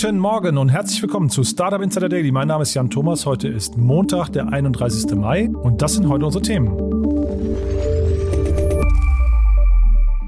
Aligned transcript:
Guten 0.00 0.20
Morgen 0.20 0.58
und 0.58 0.68
herzlich 0.68 1.02
willkommen 1.02 1.28
zu 1.28 1.42
Startup 1.42 1.82
Insider 1.82 2.08
Daily. 2.08 2.30
Mein 2.30 2.46
Name 2.46 2.62
ist 2.62 2.72
Jan 2.72 2.88
Thomas. 2.88 3.26
Heute 3.26 3.48
ist 3.48 3.76
Montag, 3.76 4.28
der 4.28 4.46
31. 4.46 5.16
Mai 5.16 5.50
und 5.50 5.82
das 5.82 5.94
sind 5.94 6.08
heute 6.08 6.24
unsere 6.24 6.40
Themen. 6.40 6.70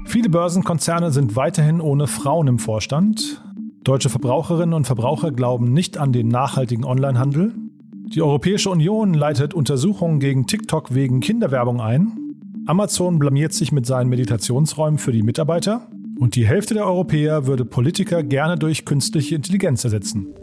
Viele 0.03 0.27
Börsenkonzerne 0.29 1.11
sind 1.11 1.37
weiterhin 1.37 1.79
ohne 1.79 2.07
Frauen 2.07 2.47
im 2.47 2.59
Vorstand. 2.59 3.41
Deutsche 3.85 4.09
Verbraucherinnen 4.09 4.73
und 4.73 4.87
Verbraucher 4.87 5.31
glauben 5.31 5.71
nicht 5.71 5.97
an 5.97 6.11
den 6.11 6.27
nachhaltigen 6.27 6.83
Onlinehandel. 6.83 7.53
Die 8.13 8.21
Europäische 8.21 8.69
Union 8.69 9.13
leitet 9.13 9.53
Untersuchungen 9.53 10.19
gegen 10.19 10.47
TikTok 10.47 10.93
wegen 10.93 11.21
Kinderwerbung 11.21 11.79
ein. 11.79 12.17
Amazon 12.65 13.19
blamiert 13.19 13.53
sich 13.53 13.71
mit 13.71 13.85
seinen 13.85 14.09
Meditationsräumen 14.09 14.99
für 14.99 15.13
die 15.13 15.23
Mitarbeiter. 15.23 15.87
Und 16.21 16.35
die 16.35 16.45
Hälfte 16.45 16.75
der 16.75 16.85
Europäer 16.85 17.47
würde 17.47 17.65
Politiker 17.65 18.21
gerne 18.21 18.55
durch 18.55 18.85
künstliche 18.85 19.33
Intelligenz 19.33 19.83
ersetzen. 19.83 20.35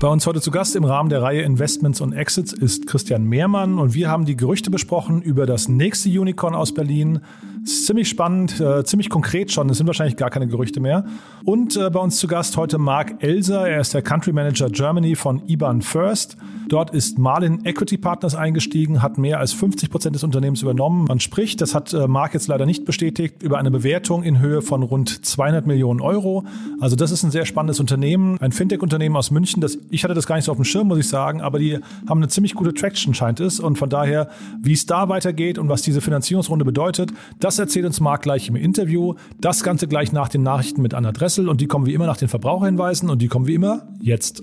Bei 0.00 0.08
uns 0.08 0.26
heute 0.26 0.40
zu 0.40 0.50
Gast 0.50 0.76
im 0.76 0.84
Rahmen 0.84 1.10
der 1.10 1.20
Reihe 1.20 1.42
Investments 1.42 2.00
und 2.00 2.14
Exits 2.14 2.54
ist 2.54 2.86
Christian 2.86 3.24
Mehrmann 3.24 3.78
und 3.78 3.92
wir 3.92 4.08
haben 4.08 4.24
die 4.24 4.34
Gerüchte 4.34 4.70
besprochen 4.70 5.20
über 5.20 5.44
das 5.44 5.68
nächste 5.68 6.08
Unicorn 6.08 6.54
aus 6.54 6.72
Berlin. 6.72 7.20
Ziemlich 7.64 8.08
spannend, 8.08 8.58
äh, 8.60 8.82
ziemlich 8.84 9.10
konkret 9.10 9.52
schon. 9.52 9.68
Es 9.68 9.76
sind 9.76 9.86
wahrscheinlich 9.86 10.16
gar 10.16 10.30
keine 10.30 10.46
Gerüchte 10.46 10.80
mehr. 10.80 11.04
Und 11.44 11.76
äh, 11.76 11.90
bei 11.90 12.00
uns 12.00 12.16
zu 12.16 12.28
Gast 12.28 12.56
heute 12.56 12.78
Marc 12.78 13.22
Elser. 13.22 13.68
Er 13.68 13.82
ist 13.82 13.92
der 13.92 14.00
Country 14.00 14.32
Manager 14.32 14.70
Germany 14.70 15.14
von 15.16 15.42
IBAN 15.46 15.82
First. 15.82 16.38
Dort 16.70 16.94
ist 16.94 17.18
Marlin 17.18 17.64
Equity 17.64 17.98
Partners 17.98 18.34
eingestiegen, 18.34 19.02
hat 19.02 19.18
mehr 19.18 19.40
als 19.40 19.52
50 19.52 19.90
Prozent 19.90 20.14
des 20.14 20.22
Unternehmens 20.24 20.62
übernommen. 20.62 21.04
Man 21.04 21.20
spricht, 21.20 21.60
das 21.60 21.74
hat 21.74 21.92
äh, 21.92 22.06
Marc 22.06 22.32
jetzt 22.32 22.46
leider 22.46 22.64
nicht 22.64 22.86
bestätigt, 22.86 23.42
über 23.42 23.58
eine 23.58 23.70
Bewertung 23.70 24.22
in 24.22 24.38
Höhe 24.38 24.62
von 24.62 24.82
rund 24.82 25.26
200 25.26 25.66
Millionen 25.66 26.00
Euro. 26.00 26.44
Also 26.80 26.96
das 26.96 27.10
ist 27.10 27.24
ein 27.24 27.30
sehr 27.30 27.44
spannendes 27.44 27.80
Unternehmen, 27.80 28.38
ein 28.40 28.52
Fintech-Unternehmen 28.52 29.16
aus 29.16 29.30
München. 29.30 29.60
Das, 29.60 29.78
ich 29.90 30.04
hatte 30.04 30.14
das 30.14 30.26
gar 30.26 30.36
nicht 30.36 30.44
so 30.44 30.52
auf 30.52 30.58
dem 30.58 30.64
Schirm, 30.64 30.88
muss 30.88 30.98
ich 30.98 31.08
sagen, 31.08 31.40
aber 31.40 31.58
die 31.58 31.78
haben 32.08 32.18
eine 32.18 32.28
ziemlich 32.28 32.54
gute 32.54 32.72
Traction, 32.72 33.14
scheint 33.14 33.40
es. 33.40 33.60
Und 33.60 33.76
von 33.76 33.90
daher, 33.90 34.28
wie 34.62 34.72
es 34.72 34.86
da 34.86 35.08
weitergeht 35.08 35.58
und 35.58 35.68
was 35.68 35.82
diese 35.82 36.00
Finanzierungsrunde 36.00 36.64
bedeutet, 36.64 37.12
das 37.40 37.58
erzählt 37.58 37.86
uns 37.86 38.00
Marc 38.00 38.22
gleich 38.22 38.48
im 38.48 38.56
Interview. 38.56 39.14
Das 39.40 39.62
Ganze 39.62 39.88
gleich 39.88 40.12
nach 40.12 40.28
den 40.28 40.42
Nachrichten 40.42 40.82
mit 40.82 40.94
Anna 40.94 41.12
Dressel 41.12 41.48
und 41.48 41.60
die 41.60 41.66
kommen 41.66 41.86
wie 41.86 41.94
immer 41.94 42.06
nach 42.06 42.16
den 42.16 42.28
Verbraucherhinweisen 42.28 43.10
und 43.10 43.20
die 43.20 43.28
kommen 43.28 43.46
wie 43.46 43.54
immer 43.54 43.88
jetzt. 44.00 44.42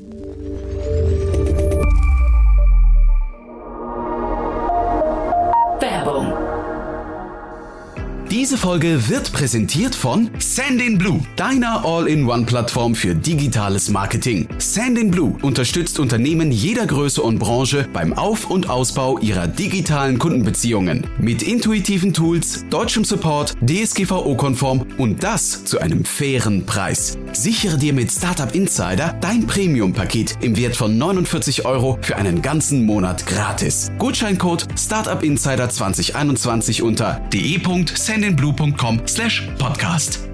Diese 8.38 8.56
Folge 8.56 9.10
wird 9.10 9.34
präsentiert 9.34 9.96
von 9.96 10.30
Sandinblue, 10.38 11.22
deiner 11.38 11.84
All-in-One-Plattform 11.84 12.94
für 12.94 13.16
digitales 13.16 13.90
Marketing. 13.90 14.48
Sandinblue 14.60 15.36
unterstützt 15.42 15.98
Unternehmen 15.98 16.52
jeder 16.52 16.86
Größe 16.86 17.20
und 17.24 17.40
Branche 17.40 17.88
beim 17.92 18.14
Auf- 18.14 18.52
und 18.52 18.70
Ausbau 18.70 19.18
ihrer 19.18 19.48
digitalen 19.48 20.20
Kundenbeziehungen. 20.20 21.08
Mit 21.18 21.42
intuitiven 21.42 22.14
Tools, 22.14 22.64
deutschem 22.70 23.04
Support, 23.04 23.56
DSGVO-konform 23.68 24.86
und 25.00 25.24
das 25.24 25.64
zu 25.64 25.80
einem 25.80 26.06
fairen 26.06 26.64
Preis. 26.64 27.18
Sichere 27.34 27.80
dir 27.80 27.94
mit 27.94 28.12
Startup 28.12 28.54
Insider 28.54 29.16
dein 29.20 29.48
Premium-Paket 29.48 30.38
im 30.42 30.56
Wert 30.58 30.76
von 30.76 30.96
49 30.96 31.66
Euro 31.66 31.98
für 32.02 32.18
einen 32.18 32.44
ganzen 32.44 32.86
Monat 32.86 33.26
gratis. 33.26 33.92
Gutscheincode 33.98 34.68
Startup 34.78 35.24
Insider 35.24 35.72
2021 35.72 36.84
unter 36.84 37.20
de.sandinblue 37.34 38.27
blue.com 38.36 39.08
slash 39.08 39.42
podcast. 39.58 40.25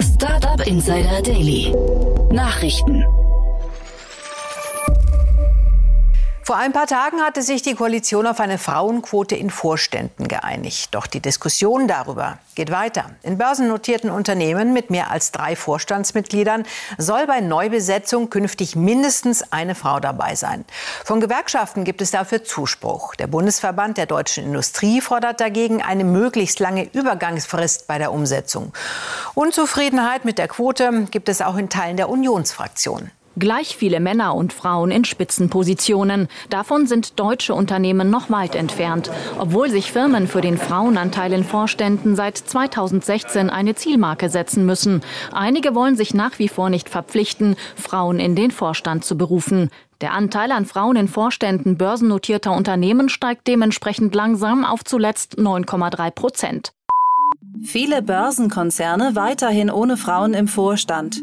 Startup 0.00 0.66
Insider 0.66 1.20
Daily. 1.22 1.72
Nachrichten. 2.30 3.25
Vor 6.46 6.54
ein 6.54 6.72
paar 6.72 6.86
Tagen 6.86 7.22
hatte 7.22 7.42
sich 7.42 7.62
die 7.62 7.74
Koalition 7.74 8.24
auf 8.24 8.38
eine 8.38 8.58
Frauenquote 8.58 9.34
in 9.34 9.50
Vorständen 9.50 10.28
geeinigt. 10.28 10.94
Doch 10.94 11.08
die 11.08 11.18
Diskussion 11.18 11.88
darüber 11.88 12.38
geht 12.54 12.70
weiter. 12.70 13.10
In 13.24 13.36
börsennotierten 13.36 14.10
Unternehmen 14.10 14.72
mit 14.72 14.88
mehr 14.88 15.10
als 15.10 15.32
drei 15.32 15.56
Vorstandsmitgliedern 15.56 16.64
soll 16.98 17.26
bei 17.26 17.40
Neubesetzung 17.40 18.30
künftig 18.30 18.76
mindestens 18.76 19.52
eine 19.52 19.74
Frau 19.74 19.98
dabei 19.98 20.36
sein. 20.36 20.64
Von 21.04 21.18
Gewerkschaften 21.18 21.82
gibt 21.82 22.00
es 22.00 22.12
dafür 22.12 22.44
Zuspruch. 22.44 23.16
Der 23.16 23.26
Bundesverband 23.26 23.98
der 23.98 24.06
deutschen 24.06 24.44
Industrie 24.44 25.00
fordert 25.00 25.40
dagegen 25.40 25.82
eine 25.82 26.04
möglichst 26.04 26.60
lange 26.60 26.84
Übergangsfrist 26.84 27.88
bei 27.88 27.98
der 27.98 28.12
Umsetzung. 28.12 28.72
Unzufriedenheit 29.34 30.24
mit 30.24 30.38
der 30.38 30.46
Quote 30.46 31.08
gibt 31.10 31.28
es 31.28 31.42
auch 31.42 31.56
in 31.56 31.70
Teilen 31.70 31.96
der 31.96 32.08
Unionsfraktion. 32.08 33.10
Gleich 33.38 33.76
viele 33.76 34.00
Männer 34.00 34.34
und 34.34 34.54
Frauen 34.54 34.90
in 34.90 35.04
Spitzenpositionen. 35.04 36.28
Davon 36.48 36.86
sind 36.86 37.20
deutsche 37.20 37.52
Unternehmen 37.52 38.08
noch 38.08 38.30
weit 38.30 38.54
entfernt, 38.54 39.10
obwohl 39.38 39.68
sich 39.68 39.92
Firmen 39.92 40.26
für 40.26 40.40
den 40.40 40.56
Frauenanteil 40.56 41.34
in 41.34 41.44
Vorständen 41.44 42.16
seit 42.16 42.38
2016 42.38 43.50
eine 43.50 43.74
Zielmarke 43.74 44.30
setzen 44.30 44.64
müssen. 44.64 45.02
Einige 45.32 45.74
wollen 45.74 45.96
sich 45.96 46.14
nach 46.14 46.38
wie 46.38 46.48
vor 46.48 46.70
nicht 46.70 46.88
verpflichten, 46.88 47.56
Frauen 47.76 48.20
in 48.20 48.36
den 48.36 48.50
Vorstand 48.50 49.04
zu 49.04 49.18
berufen. 49.18 49.68
Der 50.00 50.14
Anteil 50.14 50.50
an 50.50 50.64
Frauen 50.64 50.96
in 50.96 51.08
Vorständen 51.08 51.76
börsennotierter 51.76 52.52
Unternehmen 52.52 53.10
steigt 53.10 53.46
dementsprechend 53.48 54.14
langsam 54.14 54.64
auf 54.64 54.82
zuletzt 54.82 55.36
9,3 55.36 56.10
Prozent. 56.10 56.72
Viele 57.62 58.00
Börsenkonzerne 58.00 59.14
weiterhin 59.14 59.70
ohne 59.70 59.98
Frauen 59.98 60.32
im 60.32 60.48
Vorstand. 60.48 61.22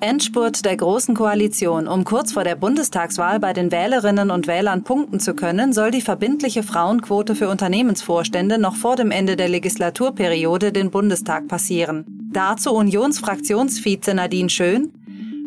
Endspurt 0.00 0.64
der 0.64 0.76
Großen 0.76 1.14
Koalition. 1.14 1.88
Um 1.88 2.04
kurz 2.04 2.32
vor 2.32 2.44
der 2.44 2.56
Bundestagswahl 2.56 3.40
bei 3.40 3.52
den 3.52 3.72
Wählerinnen 3.72 4.30
und 4.30 4.46
Wählern 4.46 4.84
punkten 4.84 5.20
zu 5.20 5.34
können, 5.34 5.72
soll 5.72 5.90
die 5.90 6.00
verbindliche 6.00 6.62
Frauenquote 6.62 7.34
für 7.34 7.48
Unternehmensvorstände 7.48 8.58
noch 8.58 8.76
vor 8.76 8.96
dem 8.96 9.10
Ende 9.10 9.36
der 9.36 9.48
Legislaturperiode 9.48 10.72
den 10.72 10.90
Bundestag 10.90 11.48
passieren. 11.48 12.04
Dazu 12.32 12.74
Unionsfraktionsvize 12.74 14.14
Nadine 14.14 14.50
Schön. 14.50 14.92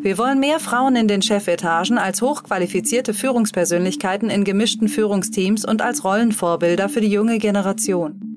Wir 0.00 0.16
wollen 0.16 0.40
mehr 0.40 0.60
Frauen 0.60 0.96
in 0.96 1.08
den 1.08 1.22
Chefetagen 1.22 1.98
als 1.98 2.22
hochqualifizierte 2.22 3.14
Führungspersönlichkeiten 3.14 4.30
in 4.30 4.44
gemischten 4.44 4.88
Führungsteams 4.88 5.64
und 5.64 5.82
als 5.82 6.04
Rollenvorbilder 6.04 6.88
für 6.88 7.00
die 7.00 7.10
junge 7.10 7.38
Generation. 7.38 8.27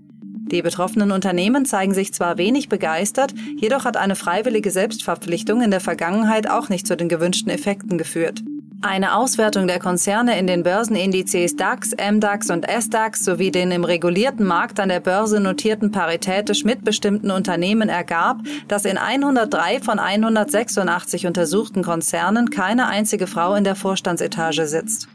Die 0.52 0.62
betroffenen 0.62 1.12
Unternehmen 1.12 1.66
zeigen 1.66 1.94
sich 1.94 2.14
zwar 2.14 2.38
wenig 2.38 2.68
begeistert, 2.68 3.34
jedoch 3.58 3.86
hat 3.86 3.96
eine 3.96 4.16
freiwillige 4.16 4.70
Selbstverpflichtung 4.70 5.62
in 5.62 5.72
der 5.72 5.80
Vergangenheit 5.80 6.50
auch 6.50 6.68
nicht 6.68 6.86
zu 6.86 6.98
den 6.98 7.08
gewünschten 7.08 7.52
Effekten 7.52 7.98
geführt. 7.98 8.42
Eine 8.84 9.16
Auswertung 9.16 9.68
der 9.68 9.78
Konzerne 9.78 10.40
in 10.40 10.48
den 10.48 10.64
Börsenindizes 10.64 11.56
DAX, 11.56 11.92
MDAX 11.92 12.50
und 12.50 12.66
SDAX 12.68 13.24
sowie 13.24 13.52
den 13.52 13.72
im 13.72 13.84
regulierten 13.84 14.44
Markt 14.44 14.80
an 14.80 14.90
der 14.90 15.00
Börse 15.00 15.40
notierten 15.40 15.92
paritätisch 15.92 16.66
mitbestimmten 16.66 17.30
Unternehmen 17.30 17.90
ergab, 17.90 18.40
dass 18.68 18.86
in 18.86 18.98
103 18.98 19.82
von 19.82 20.00
186 20.00 21.28
untersuchten 21.28 21.84
Konzernen 21.84 22.50
keine 22.50 22.88
einzige 22.88 23.28
Frau 23.28 23.54
in 23.54 23.64
der 23.64 23.76
Vorstandsetage 23.76 24.66
sitzt. 24.66 25.08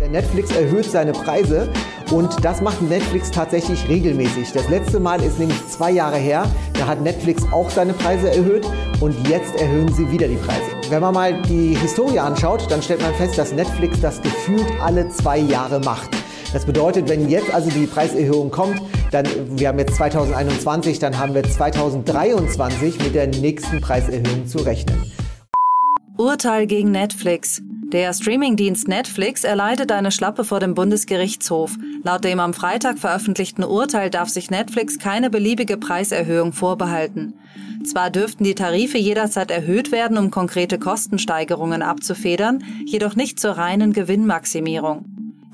Netflix 0.00 0.54
erhöht 0.54 0.84
seine 0.84 1.12
Preise 1.12 1.68
und 2.12 2.44
das 2.44 2.60
macht 2.60 2.82
Netflix 2.82 3.30
tatsächlich 3.30 3.88
regelmäßig. 3.88 4.52
Das 4.52 4.68
letzte 4.68 5.00
Mal 5.00 5.22
ist 5.22 5.38
nämlich 5.38 5.66
zwei 5.68 5.90
Jahre 5.90 6.18
her. 6.18 6.44
Da 6.74 6.86
hat 6.86 7.00
Netflix 7.00 7.42
auch 7.50 7.70
seine 7.70 7.94
Preise 7.94 8.30
erhöht 8.30 8.66
und 9.00 9.14
jetzt 9.28 9.56
erhöhen 9.56 9.92
sie 9.92 10.10
wieder 10.10 10.28
die 10.28 10.36
Preise. 10.36 10.62
Wenn 10.90 11.00
man 11.00 11.14
mal 11.14 11.42
die 11.42 11.74
Historie 11.74 12.18
anschaut, 12.18 12.70
dann 12.70 12.82
stellt 12.82 13.00
man 13.00 13.14
fest, 13.14 13.38
dass 13.38 13.52
Netflix 13.52 14.00
das 14.00 14.20
gefühlt 14.20 14.66
alle 14.82 15.08
zwei 15.08 15.38
Jahre 15.38 15.80
macht. 15.80 16.10
Das 16.52 16.64
bedeutet, 16.64 17.08
wenn 17.08 17.28
jetzt 17.28 17.52
also 17.52 17.70
die 17.70 17.86
Preiserhöhung 17.86 18.50
kommt, 18.50 18.80
dann, 19.10 19.26
wir 19.58 19.68
haben 19.68 19.78
jetzt 19.78 19.96
2021, 19.96 20.98
dann 20.98 21.18
haben 21.18 21.34
wir 21.34 21.42
2023 21.42 23.02
mit 23.02 23.14
der 23.14 23.26
nächsten 23.28 23.80
Preiserhöhung 23.80 24.46
zu 24.46 24.58
rechnen. 24.58 25.10
Urteil 26.18 26.66
gegen 26.66 26.92
Netflix. 26.92 27.62
Der 27.92 28.12
Streamingdienst 28.12 28.88
Netflix 28.88 29.44
erleidet 29.44 29.92
eine 29.92 30.10
Schlappe 30.10 30.42
vor 30.42 30.58
dem 30.58 30.74
Bundesgerichtshof. 30.74 31.76
Laut 32.02 32.24
dem 32.24 32.40
am 32.40 32.52
Freitag 32.52 32.98
veröffentlichten 32.98 33.62
Urteil 33.62 34.10
darf 34.10 34.28
sich 34.28 34.50
Netflix 34.50 34.98
keine 34.98 35.30
beliebige 35.30 35.76
Preiserhöhung 35.76 36.52
vorbehalten. 36.52 37.34
Zwar 37.84 38.10
dürften 38.10 38.42
die 38.42 38.56
Tarife 38.56 38.98
jederzeit 38.98 39.52
erhöht 39.52 39.92
werden, 39.92 40.18
um 40.18 40.32
konkrete 40.32 40.80
Kostensteigerungen 40.80 41.82
abzufedern, 41.82 42.64
jedoch 42.84 43.14
nicht 43.14 43.38
zur 43.38 43.52
reinen 43.52 43.92
Gewinnmaximierung. 43.92 45.04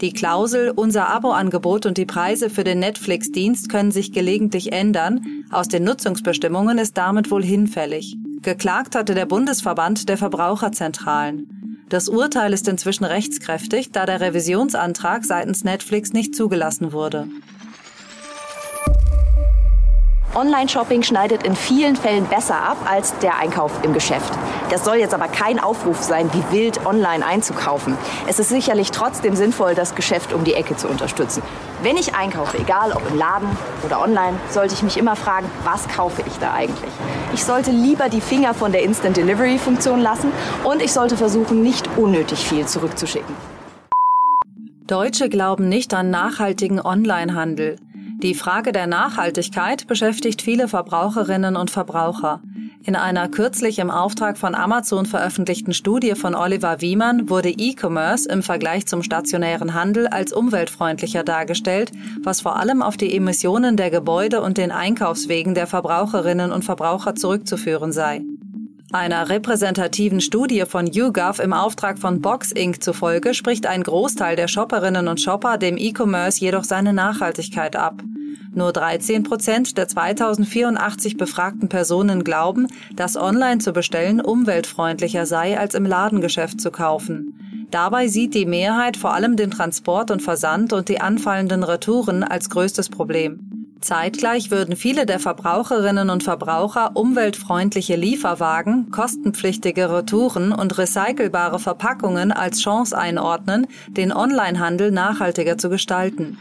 Die 0.01 0.15
Klausel, 0.15 0.71
unser 0.71 1.11
Abo-Angebot 1.11 1.85
und 1.85 1.99
die 1.99 2.07
Preise 2.07 2.49
für 2.49 2.65
den 2.65 2.79
Netflix-Dienst 2.79 3.69
können 3.69 3.93
sich 3.93 4.11
gelegentlich 4.11 4.73
ändern. 4.73 5.21
Aus 5.51 5.69
den 5.69 5.85
Nutzungsbestimmungen 5.85 6.79
ist 6.79 6.97
damit 6.97 7.31
wohl 7.31 7.45
hinfällig. 7.45 8.17
Geklagt 8.41 8.97
hatte 8.97 9.15
der 9.15 9.27
Bundesverband 9.27 10.09
der 10.09 10.17
Verbraucherzentralen. 10.17 11.62
Das 11.93 12.09
Urteil 12.09 12.55
ist 12.55 12.69
inzwischen 12.69 13.05
rechtskräftig, 13.05 13.93
da 13.93 14.07
der 14.07 14.23
Revisionsantrag 14.23 15.27
seitens 15.27 15.63
Netflix 15.63 16.15
nicht 16.15 16.35
zugelassen 16.35 16.93
wurde. 16.93 17.29
Online-Shopping 20.35 21.03
schneidet 21.03 21.43
in 21.43 21.55
vielen 21.55 21.95
Fällen 21.95 22.25
besser 22.25 22.57
ab 22.57 22.79
als 22.87 23.19
der 23.19 23.39
Einkauf 23.39 23.71
im 23.83 23.93
Geschäft. 23.93 24.33
Das 24.71 24.83
soll 24.83 24.97
jetzt 24.97 25.13
aber 25.13 25.29
kein 25.29 25.61
Aufruf 25.61 26.03
sein, 26.03 26.31
wie 26.33 26.57
wild 26.57 26.87
online 26.87 27.25
einzukaufen. 27.25 27.99
Es 28.27 28.39
ist 28.39 28.49
sicherlich 28.49 28.91
trotzdem 28.93 29.37
sinnvoll, 29.37 29.75
das 29.75 29.95
Geschäft 29.95 30.33
um 30.33 30.45
die 30.45 30.55
Ecke 30.55 30.75
zu 30.75 30.89
unterstützen. 30.89 31.43
Wenn 31.83 31.99
ich 31.99 32.15
einkaufe, 32.15 32.59
egal 32.59 32.93
ob 32.93 33.03
im 33.11 33.19
Laden 33.19 33.49
oder 33.85 34.01
online, 34.01 34.39
sollte 34.49 34.73
ich 34.73 34.83
mich 34.83 34.97
immer 34.97 35.17
fragen, 35.17 35.51
was 35.65 35.87
kaufe 35.89 36.23
ich 36.27 36.39
da 36.39 36.55
eigentlich? 36.55 36.93
Ich 37.35 37.45
sollte 37.45 37.71
lieber 37.71 38.09
die 38.09 38.23
Finger 38.23 38.55
von 38.55 38.73
der 38.73 38.83
Instant 38.83 39.19
Delivery 39.19 39.59
Funktion 39.59 40.01
lassen 40.01 40.33
und 40.65 40.81
ich 40.81 40.93
sollte 40.93 41.19
versuchen, 41.19 41.63
nicht 41.63 41.89
unnötig 41.99 42.39
viel 42.39 42.67
zurückzuschicken. 42.67 43.35
Deutsche 44.87 45.29
glauben 45.29 45.69
nicht 45.69 45.93
an 45.93 46.11
nachhaltigen 46.11 46.81
Onlinehandel. 46.85 47.77
Die 48.23 48.35
Frage 48.35 48.71
der 48.71 48.87
Nachhaltigkeit 48.87 49.89
beschäftigt 49.89 50.43
viele 50.43 50.69
Verbraucherinnen 50.69 51.57
und 51.57 51.73
Verbraucher. 51.73 52.41
In 52.85 52.95
einer 52.95 53.29
kürzlich 53.29 53.81
im 53.81 53.91
Auftrag 53.91 54.39
von 54.39 54.55
Amazon 54.55 55.07
veröffentlichten 55.07 55.75
Studie 55.75 56.15
von 56.15 56.37
Oliver 56.37 56.81
Wiemann 56.81 57.29
wurde 57.29 57.51
E-Commerce 57.51 58.29
im 58.29 58.45
Vergleich 58.45 58.87
zum 58.87 59.03
stationären 59.03 59.75
Handel 59.75 60.07
als 60.07 60.33
umweltfreundlicher 60.33 61.25
dargestellt, 61.25 61.91
was 62.23 62.41
vor 62.43 62.57
allem 62.57 62.81
auf 62.81 62.97
die 62.97 63.13
Emissionen 63.13 63.77
der 63.77 63.91
Gebäude 63.91 64.41
und 64.41 64.57
den 64.57 64.71
Einkaufswegen 64.71 65.55
der 65.55 65.67
Verbraucherinnen 65.67 66.53
und 66.53 66.65
Verbraucher 66.65 67.17
zurückzuführen 67.17 67.91
sei. 67.91 68.23
Einer 68.93 69.31
repräsentativen 69.31 70.21
Studie 70.21 70.65
von 70.69 70.87
YouGov 70.87 71.39
im 71.39 71.55
Auftrag 71.55 71.99
von 71.99 72.21
Box 72.21 72.53
Inc. 72.53 72.85
zufolge 72.85 73.33
spricht 73.33 73.65
ein 73.65 73.83
Großteil 73.83 74.37
der 74.37 74.49
Shopperinnen 74.49 75.09
und 75.09 75.19
Shopper 75.19 75.57
dem 75.57 75.79
E-Commerce 75.79 76.39
jedoch 76.41 76.65
seine 76.65 76.93
Nachhaltigkeit 76.93 77.75
ab. 77.75 78.03
Nur 78.55 78.71
13 78.71 79.23
Prozent 79.23 79.79
der 79.79 79.89
2084 79.89 81.17
befragten 81.17 81.71
Personen 81.71 82.23
glauben, 82.23 82.67
dass 82.95 83.17
online 83.17 83.61
zu 83.61 83.73
bestellen 83.73 84.21
umweltfreundlicher 84.21 85.25
sei, 85.25 85.59
als 85.59 85.75
im 85.75 85.87
Ladengeschäft 85.87 86.61
zu 86.61 86.71
kaufen. 86.71 87.67
Dabei 87.71 88.09
sieht 88.09 88.35
die 88.35 88.45
Mehrheit 88.45 88.99
vor 88.99 89.15
allem 89.15 89.37
den 89.37 89.51
Transport 89.51 90.11
und 90.11 90.21
Versand 90.21 90.75
und 90.75 90.91
die 90.91 91.01
anfallenden 91.01 91.63
Retouren 91.63 92.25
als 92.25 92.51
größtes 92.51 92.91
Problem. 92.91 93.62
Zeitgleich 93.83 94.51
würden 94.53 94.77
viele 94.77 95.07
der 95.07 95.19
Verbraucherinnen 95.19 96.09
und 96.09 96.23
Verbraucher 96.23 96.93
umweltfreundliche 96.95 97.97
Lieferwagen, 97.97 98.91
kostenpflichtige 98.91 99.91
Retouren 99.93 100.53
und 100.53 100.79
recycelbare 100.79 101.59
Verpackungen 101.59 102.31
als 102.31 102.61
Chance 102.61 102.97
einordnen, 102.97 103.67
den 103.89 104.13
Onlinehandel 104.13 104.93
nachhaltiger 104.93 105.59
zu 105.59 105.69
gestalten. 105.69 106.39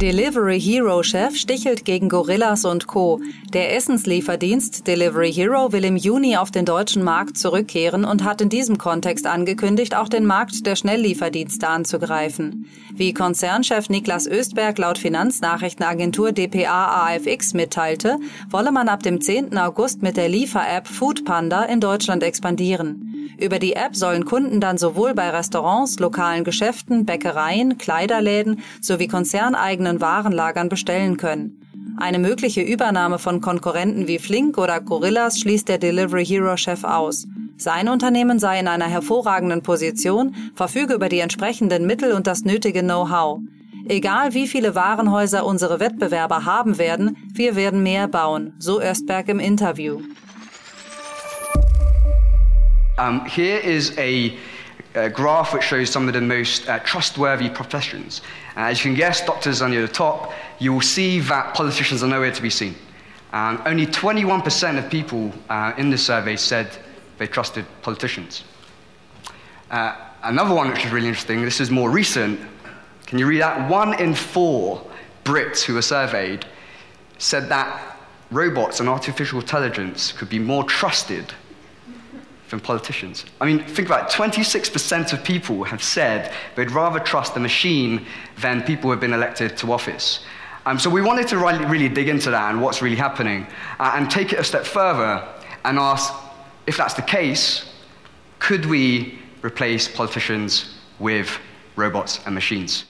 Delivery 0.00 0.60
Hero 0.60 1.02
Chef 1.02 1.34
stichelt 1.34 1.84
gegen 1.84 2.08
Gorillas 2.08 2.64
und 2.64 2.86
Co. 2.86 3.20
Der 3.52 3.74
Essenslieferdienst 3.74 4.86
Delivery 4.86 5.32
Hero 5.32 5.72
will 5.72 5.84
im 5.84 5.96
Juni 5.96 6.36
auf 6.36 6.52
den 6.52 6.64
deutschen 6.64 7.02
Markt 7.02 7.36
zurückkehren 7.36 8.04
und 8.04 8.22
hat 8.22 8.40
in 8.40 8.48
diesem 8.48 8.78
Kontext 8.78 9.26
angekündigt, 9.26 9.96
auch 9.96 10.08
den 10.08 10.24
Markt 10.24 10.64
der 10.66 10.76
Schnelllieferdienste 10.76 11.66
anzugreifen. 11.66 12.66
Wie 12.94 13.12
Konzernchef 13.12 13.88
Niklas 13.88 14.28
Östberg 14.28 14.78
laut 14.78 14.98
Finanznachrichtenagentur 14.98 16.30
dpa 16.30 17.08
AFX 17.08 17.54
mitteilte, 17.54 18.18
wolle 18.50 18.70
man 18.70 18.86
ab 18.86 19.02
dem 19.02 19.20
10. 19.20 19.58
August 19.58 20.02
mit 20.02 20.16
der 20.16 20.28
Liefer-App 20.28 20.86
Foodpanda 20.86 21.64
in 21.64 21.80
Deutschland 21.80 22.22
expandieren. 22.22 23.17
Über 23.36 23.58
die 23.58 23.74
App 23.74 23.94
sollen 23.94 24.24
Kunden 24.24 24.60
dann 24.60 24.78
sowohl 24.78 25.14
bei 25.14 25.30
Restaurants, 25.30 25.98
lokalen 25.98 26.44
Geschäften, 26.44 27.04
Bäckereien, 27.04 27.78
Kleiderläden 27.78 28.60
sowie 28.80 29.08
konzerneigenen 29.08 30.00
Warenlagern 30.00 30.68
bestellen 30.68 31.16
können. 31.16 31.60
Eine 31.98 32.18
mögliche 32.18 32.62
Übernahme 32.62 33.18
von 33.18 33.40
Konkurrenten 33.40 34.06
wie 34.06 34.18
Flink 34.18 34.56
oder 34.56 34.80
Gorillas 34.80 35.40
schließt 35.40 35.68
der 35.68 35.78
Delivery 35.78 36.24
Hero 36.24 36.56
Chef 36.56 36.84
aus. 36.84 37.26
Sein 37.56 37.88
Unternehmen 37.88 38.38
sei 38.38 38.60
in 38.60 38.68
einer 38.68 38.86
hervorragenden 38.86 39.62
Position, 39.62 40.34
verfüge 40.54 40.94
über 40.94 41.08
die 41.08 41.18
entsprechenden 41.18 41.86
Mittel 41.86 42.12
und 42.12 42.28
das 42.28 42.44
nötige 42.44 42.82
Know-how. 42.82 43.40
Egal 43.88 44.34
wie 44.34 44.46
viele 44.46 44.74
Warenhäuser 44.74 45.44
unsere 45.44 45.80
Wettbewerber 45.80 46.44
haben 46.44 46.78
werden, 46.78 47.16
wir 47.32 47.56
werden 47.56 47.82
mehr 47.82 48.06
bauen, 48.06 48.52
so 48.58 48.80
Östberg 48.80 49.28
im 49.28 49.40
Interview. 49.40 50.00
Um, 52.98 53.24
here 53.26 53.58
is 53.58 53.96
a, 53.96 54.36
a, 54.96 55.08
graph 55.08 55.54
which 55.54 55.62
shows 55.62 55.88
some 55.88 56.08
of 56.08 56.14
the 56.14 56.20
most 56.20 56.68
uh, 56.68 56.80
trustworthy 56.80 57.48
professions. 57.48 58.22
Uh, 58.56 58.70
as 58.70 58.84
you 58.84 58.90
can 58.90 58.96
guess, 58.96 59.24
doctors 59.24 59.62
are 59.62 59.68
near 59.68 59.82
the 59.82 59.92
top. 59.92 60.32
You 60.58 60.72
will 60.72 60.80
see 60.80 61.20
that 61.20 61.54
politicians 61.54 62.02
are 62.02 62.08
nowhere 62.08 62.32
to 62.32 62.42
be 62.42 62.50
seen. 62.50 62.74
Um, 63.32 63.62
only 63.66 63.86
21% 63.86 64.84
of 64.84 64.90
people 64.90 65.32
uh, 65.48 65.74
in 65.78 65.90
the 65.90 65.98
survey 65.98 66.34
said 66.34 66.76
they 67.18 67.28
trusted 67.28 67.64
politicians. 67.82 68.42
Uh, 69.70 69.94
another 70.24 70.52
one 70.52 70.68
which 70.68 70.84
is 70.84 70.90
really 70.90 71.06
interesting, 71.06 71.42
this 71.42 71.60
is 71.60 71.70
more 71.70 71.90
recent. 71.90 72.40
Can 73.06 73.20
you 73.20 73.26
read 73.26 73.42
that? 73.42 73.70
One 73.70 73.94
in 74.00 74.12
four 74.12 74.84
Brits 75.22 75.62
who 75.62 75.74
were 75.74 75.82
surveyed 75.82 76.46
said 77.18 77.48
that 77.48 77.96
robots 78.32 78.80
and 78.80 78.88
artificial 78.88 79.38
intelligence 79.38 80.10
could 80.10 80.28
be 80.28 80.40
more 80.40 80.64
trusted 80.64 81.32
from 82.48 82.60
politicians. 82.60 83.24
I 83.40 83.44
mean, 83.44 83.64
think 83.64 83.88
about 83.88 84.10
it 84.10 84.16
26% 84.16 85.12
of 85.12 85.22
people 85.22 85.64
have 85.64 85.82
said 85.82 86.32
they'd 86.56 86.70
rather 86.70 86.98
trust 86.98 87.36
a 87.36 87.40
machine 87.40 88.06
than 88.40 88.62
people 88.62 88.84
who 88.84 88.90
have 88.90 89.00
been 89.00 89.12
elected 89.12 89.56
to 89.58 89.72
office. 89.72 90.20
Um, 90.66 90.78
so 90.78 90.90
we 90.90 91.00
wanted 91.00 91.28
to 91.28 91.38
really, 91.38 91.64
really, 91.64 91.88
dig 91.88 92.08
into 92.08 92.30
that 92.30 92.50
and 92.50 92.60
what's 92.60 92.82
really 92.82 92.96
happening 92.96 93.46
uh, 93.78 93.92
and 93.94 94.10
take 94.10 94.32
it 94.32 94.38
a 94.38 94.44
step 94.44 94.64
further 94.64 95.26
and 95.64 95.78
ask 95.78 96.12
if 96.66 96.76
that's 96.76 96.94
the 96.94 97.02
case, 97.02 97.64
could 98.38 98.66
we 98.66 99.18
replace 99.42 99.88
politicians 99.88 100.74
with 100.98 101.38
robots 101.76 102.20
and 102.26 102.34
machines? 102.34 102.84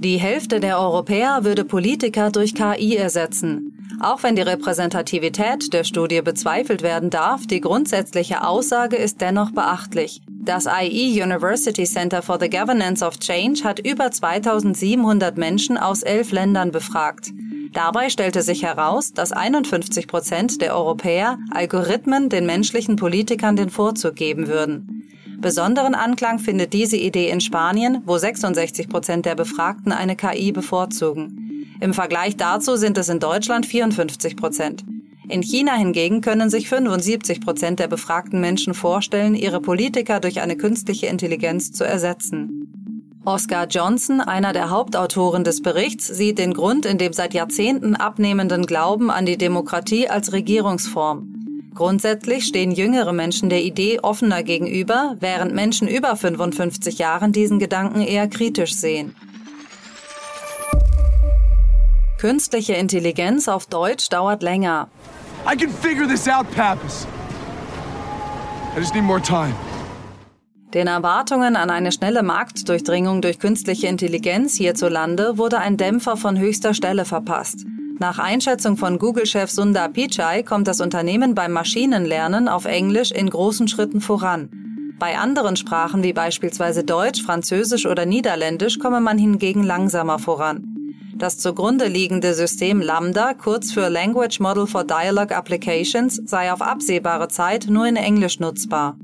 Die 0.00 0.18
Hälfte 0.18 0.60
der 0.60 0.78
Europäer 0.78 1.42
würde 1.42 1.64
Politiker 1.64 2.30
durch 2.30 2.54
KI 2.54 2.96
ersetzen. 2.96 3.67
Auch 4.00 4.22
wenn 4.22 4.36
die 4.36 4.42
Repräsentativität 4.42 5.72
der 5.72 5.82
Studie 5.82 6.22
bezweifelt 6.22 6.82
werden 6.82 7.10
darf, 7.10 7.46
die 7.46 7.60
grundsätzliche 7.60 8.46
Aussage 8.46 8.96
ist 8.96 9.20
dennoch 9.20 9.50
beachtlich. 9.50 10.22
Das 10.28 10.66
IE 10.66 11.20
University 11.20 11.84
Center 11.84 12.22
for 12.22 12.38
the 12.40 12.48
Governance 12.48 13.04
of 13.04 13.18
Change 13.18 13.64
hat 13.64 13.80
über 13.80 14.10
2700 14.10 15.36
Menschen 15.36 15.76
aus 15.76 16.02
elf 16.02 16.30
Ländern 16.30 16.70
befragt. 16.70 17.32
Dabei 17.72 18.08
stellte 18.08 18.42
sich 18.42 18.62
heraus, 18.62 19.12
dass 19.12 19.32
51 19.32 20.06
Prozent 20.06 20.62
der 20.62 20.76
Europäer 20.76 21.38
Algorithmen 21.50 22.28
den 22.28 22.46
menschlichen 22.46 22.96
Politikern 22.96 23.56
den 23.56 23.68
Vorzug 23.68 24.14
geben 24.14 24.46
würden. 24.46 25.08
Besonderen 25.40 25.94
Anklang 25.94 26.38
findet 26.38 26.72
diese 26.72 26.96
Idee 26.96 27.30
in 27.30 27.40
Spanien, 27.40 28.02
wo 28.06 28.16
66 28.16 28.88
Prozent 28.88 29.26
der 29.26 29.34
Befragten 29.34 29.92
eine 29.92 30.16
KI 30.16 30.52
bevorzugen. 30.52 31.47
Im 31.80 31.94
Vergleich 31.94 32.36
dazu 32.36 32.76
sind 32.76 32.98
es 32.98 33.08
in 33.08 33.20
Deutschland 33.20 33.66
54 33.66 34.36
Prozent. 34.36 34.84
In 35.28 35.42
China 35.42 35.74
hingegen 35.74 36.22
können 36.22 36.48
sich 36.48 36.68
75 36.68 37.42
Prozent 37.42 37.80
der 37.80 37.88
befragten 37.88 38.40
Menschen 38.40 38.72
vorstellen, 38.72 39.34
ihre 39.34 39.60
Politiker 39.60 40.20
durch 40.20 40.40
eine 40.40 40.56
künstliche 40.56 41.06
Intelligenz 41.06 41.72
zu 41.72 41.84
ersetzen. 41.84 43.20
Oscar 43.24 43.66
Johnson, 43.66 44.22
einer 44.22 44.54
der 44.54 44.70
Hauptautoren 44.70 45.44
des 45.44 45.60
Berichts, 45.60 46.06
sieht 46.06 46.38
den 46.38 46.54
Grund 46.54 46.86
in 46.86 46.96
dem 46.96 47.12
seit 47.12 47.34
Jahrzehnten 47.34 47.94
abnehmenden 47.94 48.64
Glauben 48.64 49.10
an 49.10 49.26
die 49.26 49.36
Demokratie 49.36 50.08
als 50.08 50.32
Regierungsform. 50.32 51.34
Grundsätzlich 51.74 52.44
stehen 52.46 52.72
jüngere 52.72 53.12
Menschen 53.12 53.50
der 53.50 53.62
Idee 53.62 54.00
offener 54.00 54.42
gegenüber, 54.42 55.14
während 55.20 55.54
Menschen 55.54 55.86
über 55.88 56.16
55 56.16 56.98
Jahren 56.98 57.32
diesen 57.32 57.58
Gedanken 57.58 58.00
eher 58.00 58.28
kritisch 58.28 58.74
sehen. 58.74 59.14
Künstliche 62.18 62.72
Intelligenz 62.72 63.46
auf 63.46 63.66
Deutsch 63.66 64.08
dauert 64.08 64.42
länger. 64.42 64.88
I 65.46 65.56
can 65.56 65.70
figure 65.70 66.04
this 66.08 66.26
out, 66.26 66.50
Pappas. 66.50 67.06
I 68.76 68.80
just 68.80 68.92
need 68.92 69.04
more 69.04 69.22
time. 69.22 69.54
Den 70.74 70.88
Erwartungen 70.88 71.54
an 71.54 71.70
eine 71.70 71.92
schnelle 71.92 72.24
Marktdurchdringung 72.24 73.22
durch 73.22 73.38
künstliche 73.38 73.86
Intelligenz 73.86 74.56
hierzulande 74.56 75.38
wurde 75.38 75.58
ein 75.58 75.76
Dämpfer 75.76 76.16
von 76.16 76.36
höchster 76.36 76.74
Stelle 76.74 77.04
verpasst. 77.04 77.64
Nach 78.00 78.18
Einschätzung 78.18 78.76
von 78.76 78.98
Google-Chef 78.98 79.48
Sundar 79.48 79.88
Pichai 79.88 80.42
kommt 80.42 80.66
das 80.66 80.80
Unternehmen 80.80 81.36
beim 81.36 81.52
Maschinenlernen 81.52 82.48
auf 82.48 82.64
Englisch 82.64 83.12
in 83.12 83.30
großen 83.30 83.68
Schritten 83.68 84.00
voran. 84.00 84.50
Bei 84.98 85.16
anderen 85.16 85.54
Sprachen 85.54 86.02
wie 86.02 86.12
beispielsweise 86.12 86.82
Deutsch, 86.82 87.22
Französisch 87.22 87.86
oder 87.86 88.06
Niederländisch 88.06 88.80
komme 88.80 89.00
man 89.00 89.18
hingegen 89.18 89.62
langsamer 89.62 90.18
voran. 90.18 90.74
Das 91.18 91.36
zugrunde 91.36 91.88
liegende 91.88 92.32
System 92.32 92.80
Lambda, 92.80 93.34
kurz 93.34 93.72
für 93.72 93.88
Language 93.88 94.38
Model 94.38 94.68
for 94.68 94.84
Dialogue 94.84 95.34
Applications, 95.34 96.22
sei 96.24 96.52
auf 96.52 96.62
absehbare 96.62 97.26
Zeit 97.26 97.66
nur 97.68 97.88
in 97.88 97.96
Englisch 97.96 98.38
nutzbar. 98.38 98.96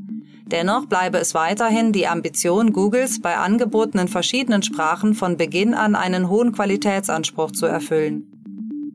Dennoch 0.47 0.87
bleibe 0.87 1.18
es 1.18 1.35
weiterhin 1.35 1.90
die 1.90 2.06
Ambition 2.06 2.73
Googles, 2.73 3.21
bei 3.21 3.37
Angeboten 3.37 3.99
in 3.99 4.06
verschiedenen 4.06 4.62
Sprachen 4.62 5.14
von 5.14 5.37
Beginn 5.37 5.75
an 5.75 5.97
einen 5.97 6.28
hohen 6.28 6.52
Qualitätsanspruch 6.52 7.50
zu 7.50 7.66
erfüllen. 7.66 8.30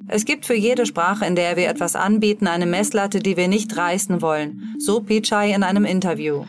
Es 0.07 0.23
gibt 0.23 0.45
für 0.45 0.55
jede 0.55 0.85
Sprache, 0.85 1.25
in 1.25 1.35
der 1.35 1.57
wir 1.57 1.67
etwas 1.67 1.97
anbieten, 1.97 2.47
eine 2.47 2.67
Messlatte, 2.67 3.19
die 3.19 3.35
wir 3.35 3.49
nicht 3.49 3.75
reißen 3.75 4.21
wollen, 4.21 4.75
so 4.79 5.01
Pichai 5.01 5.53
in 5.53 5.63
einem 5.63 5.83
Interview. 5.83 6.45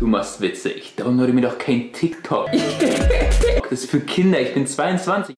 Du 0.00 0.06
machst 0.06 0.40
Witze, 0.40 0.70
ich 0.70 0.96
downloade 0.96 1.34
mir 1.34 1.42
doch 1.42 1.58
kein 1.58 1.92
TikTok. 1.92 2.48
Das 3.68 3.82
ist 3.82 3.90
für 3.90 4.00
Kinder, 4.00 4.40
ich 4.40 4.52
bin 4.54 4.66
22. 4.66 5.36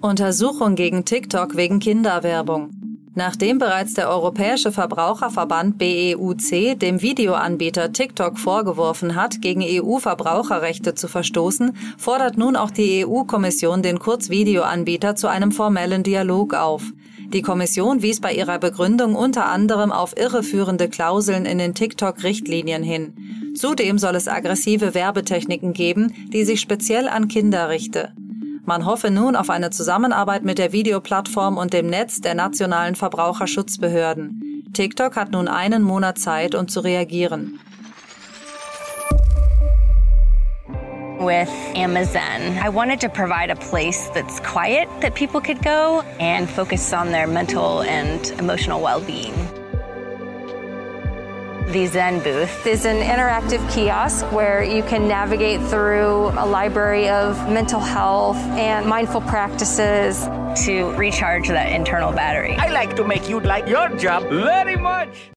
Untersuchung 0.00 0.76
gegen 0.76 1.04
TikTok 1.04 1.56
wegen 1.56 1.80
Kinderwerbung. 1.80 2.70
Nachdem 3.14 3.58
bereits 3.58 3.94
der 3.94 4.10
Europäische 4.10 4.70
Verbraucherverband 4.72 5.78
BEUC 5.78 6.78
dem 6.78 7.02
Videoanbieter 7.02 7.92
TikTok 7.92 8.38
vorgeworfen 8.38 9.16
hat, 9.16 9.40
gegen 9.40 9.62
EU-Verbraucherrechte 9.64 10.94
zu 10.94 11.08
verstoßen, 11.08 11.74
fordert 11.96 12.36
nun 12.38 12.54
auch 12.54 12.70
die 12.70 13.04
EU-Kommission 13.04 13.82
den 13.82 13.98
Kurzvideoanbieter 13.98 15.16
zu 15.16 15.28
einem 15.28 15.50
formellen 15.50 16.02
Dialog 16.02 16.54
auf. 16.54 16.84
Die 17.32 17.42
Kommission 17.42 18.02
wies 18.02 18.20
bei 18.20 18.34
ihrer 18.34 18.58
Begründung 18.58 19.14
unter 19.14 19.46
anderem 19.46 19.90
auf 19.90 20.14
irreführende 20.16 20.90
Klauseln 20.90 21.46
in 21.46 21.56
den 21.56 21.74
TikTok-Richtlinien 21.74 22.82
hin. 22.82 23.54
Zudem 23.56 23.98
soll 23.98 24.16
es 24.16 24.28
aggressive 24.28 24.94
Werbetechniken 24.94 25.72
geben, 25.72 26.12
die 26.32 26.44
sich 26.44 26.60
speziell 26.60 27.08
an 27.08 27.28
Kinder 27.28 27.70
richte. 27.70 28.12
Man 28.64 28.84
hoffe 28.84 29.10
nun 29.10 29.34
auf 29.34 29.48
eine 29.48 29.70
Zusammenarbeit 29.70 30.44
mit 30.44 30.58
der 30.58 30.72
Videoplattform 30.72 31.56
und 31.56 31.72
dem 31.72 31.86
Netz 31.86 32.20
der 32.20 32.34
nationalen 32.34 32.94
Verbraucherschutzbehörden. 32.94 34.70
TikTok 34.74 35.16
hat 35.16 35.32
nun 35.32 35.48
einen 35.48 35.82
Monat 35.82 36.18
Zeit, 36.18 36.54
um 36.54 36.68
zu 36.68 36.80
reagieren. 36.80 37.58
With 41.24 41.48
Amazon. 41.74 42.58
I 42.58 42.68
wanted 42.68 43.00
to 43.00 43.08
provide 43.08 43.50
a 43.50 43.56
place 43.56 44.08
that's 44.10 44.40
quiet 44.40 44.88
that 45.00 45.14
people 45.14 45.40
could 45.40 45.62
go 45.62 46.02
and 46.20 46.48
focus 46.48 46.92
on 46.92 47.12
their 47.12 47.26
mental 47.26 47.82
and 47.82 48.30
emotional 48.38 48.80
well 48.80 49.00
being. 49.00 49.34
The 51.72 51.86
Zen 51.86 52.20
booth 52.22 52.66
is 52.66 52.84
an 52.84 52.98
interactive 53.00 53.62
kiosk 53.72 54.30
where 54.30 54.62
you 54.62 54.82
can 54.82 55.08
navigate 55.08 55.60
through 55.62 56.28
a 56.36 56.44
library 56.44 57.08
of 57.08 57.48
mental 57.48 57.80
health 57.80 58.36
and 58.58 58.86
mindful 58.86 59.22
practices 59.22 60.26
to 60.66 60.92
recharge 60.98 61.48
that 61.48 61.72
internal 61.72 62.12
battery. 62.12 62.56
I 62.56 62.68
like 62.68 62.94
to 62.96 63.04
make 63.04 63.26
you 63.28 63.40
like 63.40 63.68
your 63.68 63.88
job 63.96 64.24
very 64.28 64.76
much. 64.76 65.30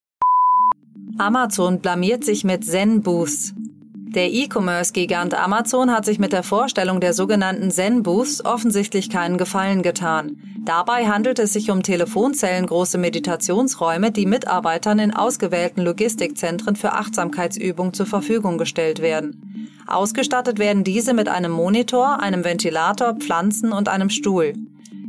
Amazon 1.17 1.79
blamiert 1.79 2.25
sich 2.25 2.43
mit 2.43 2.65
Zen 2.65 2.99
Booths. 2.99 3.53
Der 4.15 4.31
E-Commerce-Gigant 4.31 5.34
Amazon 5.34 5.91
hat 5.91 6.05
sich 6.05 6.19
mit 6.19 6.31
der 6.31 6.43
Vorstellung 6.43 7.01
der 7.01 7.13
sogenannten 7.13 7.69
Zen-Booths 7.69 8.45
offensichtlich 8.45 9.10
keinen 9.10 9.38
Gefallen 9.38 9.84
getan. 9.84 10.38
Dabei 10.63 11.05
handelt 11.05 11.38
es 11.38 11.51
sich 11.51 11.69
um 11.69 11.84
telefonzellengroße 11.84 12.98
Meditationsräume, 12.98 14.12
die 14.12 14.25
Mitarbeitern 14.25 15.00
in 15.00 15.13
ausgewählten 15.13 15.81
Logistikzentren 15.81 16.77
für 16.77 16.93
Achtsamkeitsübungen 16.93 17.93
zur 17.93 18.05
Verfügung 18.05 18.57
gestellt 18.57 19.01
werden. 19.01 19.69
Ausgestattet 19.86 20.60
werden 20.60 20.86
diese 20.86 21.13
mit 21.13 21.27
einem 21.27 21.51
Monitor, 21.51 22.22
einem 22.22 22.45
Ventilator, 22.45 23.15
Pflanzen 23.15 23.74
und 23.74 23.89
einem 23.89 24.10
Stuhl. 24.10 24.53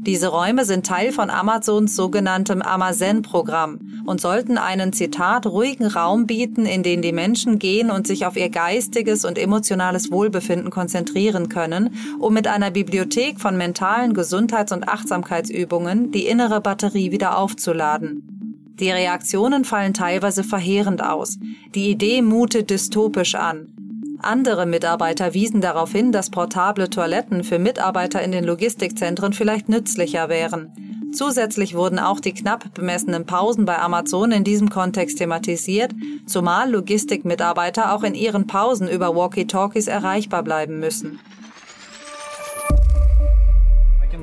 Diese 0.07 0.29
Räume 0.29 0.65
sind 0.65 0.87
Teil 0.87 1.11
von 1.11 1.31
Amazons 1.31 1.97
sogenanntem 1.97 2.63
Amazen-Programm 2.63 4.05
und 4.07 4.21
sollten 4.21 4.57
einen, 4.57 4.93
Zitat, 4.93 5.47
ruhigen 5.47 5.87
Raum 5.87 6.29
bieten, 6.29 6.65
in 6.65 6.85
den 6.85 7.03
die 7.03 7.11
Menschen 7.11 7.59
gehen 7.59 7.91
und 7.91 8.07
sich 8.07 8.25
auf 8.25 8.37
ihr 8.37 8.49
geistiges 8.49 9.25
und 9.25 9.37
emotionales 9.37 10.13
Wohlbefinden 10.13 10.71
konzentrieren 10.71 11.49
können, 11.49 11.97
um 12.21 12.33
mit 12.35 12.47
einer 12.47 12.71
Bibliothek 12.71 13.41
von 13.41 13.57
mentalen 13.57 14.15
Gesundheits- 14.15 14.71
und 14.71 14.89
Achtsamkeitsübungen 14.89 16.13
die 16.13 16.29
innere 16.29 16.61
Batterie 16.61 17.11
wieder 17.11 17.37
aufzuladen. 17.37 18.75
Die 18.79 18.91
Reaktionen 18.91 19.65
fallen 19.65 19.93
teilweise 19.93 20.45
verheerend 20.45 21.03
aus. 21.03 21.37
Die 21.75 21.91
Idee 21.91 22.23
mutet 22.23 22.71
dystopisch 22.71 23.35
an. 23.35 23.86
Andere 24.21 24.67
Mitarbeiter 24.67 25.35
wiesen 25.35 25.61
darauf 25.61 25.93
hin, 25.93 26.13
dass 26.13 26.31
portable 26.31 26.91
Toiletten 26.91 27.45
für 27.45 27.59
Mitarbeiter 27.59 28.23
in 28.23 28.33
den 28.33 28.45
Logistikzentren 28.45 29.33
vielleicht 29.33 29.69
nützlicher 29.69 30.29
wären. 30.29 30.73
Zusätzlich 31.13 31.75
wurden 31.75 31.99
auch 31.99 32.21
die 32.21 32.35
knapp 32.35 32.75
bemessenen 32.75 33.27
Pausen 33.27 33.65
bei 33.65 33.79
Amazon 33.79 34.33
in 34.33 34.45
diesem 34.45 34.69
Kontext 34.69 35.19
thematisiert, 35.19 35.93
zumal 36.27 36.71
Logistikmitarbeiter 36.71 37.95
auch 37.95 38.03
in 38.03 38.15
ihren 38.15 38.47
Pausen 38.47 38.89
über 38.89 39.15
Walkie-Talkies 39.15 39.87
erreichbar 39.87 40.43
bleiben 40.43 40.79
müssen. 40.79 41.19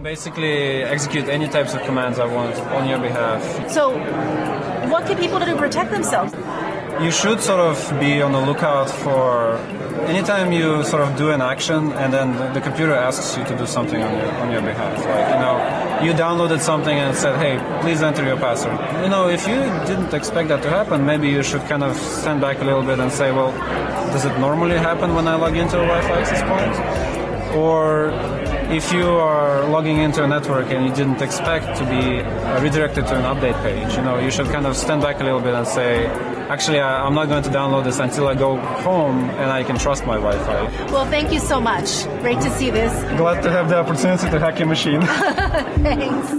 Can 0.04 0.12
basically 0.12 0.84
execute 0.84 1.30
any 1.30 1.48
types 1.48 1.74
of 1.74 1.82
commands 1.84 2.20
I 2.20 2.26
want 2.26 2.58
on 2.78 2.90
your 2.90 3.00
behalf. 3.00 3.42
So, 3.72 3.92
what 4.92 5.08
can 5.08 5.18
people 5.18 5.40
do 5.40 5.46
to 5.46 5.56
protect 5.56 5.92
themselves? 5.92 6.34
You 7.00 7.10
should 7.10 7.40
sort 7.40 7.62
of 7.62 7.78
be 8.02 8.22
on 8.22 8.34
the 8.34 8.42
lookout 8.42 8.90
for 8.90 9.56
anytime 10.12 10.52
you 10.52 10.84
sort 10.84 11.04
of 11.04 11.16
do 11.16 11.32
an 11.32 11.42
action 11.42 11.94
and 11.94 12.12
then 12.12 12.28
the 12.54 12.60
computer 12.60 12.94
asks 12.94 13.38
you 13.38 13.46
to 13.46 13.58
do 13.58 13.66
something 13.66 14.02
on 14.04 14.12
your 14.18 14.32
on 14.44 14.52
your 14.52 14.62
behalf. 14.62 14.94
Like 15.14 15.28
you 15.34 15.40
know, 15.46 15.56
you 16.06 16.12
downloaded 16.26 16.60
something 16.60 16.98
and 17.04 17.16
said, 17.16 17.36
"Hey, 17.44 17.54
please 17.82 18.04
enter 18.04 18.26
your 18.26 18.40
password." 18.46 18.78
You 19.04 19.10
know, 19.16 19.30
if 19.30 19.48
you 19.48 19.60
didn't 19.90 20.14
expect 20.14 20.50
that 20.50 20.62
to 20.64 20.70
happen, 20.70 21.06
maybe 21.06 21.28
you 21.30 21.44
should 21.44 21.66
kind 21.72 21.84
of 21.84 21.96
stand 21.96 22.42
back 22.42 22.58
a 22.64 22.66
little 22.70 22.86
bit 22.92 23.00
and 23.00 23.10
say, 23.20 23.32
"Well, 23.32 23.52
does 24.14 24.26
it 24.26 24.36
normally 24.48 24.80
happen 24.90 25.16
when 25.18 25.26
I 25.34 25.36
log 25.36 25.56
into 25.56 25.78
a 25.84 25.86
Wi-Fi 25.92 26.16
access 26.22 26.44
point?" 26.52 26.76
Or 27.56 28.12
if 28.74 28.92
you 28.92 29.08
are 29.08 29.68
logging 29.70 30.00
into 30.00 30.24
a 30.24 30.28
network 30.28 30.72
and 30.72 30.86
you 30.88 30.94
didn't 30.94 31.22
expect 31.22 31.78
to 31.78 31.86
be 31.86 32.22
redirected 32.64 33.06
to 33.06 33.16
an 33.16 33.24
update 33.24 33.62
page, 33.62 33.96
you 33.96 34.02
know, 34.02 34.18
you 34.18 34.32
should 34.32 34.48
kind 34.48 34.66
of 34.66 34.76
stand 34.76 35.02
back 35.02 35.20
a 35.22 35.24
little 35.24 35.40
bit 35.40 35.54
and 35.54 35.68
say, 35.68 36.08
actually, 36.50 36.80
I, 36.80 37.06
am 37.06 37.14
not 37.14 37.28
going 37.30 37.44
to 37.44 37.50
download 37.50 37.84
this 37.84 38.00
until 38.00 38.28
I 38.28 38.34
go 38.34 38.58
home 38.58 39.30
and 39.42 39.52
I 39.52 39.64
can 39.64 39.78
trust 39.78 40.06
my 40.08 40.16
Wi-Fi. 40.16 40.92
Well, 40.92 41.06
thank 41.06 41.32
you 41.32 41.40
so 41.40 41.62
much. 41.62 42.06
Great 42.22 42.42
to 42.42 42.50
see 42.58 42.72
this. 42.72 42.92
Glad 43.18 43.44
to 43.44 43.52
have 43.52 43.70
the 43.70 43.78
opportunity 43.78 44.28
to 44.28 44.40
hack 44.40 44.58
your 44.58 44.68
machine. 44.68 45.02
Thanks. 45.84 46.34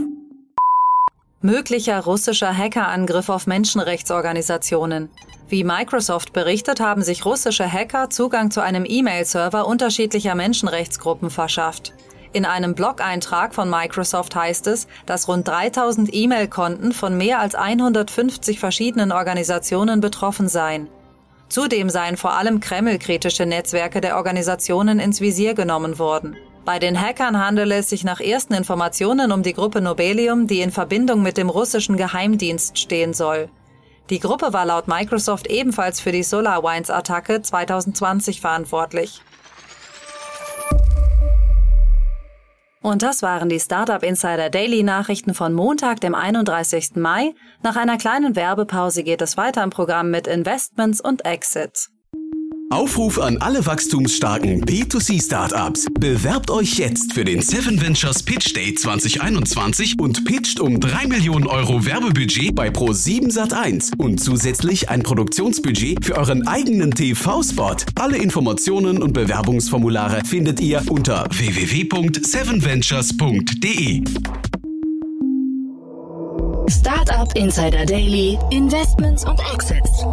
Möglicher 1.41 2.01
russischer 2.01 2.57
Hackerangriff 2.57 3.29
auf 3.29 3.47
Menschenrechtsorganisationen. 3.47 5.11
Wie 5.49 5.63
Microsoft 5.63 6.33
berichtet, 6.33 6.81
haben 6.81 7.03
sich 7.03 7.27
russische 7.27 7.71
Hacker 7.71 8.09
Zugang 8.09 8.51
zu 8.51 8.63
einem 8.63 8.85
E-Mail-Server 8.87 9.67
unterschiedlicher 9.67 10.35
Menschenrechtsgruppen 10.35 11.29
verschafft. 11.29 11.93
In 12.35 12.45
einem 12.45 12.75
Blog-Eintrag 12.75 13.55
von 13.55 13.71
Microsoft 13.71 14.35
heißt 14.35 14.67
es, 14.67 14.89
dass 15.07 15.29
rund 15.29 15.47
3000 15.47 16.13
E-Mail-Konten 16.13 16.91
von 16.91 17.17
mehr 17.17 17.39
als 17.39 17.55
150 17.55 18.59
verschiedenen 18.59 19.13
Organisationen 19.13 20.01
betroffen 20.01 20.49
seien. 20.49 20.89
Zudem 21.49 21.91
seien 21.91 22.17
vor 22.17 22.33
allem 22.33 22.59
Kreml-kritische 22.59 23.47
Netzwerke 23.47 24.01
der 24.01 24.17
Organisationen 24.17 24.99
ins 24.99 25.21
Visier 25.21 25.55
genommen 25.55 26.01
worden. 26.01 26.37
Bei 26.65 26.81
den 26.81 27.01
Hackern 27.01 27.39
handele 27.39 27.77
es 27.77 27.89
sich 27.89 28.03
nach 28.03 28.19
ersten 28.19 28.55
Informationen 28.55 29.31
um 29.31 29.45
die 29.45 29.53
Gruppe 29.53 29.81
Nobelium, 29.81 30.49
die 30.49 30.61
in 30.61 30.73
Verbindung 30.73 31.23
mit 31.23 31.37
dem 31.37 31.49
russischen 31.49 31.97
Geheimdienst 31.97 32.81
stehen 32.81 33.15
soll. 33.15 33.49
Die 34.11 34.19
Gruppe 34.19 34.53
war 34.53 34.67
laut 34.67 34.89
Microsoft 34.89 35.47
ebenfalls 35.47 36.01
für 36.01 36.11
die 36.11 36.25
SolarWinds-Attacke 36.25 37.43
2020 37.43 38.41
verantwortlich. 38.41 39.23
Und 42.85 43.03
das 43.03 43.23
waren 43.23 43.49
die 43.49 43.61
Startup 43.61 44.03
Insider 44.03 44.51
Daily 44.51 44.83
Nachrichten 44.83 45.33
von 45.33 45.55
Montag, 45.55 46.03
dem 46.03 46.15
31. 46.15 46.97
Mai. 46.97 47.35
Nach 47.63 47.77
einer 47.77 47.97
kleinen 47.97 48.37
Werbepause 48.37 49.05
geht 49.05 49.23
es 49.23 49.39
weiter 49.39 49.63
im 49.63 49.71
Programm 49.71 50.11
mit 50.11 50.27
Investments 50.27 51.01
und 51.01 51.25
Exits. 51.25 51.94
Aufruf 52.75 53.19
an 53.21 53.39
alle 53.39 53.65
wachstumsstarken 53.67 54.65
B2C-Startups. 54.65 55.87
Bewerbt 56.01 56.51
euch 56.51 56.77
jetzt 56.77 57.13
für 57.13 57.25
den 57.25 57.41
Seven 57.41 57.81
Ventures 57.81 58.25
Pitch 58.25 58.57
Day 58.57 58.75
2021 58.75 60.01
und 60.01 60.25
pitcht 60.25 60.59
um 60.59 60.81
3 60.81 61.07
Millionen 61.07 61.47
Euro 61.47 61.87
Werbebudget 61.87 62.53
bei 62.53 62.71
Pro7 62.71 63.33
Sat1 63.33 63.93
und 63.99 64.19
zusätzlich 64.19 64.89
ein 64.89 65.05
Produktionsbudget 65.05 66.05
für 66.05 66.17
euren 66.17 66.49
eigenen 66.49 66.91
TV-Spot. 66.91 67.77
Alle 67.95 68.17
Informationen 68.17 69.01
und 69.01 69.13
Bewerbungsformulare 69.13 70.25
findet 70.25 70.59
ihr 70.59 70.83
unter 70.91 71.29
www.sevenventures.de. 71.31 74.03
Startup 76.69 77.33
Insider 77.37 77.87
Daily, 77.87 78.37
Investments 78.51 79.25
und 79.25 79.39
Exits. 79.53 80.05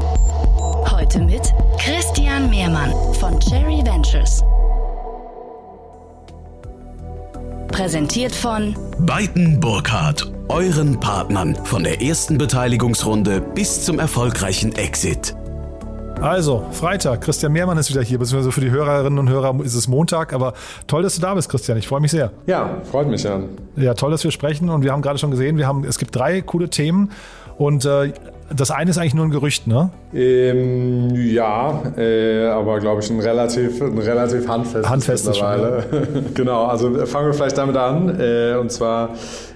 Heute 0.74 1.20
mit 1.20 1.42
Christian 1.78 2.50
Mehrmann 2.50 2.92
von 3.13 3.40
Cherry 3.40 3.82
Ventures. 3.86 4.44
Präsentiert 7.72 8.34
von 8.34 8.75
Beiten 9.00 9.60
Burkhardt, 9.60 10.32
euren 10.48 11.00
Partnern 11.00 11.56
von 11.66 11.84
der 11.84 12.01
ersten 12.01 12.38
Beteiligungsrunde 12.38 13.42
bis 13.42 13.84
zum 13.86 14.00
erfolgreichen 14.00 14.74
Exit. 14.75 15.36
Also, 16.22 16.63
Freitag, 16.72 17.22
Christian 17.22 17.51
Mehrmann 17.51 17.80
ist 17.80 17.90
wieder 17.90 18.04
hier, 18.04 18.20
beziehungsweise 18.20 18.51
für 18.51 18.62
die 18.62 18.70
Hörerinnen 18.70 19.18
und 19.18 19.28
Hörer 19.30 19.60
ist 19.63 19.74
es 19.74 19.88
Montag, 19.88 20.34
aber 20.34 20.54
toll, 20.86 21.01
dass 21.01 21.16
du 21.16 21.22
da 21.22 21.34
bist, 21.34 21.50
Christian. 21.50 21.78
Ich 21.80 21.88
freue 21.88 22.00
mich 22.00 22.12
sehr. 22.12 22.32
Ja, 22.46 22.78
freut 22.92 23.08
mich, 23.08 23.24
Jan. 23.24 23.50
Ja, 23.75 23.96
toll, 23.96 24.12
dass 24.12 24.24
wir 24.24 24.30
sprechen 24.30 24.70
und 24.70 24.84
wir 24.84 24.92
haben 24.92 25.01
gerade 25.01 25.18
schon 25.18 25.32
gesehen, 25.32 25.58
wir 25.58 25.66
haben, 25.68 25.84
es 25.84 25.98
gibt 25.98 26.16
drei 26.16 26.42
coole 26.42 26.70
Themen 26.70 27.10
und 27.62 27.86
äh, 27.86 28.12
das 28.56 28.72
eine 28.72 28.89
ist 28.89 28.98
eigentlich 28.98 29.13
nur 29.13 29.25
ein 29.25 29.30
Gerücht, 29.30 29.68
ne? 29.68 29.91
Ähm, 30.15 31.13
ja, 31.15 31.84
äh, 31.96 32.48
aber 32.48 32.80
glaube 32.80 33.01
ich 33.01 33.10
ein 33.12 33.20
relativ, 33.20 33.80
ein 33.82 34.00
relativ 34.00 34.48
handfestes, 34.48 34.89
handfestes 34.89 35.36
mittlerweile. 35.36 35.84
Schon, 35.84 36.00
ja. 36.00 36.22
genau, 36.34 36.65
also 36.65 37.06
fangen 37.06 37.27
wir 37.27 37.34
vielleicht 37.36 37.60
damit 37.60 37.77
an. 37.77 38.20
Äh, 38.20 38.56
und 38.60 38.72
zwar, 38.72 39.12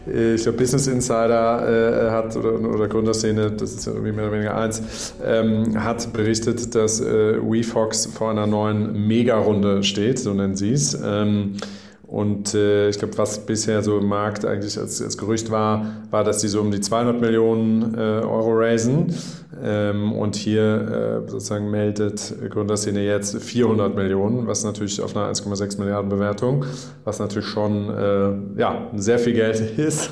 äh, 0.08 0.36
ich 0.36 0.44
glaube, 0.44 0.60
Business 0.60 0.86
Insider 0.86 2.08
äh, 2.08 2.12
hat, 2.12 2.38
oder, 2.38 2.60
oder 2.60 2.88
Gründerszene, 2.88 3.52
das 3.54 3.74
ist 3.74 3.88
ja 3.88 3.94
irgendwie 3.94 4.12
mehr 4.12 4.26
oder 4.26 4.34
weniger 4.34 4.56
eins, 4.56 5.16
ähm, 5.26 5.84
hat 5.84 6.14
berichtet, 6.14 6.76
dass 6.76 7.02
äh, 7.02 7.40
WeFox 7.42 8.06
vor 8.06 8.30
einer 8.30 8.46
neuen 8.46 9.08
Mega-Runde 9.08 9.82
steht, 9.82 10.20
so 10.20 10.32
nennen 10.32 10.56
sie 10.56 10.74
es. 10.74 10.96
Ähm, 11.04 11.56
und 12.16 12.54
äh, 12.54 12.88
ich 12.88 12.98
glaube, 12.98 13.18
was 13.18 13.46
bisher 13.46 13.84
so 13.84 13.98
im 13.98 14.08
Markt 14.08 14.46
eigentlich 14.46 14.80
als, 14.80 15.02
als 15.02 15.18
Gerücht 15.18 15.52
war, 15.52 15.86
war, 16.12 16.24
dass 16.24 16.38
die 16.38 16.48
so 16.48 16.62
um 16.62 16.72
die 16.72 16.80
200 16.80 17.20
Millionen 17.20 17.94
äh, 17.94 17.98
Euro 17.98 18.54
raisen. 18.54 19.14
Ähm, 19.62 20.14
und 20.14 20.38
hier 20.38 21.24
äh, 21.26 21.30
sozusagen 21.30 21.70
meldet 21.70 22.34
Gründerszene 22.50 23.02
jetzt 23.02 23.38
400 23.44 23.94
Millionen, 23.94 24.48
was 24.48 24.64
natürlich 24.64 25.02
auf 25.02 25.14
einer 25.14 25.30
1,6 25.30 25.78
Milliarden 25.78 26.08
Bewertung, 26.08 26.64
was 27.04 27.20
natürlich 27.20 27.50
schon 27.50 27.90
äh, 27.90 28.62
ja, 28.62 28.88
sehr 28.96 29.20
viel 29.20 29.34
Geld 29.34 29.60
ist. 29.78 30.12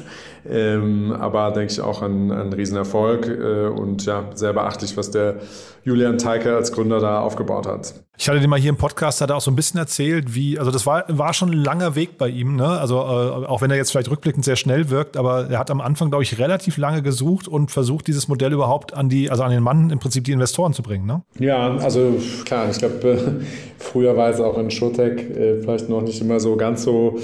Ähm, 0.49 1.13
aber 1.17 1.51
denke 1.51 1.71
ich 1.71 1.81
auch 1.81 2.01
ein, 2.01 2.31
ein 2.31 2.51
Riesenerfolg 2.51 3.27
äh, 3.27 3.67
und 3.67 4.05
ja, 4.05 4.25
sehr 4.33 4.53
beachtlich, 4.53 4.97
was 4.97 5.11
der 5.11 5.37
Julian 5.83 6.17
Teike 6.17 6.55
als 6.55 6.71
Gründer 6.71 6.99
da 6.99 7.19
aufgebaut 7.19 7.67
hat. 7.67 7.93
Ich 8.17 8.29
hatte 8.29 8.39
dir 8.39 8.47
mal 8.47 8.59
hier 8.59 8.69
im 8.69 8.77
Podcast, 8.77 9.21
hat 9.21 9.31
er 9.31 9.37
auch 9.37 9.41
so 9.41 9.49
ein 9.49 9.55
bisschen 9.55 9.79
erzählt, 9.79 10.35
wie, 10.35 10.59
also 10.59 10.69
das 10.69 10.85
war, 10.85 11.05
war 11.07 11.33
schon 11.33 11.49
ein 11.49 11.57
langer 11.57 11.95
Weg 11.95 12.17
bei 12.17 12.29
ihm, 12.29 12.55
ne? 12.55 12.67
Also 12.67 12.97
äh, 12.97 13.47
auch 13.47 13.61
wenn 13.61 13.71
er 13.71 13.77
jetzt 13.77 13.91
vielleicht 13.91 14.11
rückblickend 14.11 14.45
sehr 14.45 14.55
schnell 14.55 14.89
wirkt, 14.91 15.17
aber 15.17 15.49
er 15.49 15.57
hat 15.57 15.71
am 15.71 15.81
Anfang, 15.81 16.09
glaube 16.09 16.23
ich, 16.23 16.37
relativ 16.37 16.77
lange 16.77 17.01
gesucht 17.01 17.47
und 17.47 17.71
versucht, 17.71 18.05
dieses 18.07 18.27
Modell 18.27 18.53
überhaupt 18.53 18.93
an 18.93 19.09
die, 19.09 19.31
also 19.31 19.43
an 19.43 19.51
den 19.51 19.63
Mann 19.63 19.89
im 19.89 19.97
Prinzip 19.97 20.25
die 20.25 20.31
Investoren 20.31 20.73
zu 20.73 20.83
bringen, 20.83 21.05
ne? 21.05 21.23
Ja, 21.39 21.75
also 21.77 22.13
klar, 22.45 22.69
ich 22.69 22.77
glaube, 22.77 23.09
äh, 23.09 23.17
früher 23.79 24.15
war 24.15 24.29
es 24.29 24.39
auch 24.39 24.57
in 24.59 24.69
Showtech 24.69 25.31
äh, 25.31 25.61
vielleicht 25.61 25.89
noch 25.89 26.01
nicht 26.01 26.21
immer 26.21 26.39
so 26.39 26.55
ganz 26.55 26.83
so 26.83 27.17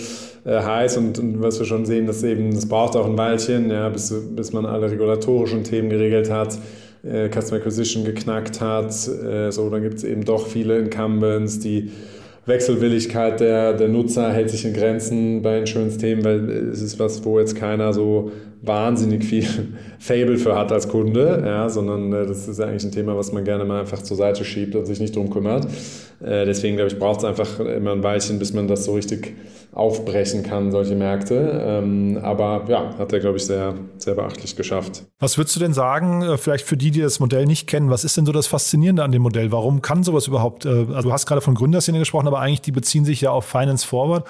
äh, 0.49 0.61
heiß 0.61 0.97
und, 0.97 1.19
und, 1.19 1.41
was 1.41 1.59
wir 1.59 1.65
schon 1.65 1.85
sehen, 1.85 2.07
dass 2.07 2.23
eben, 2.23 2.53
das 2.53 2.67
braucht 2.67 2.95
auch 2.95 3.05
ein 3.05 3.17
Weilchen, 3.17 3.69
ja, 3.69 3.89
bis, 3.89 4.13
bis 4.35 4.53
man 4.53 4.65
alle 4.65 4.89
regulatorischen 4.91 5.63
Themen 5.63 5.89
geregelt 5.89 6.29
hat 6.29 6.57
äh, 7.03 7.29
Customer 7.29 7.59
Acquisition 7.59 8.03
geknackt 8.03 8.61
hat. 8.61 8.91
Äh, 9.07 9.51
so, 9.51 9.69
dann 9.69 9.81
gibt 9.81 9.95
es 9.95 10.03
eben 10.03 10.25
doch 10.25 10.47
viele 10.47 10.77
Incumbents, 10.77 11.59
die 11.59 11.91
Wechselwilligkeit 12.45 13.39
der, 13.39 13.73
der 13.73 13.89
Nutzer 13.89 14.31
hält 14.31 14.49
sich 14.49 14.65
in 14.65 14.73
Grenzen 14.73 15.41
bei 15.43 15.59
Insurance-Themen, 15.59 16.23
weil 16.23 16.49
es 16.71 16.81
ist 16.81 16.97
was, 16.97 17.23
wo 17.23 17.39
jetzt 17.39 17.55
keiner 17.55 17.93
so 17.93 18.31
wahnsinnig 18.61 19.23
viel 19.23 19.45
Fable 19.99 20.37
für 20.37 20.57
hat 20.57 20.71
als 20.71 20.87
Kunde, 20.87 21.43
ja, 21.45 21.69
sondern 21.69 22.11
äh, 22.11 22.25
das 22.25 22.47
ist 22.47 22.59
eigentlich 22.59 22.83
ein 22.83 22.91
Thema, 22.91 23.15
was 23.15 23.31
man 23.31 23.43
gerne 23.43 23.65
mal 23.65 23.81
einfach 23.81 24.01
zur 24.01 24.17
Seite 24.17 24.43
schiebt 24.43 24.75
und 24.75 24.85
sich 24.85 24.99
nicht 24.99 25.15
drum 25.15 25.29
kümmert. 25.29 25.65
Äh, 26.21 26.45
deswegen 26.45 26.75
glaube 26.75 26.91
ich, 26.91 26.97
braucht 26.97 27.19
es 27.19 27.25
einfach 27.25 27.59
immer 27.59 27.91
ein 27.91 28.03
Weilchen, 28.03 28.39
bis 28.39 28.53
man 28.53 28.67
das 28.67 28.85
so 28.85 28.93
richtig 28.93 29.35
aufbrechen 29.71 30.43
kann, 30.43 30.71
solche 30.71 30.95
Märkte. 30.95 31.61
Ähm, 31.63 32.19
aber 32.21 32.65
ja, 32.67 32.97
hat 32.97 33.13
er, 33.13 33.19
glaube 33.19 33.37
ich, 33.37 33.45
sehr, 33.45 33.75
sehr 33.97 34.15
beachtlich 34.15 34.55
geschafft. 34.55 35.03
Was 35.19 35.37
würdest 35.37 35.55
du 35.55 35.59
denn 35.59 35.73
sagen, 35.73 36.21
äh, 36.21 36.37
vielleicht 36.37 36.65
für 36.65 36.77
die, 36.77 36.91
die 36.91 37.01
das 37.01 37.19
Modell 37.19 37.45
nicht 37.45 37.67
kennen, 37.67 37.89
was 37.89 38.03
ist 38.03 38.17
denn 38.17 38.25
so 38.25 38.31
das 38.31 38.47
Faszinierende 38.47 39.03
an 39.03 39.11
dem 39.11 39.21
Modell? 39.21 39.51
Warum 39.51 39.81
kann 39.81 40.03
sowas 40.03 40.27
überhaupt, 40.27 40.65
äh, 40.65 40.69
also 40.69 41.09
du 41.09 41.13
hast 41.13 41.25
gerade 41.25 41.41
von 41.41 41.55
Gründerszene 41.55 41.99
gesprochen, 41.99 42.27
aber 42.27 42.39
eigentlich 42.39 42.61
die 42.61 42.71
beziehen 42.71 43.05
sich 43.05 43.21
ja 43.21 43.31
auf 43.31 43.45
Finance 43.45 43.85
Forward. 43.85 44.25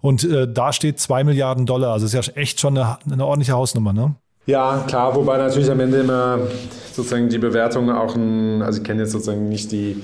Und 0.00 0.22
äh, 0.24 0.46
da 0.50 0.72
steht 0.72 1.00
zwei 1.00 1.24
Milliarden 1.24 1.66
Dollar. 1.66 1.92
Also 1.92 2.06
ist 2.06 2.12
ja 2.12 2.32
echt 2.34 2.60
schon 2.60 2.78
eine, 2.78 2.98
eine 3.10 3.26
ordentliche 3.26 3.52
Hausnummer, 3.52 3.92
ne? 3.92 4.14
Ja, 4.48 4.82
klar, 4.88 5.14
wobei 5.14 5.36
natürlich 5.36 5.70
am 5.70 5.78
Ende 5.80 5.98
immer 5.98 6.38
sozusagen 6.94 7.28
die 7.28 7.36
Bewertung 7.36 7.90
auch 7.90 8.16
ein, 8.16 8.62
also 8.62 8.80
ich 8.80 8.84
kenne 8.84 9.02
jetzt 9.02 9.12
sozusagen 9.12 9.46
nicht 9.46 9.70
die, 9.72 9.96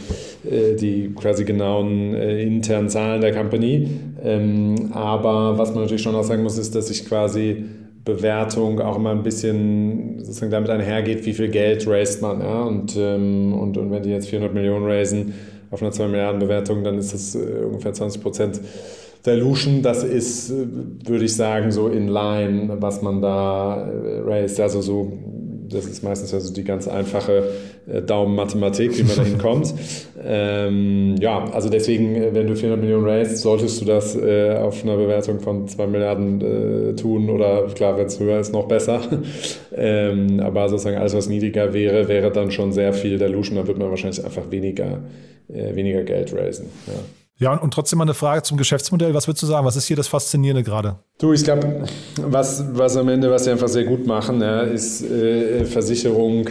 äh, 0.44 0.74
die 0.74 1.14
quasi 1.14 1.46
genauen 1.46 2.12
äh, 2.14 2.42
internen 2.42 2.90
Zahlen 2.90 3.22
der 3.22 3.34
Company, 3.34 3.88
ähm, 4.22 4.90
aber 4.92 5.56
was 5.56 5.70
man 5.70 5.84
natürlich 5.84 6.02
schon 6.02 6.14
auch 6.14 6.24
sagen 6.24 6.42
muss, 6.42 6.58
ist, 6.58 6.74
dass 6.74 6.88
sich 6.88 7.06
quasi 7.06 7.64
Bewertung 8.04 8.82
auch 8.82 8.96
immer 8.96 9.12
ein 9.12 9.22
bisschen 9.22 10.18
sozusagen 10.18 10.52
damit 10.52 10.68
einhergeht, 10.68 11.24
wie 11.24 11.32
viel 11.32 11.48
Geld 11.48 11.88
raised 11.88 12.20
man. 12.20 12.40
Ja? 12.40 12.64
Und, 12.64 12.94
ähm, 12.98 13.54
und, 13.54 13.78
und 13.78 13.90
wenn 13.90 14.02
die 14.02 14.10
jetzt 14.10 14.28
400 14.28 14.52
Millionen 14.52 14.84
raisen 14.84 15.32
auf 15.70 15.80
einer 15.80 15.90
2 15.90 16.08
Milliarden 16.08 16.38
Bewertung, 16.38 16.84
dann 16.84 16.98
ist 16.98 17.14
das 17.14 17.34
äh, 17.34 17.64
ungefähr 17.64 17.94
20 17.94 18.20
Prozent 18.20 18.60
Dilution, 19.26 19.80
das 19.80 20.04
ist, 20.04 20.52
würde 20.52 21.24
ich 21.24 21.34
sagen, 21.34 21.70
so 21.70 21.88
in 21.88 22.08
line, 22.08 22.76
was 22.80 23.00
man 23.00 23.22
da 23.22 23.88
äh, 23.88 24.20
raised. 24.20 24.60
Also 24.60 24.82
so, 24.82 25.12
das 25.70 25.86
ist 25.86 26.02
meistens 26.02 26.34
also 26.34 26.52
die 26.52 26.62
ganz 26.62 26.86
einfache 26.86 27.44
äh, 27.90 28.02
Daumenmathematik, 28.02 28.98
wie 28.98 29.02
man 29.02 29.16
da 29.16 29.22
hinkommt. 29.24 29.74
ähm, 30.24 31.16
ja, 31.20 31.42
also 31.52 31.70
deswegen, 31.70 32.14
äh, 32.16 32.34
wenn 32.34 32.46
du 32.46 32.54
400 32.54 32.78
Millionen 32.82 33.06
raised, 33.06 33.38
solltest 33.38 33.80
du 33.80 33.86
das 33.86 34.14
äh, 34.14 34.56
auf 34.56 34.84
einer 34.84 34.96
Bewertung 34.96 35.40
von 35.40 35.68
2 35.68 35.86
Milliarden 35.86 36.40
äh, 36.40 36.94
tun 36.94 37.30
oder 37.30 37.66
klar, 37.74 37.96
wenn 37.96 38.06
es 38.06 38.20
höher 38.20 38.40
ist, 38.40 38.52
noch 38.52 38.68
besser. 38.68 39.00
ähm, 39.74 40.38
aber 40.40 40.68
sozusagen 40.68 40.98
alles, 40.98 41.14
was 41.14 41.30
niedriger 41.30 41.72
wäre, 41.72 42.08
wäre 42.08 42.30
dann 42.30 42.50
schon 42.50 42.72
sehr 42.72 42.92
viel 42.92 43.18
Dilution, 43.18 43.56
dann 43.56 43.66
wird 43.66 43.78
man 43.78 43.88
wahrscheinlich 43.88 44.22
einfach 44.22 44.50
weniger, 44.50 45.02
äh, 45.48 45.74
weniger 45.74 46.02
Geld 46.02 46.34
raisen. 46.34 46.66
Ja. 46.88 47.23
Ja, 47.38 47.54
und 47.56 47.74
trotzdem 47.74 47.98
mal 47.98 48.04
eine 48.04 48.14
Frage 48.14 48.42
zum 48.42 48.56
Geschäftsmodell. 48.56 49.12
Was 49.12 49.26
würdest 49.26 49.42
du 49.42 49.46
sagen? 49.46 49.66
Was 49.66 49.74
ist 49.76 49.86
hier 49.86 49.96
das 49.96 50.06
Faszinierende 50.06 50.62
gerade? 50.62 51.00
Du, 51.18 51.32
ich 51.32 51.42
glaube, 51.42 51.84
was, 52.20 52.64
was 52.76 52.96
am 52.96 53.08
Ende, 53.08 53.30
was 53.30 53.44
sie 53.44 53.50
einfach 53.50 53.68
sehr 53.68 53.84
gut 53.84 54.06
machen, 54.06 54.40
ja, 54.40 54.62
ist 54.62 55.02
äh, 55.02 55.64
Versicherung 55.64 56.48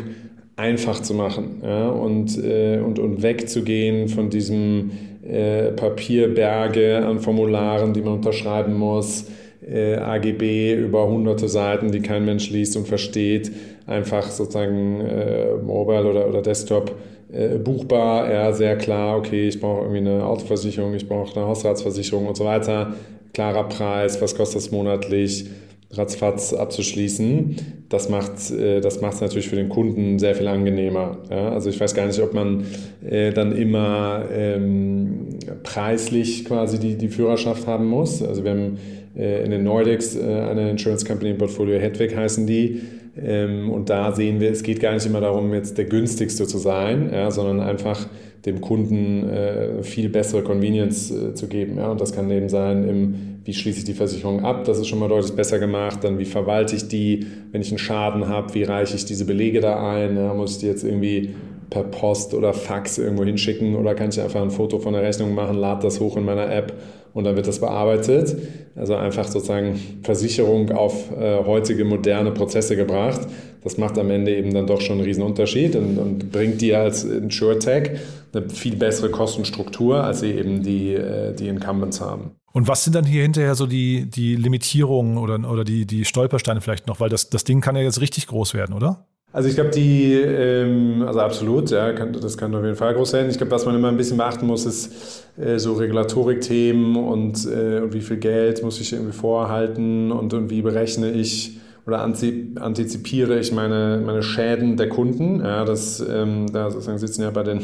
einfach 0.56 1.02
zu 1.02 1.14
machen 1.14 1.62
ja, 1.64 1.90
und, 1.90 2.38
äh, 2.38 2.80
und, 2.80 3.00
und 3.00 3.24
wegzugehen 3.24 4.08
von 4.08 4.30
diesem 4.30 4.92
äh, 5.24 5.72
Papierberge 5.72 7.06
an 7.06 7.20
Formularen, 7.20 7.94
die 7.94 8.02
man 8.02 8.16
unterschreiben 8.16 8.74
muss, 8.74 9.26
äh, 9.66 9.96
AGB 9.96 10.76
über 10.76 11.08
hunderte 11.08 11.48
Seiten, 11.48 11.92
die 11.92 12.02
kein 12.02 12.26
Mensch 12.26 12.50
liest 12.50 12.76
und 12.76 12.88
versteht, 12.88 13.52
einfach 13.88 14.30
sozusagen 14.30 15.02
äh, 15.02 15.56
Mobile 15.56 16.06
oder, 16.06 16.28
oder 16.28 16.42
Desktop 16.42 16.94
äh, 17.34 17.58
buchbar, 17.58 18.32
ja, 18.32 18.52
sehr 18.54 18.78
klar, 18.78 19.18
okay, 19.18 19.48
ich 19.48 19.60
brauche 19.60 19.82
irgendwie 19.82 20.10
eine 20.10 20.26
Autoversicherung, 20.26 20.94
ich 20.94 21.08
brauche 21.08 21.36
eine 21.36 21.48
Hausratsversicherung 21.48 22.28
und 22.28 22.38
so 22.38 22.46
weiter, 22.46 22.94
klarer 23.34 23.68
Preis, 23.68 24.22
was 24.22 24.36
kostet 24.36 24.58
das 24.58 24.72
monatlich, 24.72 25.48
ratzfatz 25.92 26.54
abzuschließen, 26.54 27.56
das 27.90 28.10
macht 28.10 28.52
äh, 28.52 28.82
das 28.82 29.02
macht 29.02 29.16
es 29.16 29.22
natürlich 29.22 29.48
für 29.48 29.56
den 29.56 29.70
Kunden 29.70 30.18
sehr 30.20 30.36
viel 30.36 30.48
angenehmer. 30.48 31.20
Ja? 31.30 31.50
Also 31.50 31.70
ich 31.70 31.80
weiß 31.80 31.94
gar 31.94 32.08
nicht, 32.08 32.20
ob 32.20 32.34
man 32.34 32.66
äh, 33.08 33.32
dann 33.32 33.56
immer 33.56 34.26
ähm, 34.32 35.30
preislich 35.62 36.46
quasi 36.46 36.80
die, 36.80 36.96
die 36.98 37.10
Führerschaft 37.10 37.68
haben 37.68 37.86
muss. 37.86 38.24
Also 38.24 38.44
wir 38.44 38.52
haben 38.52 38.78
äh, 39.16 39.44
in 39.44 39.52
den 39.52 39.64
Nordics 39.64 40.20
eine 40.20 40.72
Insurance 40.72 41.06
Company 41.06 41.32
im 41.32 41.38
Portfolio, 41.38 41.80
Hedwig 41.80 42.16
heißen 42.16 42.48
die, 42.48 42.82
und 43.16 43.90
da 43.90 44.12
sehen 44.12 44.40
wir, 44.40 44.50
es 44.50 44.64
geht 44.64 44.80
gar 44.80 44.94
nicht 44.94 45.06
immer 45.06 45.22
darum, 45.22 45.54
jetzt 45.54 45.78
der 45.78 45.86
günstigste 45.86 46.48
zu 46.48 46.58
sein, 46.58 47.12
ja, 47.14 47.30
sondern 47.30 47.60
einfach 47.60 48.08
dem 48.46 48.60
Kunden 48.60 49.30
äh, 49.30 49.84
viel 49.84 50.10
bessere 50.10 50.44
Convenience 50.44 51.12
äh, 51.12 51.34
zu 51.34 51.48
geben. 51.48 51.78
Ja. 51.78 51.92
Und 51.92 52.02
das 52.02 52.12
kann 52.12 52.30
eben 52.30 52.50
sein, 52.50 52.88
im, 52.88 53.16
wie 53.46 53.54
schließe 53.54 53.80
ich 53.80 53.84
die 53.86 53.94
Versicherung 53.94 54.44
ab, 54.44 54.66
das 54.66 54.80
ist 54.80 54.88
schon 54.88 55.00
mal 55.00 55.08
deutlich 55.08 55.34
besser 55.34 55.60
gemacht. 55.60 56.04
Dann 56.04 56.18
wie 56.18 56.26
verwalte 56.26 56.76
ich 56.76 56.88
die, 56.88 57.26
wenn 57.52 57.62
ich 57.62 57.70
einen 57.70 57.78
Schaden 57.78 58.28
habe, 58.28 58.54
wie 58.54 58.64
reiche 58.64 58.96
ich 58.96 59.06
diese 59.06 59.26
Belege 59.26 59.62
da 59.62 59.92
ein? 59.92 60.18
Ja. 60.18 60.34
Muss 60.34 60.54
ich 60.54 60.58
die 60.60 60.68
jetzt 60.68 60.84
irgendwie 60.84 61.36
per 61.70 61.84
Post 61.84 62.34
oder 62.34 62.54
Fax 62.54 62.98
irgendwo 62.98 63.24
hinschicken 63.24 63.76
oder 63.76 63.96
kann 63.96 64.10
ich 64.10 64.20
einfach 64.20 64.42
ein 64.42 64.52
Foto 64.52 64.80
von 64.80 64.94
der 64.94 65.04
Rechnung 65.04 65.34
machen, 65.34 65.58
lade 65.58 65.82
das 65.84 66.00
hoch 66.00 66.18
in 66.18 66.26
meiner 66.26 66.52
App 66.52 66.74
und 67.14 67.24
dann 67.26 67.36
wird 67.36 67.48
das 67.48 67.60
bearbeitet. 67.60 68.36
Also 68.76 68.96
einfach 68.96 69.28
sozusagen 69.28 69.80
Versicherung 70.02 70.72
auf 70.72 71.12
äh, 71.12 71.44
heutige 71.46 71.86
moderne 71.86 72.32
Prozesse 72.32 72.76
gebracht. 72.76 73.22
Das 73.64 73.78
macht 73.78 73.98
am 73.98 74.10
Ende 74.10 74.36
eben 74.36 74.54
dann 74.54 74.68
doch 74.68 74.82
schon 74.82 74.98
einen 74.98 75.06
riesen 75.06 75.24
Unterschied 75.24 75.76
und, 75.76 75.98
und 75.98 76.32
bringt 76.32 76.62
dir 76.62 76.80
als 76.80 77.04
InsurTech 77.04 77.92
eine 78.34 78.50
viel 78.50 78.76
bessere 78.76 79.10
Kostenstruktur, 79.10 80.04
als 80.04 80.22
sie 80.22 80.32
eben 80.32 80.64
die, 80.64 80.96
äh, 80.96 81.34
die 81.34 81.48
Incumbents 81.48 82.02
haben. 82.02 82.32
Und 82.52 82.68
was 82.68 82.84
sind 82.84 82.96
dann 82.96 83.06
hier 83.06 83.24
hinterher 83.24 83.56
so 83.56 83.66
die, 83.66 84.10
die 84.10 84.36
Limitierungen 84.36 85.18
oder, 85.18 85.50
oder 85.50 85.64
die, 85.64 85.86
die 85.86 86.06
Stolpersteine 86.06 86.62
vielleicht 86.62 86.88
noch? 86.88 87.00
Weil 87.00 87.10
das, 87.10 87.30
das 87.30 87.44
Ding 87.44 87.62
kann 87.62 87.76
ja 87.76 87.82
jetzt 87.82 88.02
richtig 88.02 88.28
groß 88.28 88.54
werden, 88.54 88.76
oder? 88.76 89.08
Also 89.34 89.50
ich 89.50 89.56
glaube, 89.56 89.72
die, 89.72 90.14
ähm, 90.14 91.04
also 91.08 91.20
absolut, 91.20 91.72
ja, 91.72 91.92
kann, 91.94 92.14
das 92.14 92.38
kann 92.38 92.54
auf 92.54 92.64
jeden 92.64 92.76
Fall 92.76 92.94
groß 92.94 93.10
sein. 93.10 93.30
Ich 93.32 93.38
glaube, 93.38 93.52
was 93.52 93.66
man 93.66 93.76
immer 93.76 93.88
ein 93.88 93.98
bisschen 93.98 94.18
beachten 94.18 94.46
muss, 94.46 94.68
ist 94.68 95.26
äh, 95.38 95.58
so 95.58 95.74
Regulatorik-Themen 95.74 96.96
und, 96.96 97.48
äh, 97.48 97.80
und 97.80 97.94
wie 97.94 98.02
viel 98.02 98.18
Geld 98.18 98.62
muss 98.62 98.80
ich 98.80 98.94
irgendwie 98.94 99.12
vorhalten 99.12 100.12
und, 100.12 100.36
und 100.36 100.52
wie 100.52 100.62
berechne 100.62 101.12
ich 101.12 101.58
oder 101.86 102.02
antizipiere 102.02 103.40
ich 103.40 103.52
meine, 103.52 104.02
meine 104.06 104.24
Schäden 104.24 104.78
der 104.78 104.88
Kunden. 104.88 105.42
Ja, 105.42 105.66
das, 105.66 106.00
ähm, 106.00 106.46
da 106.54 106.72
sozusagen 106.72 106.98
sitzen 106.98 107.24
ja 107.24 107.30
bei 107.30 107.44
den 107.44 107.60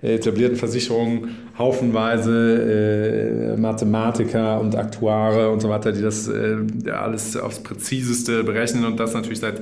etablierten 0.00 0.56
Versicherungen 0.56 1.36
haufenweise 1.58 3.52
äh, 3.54 3.60
Mathematiker 3.60 4.60
und 4.60 4.76
Aktuare 4.76 5.50
und 5.50 5.60
so 5.60 5.68
weiter, 5.68 5.92
die 5.92 6.00
das 6.00 6.26
äh, 6.28 6.56
alles 6.90 7.36
aufs 7.36 7.62
Präziseste 7.62 8.44
berechnen 8.44 8.86
und 8.86 8.98
das 8.98 9.12
natürlich 9.12 9.40
seit 9.40 9.60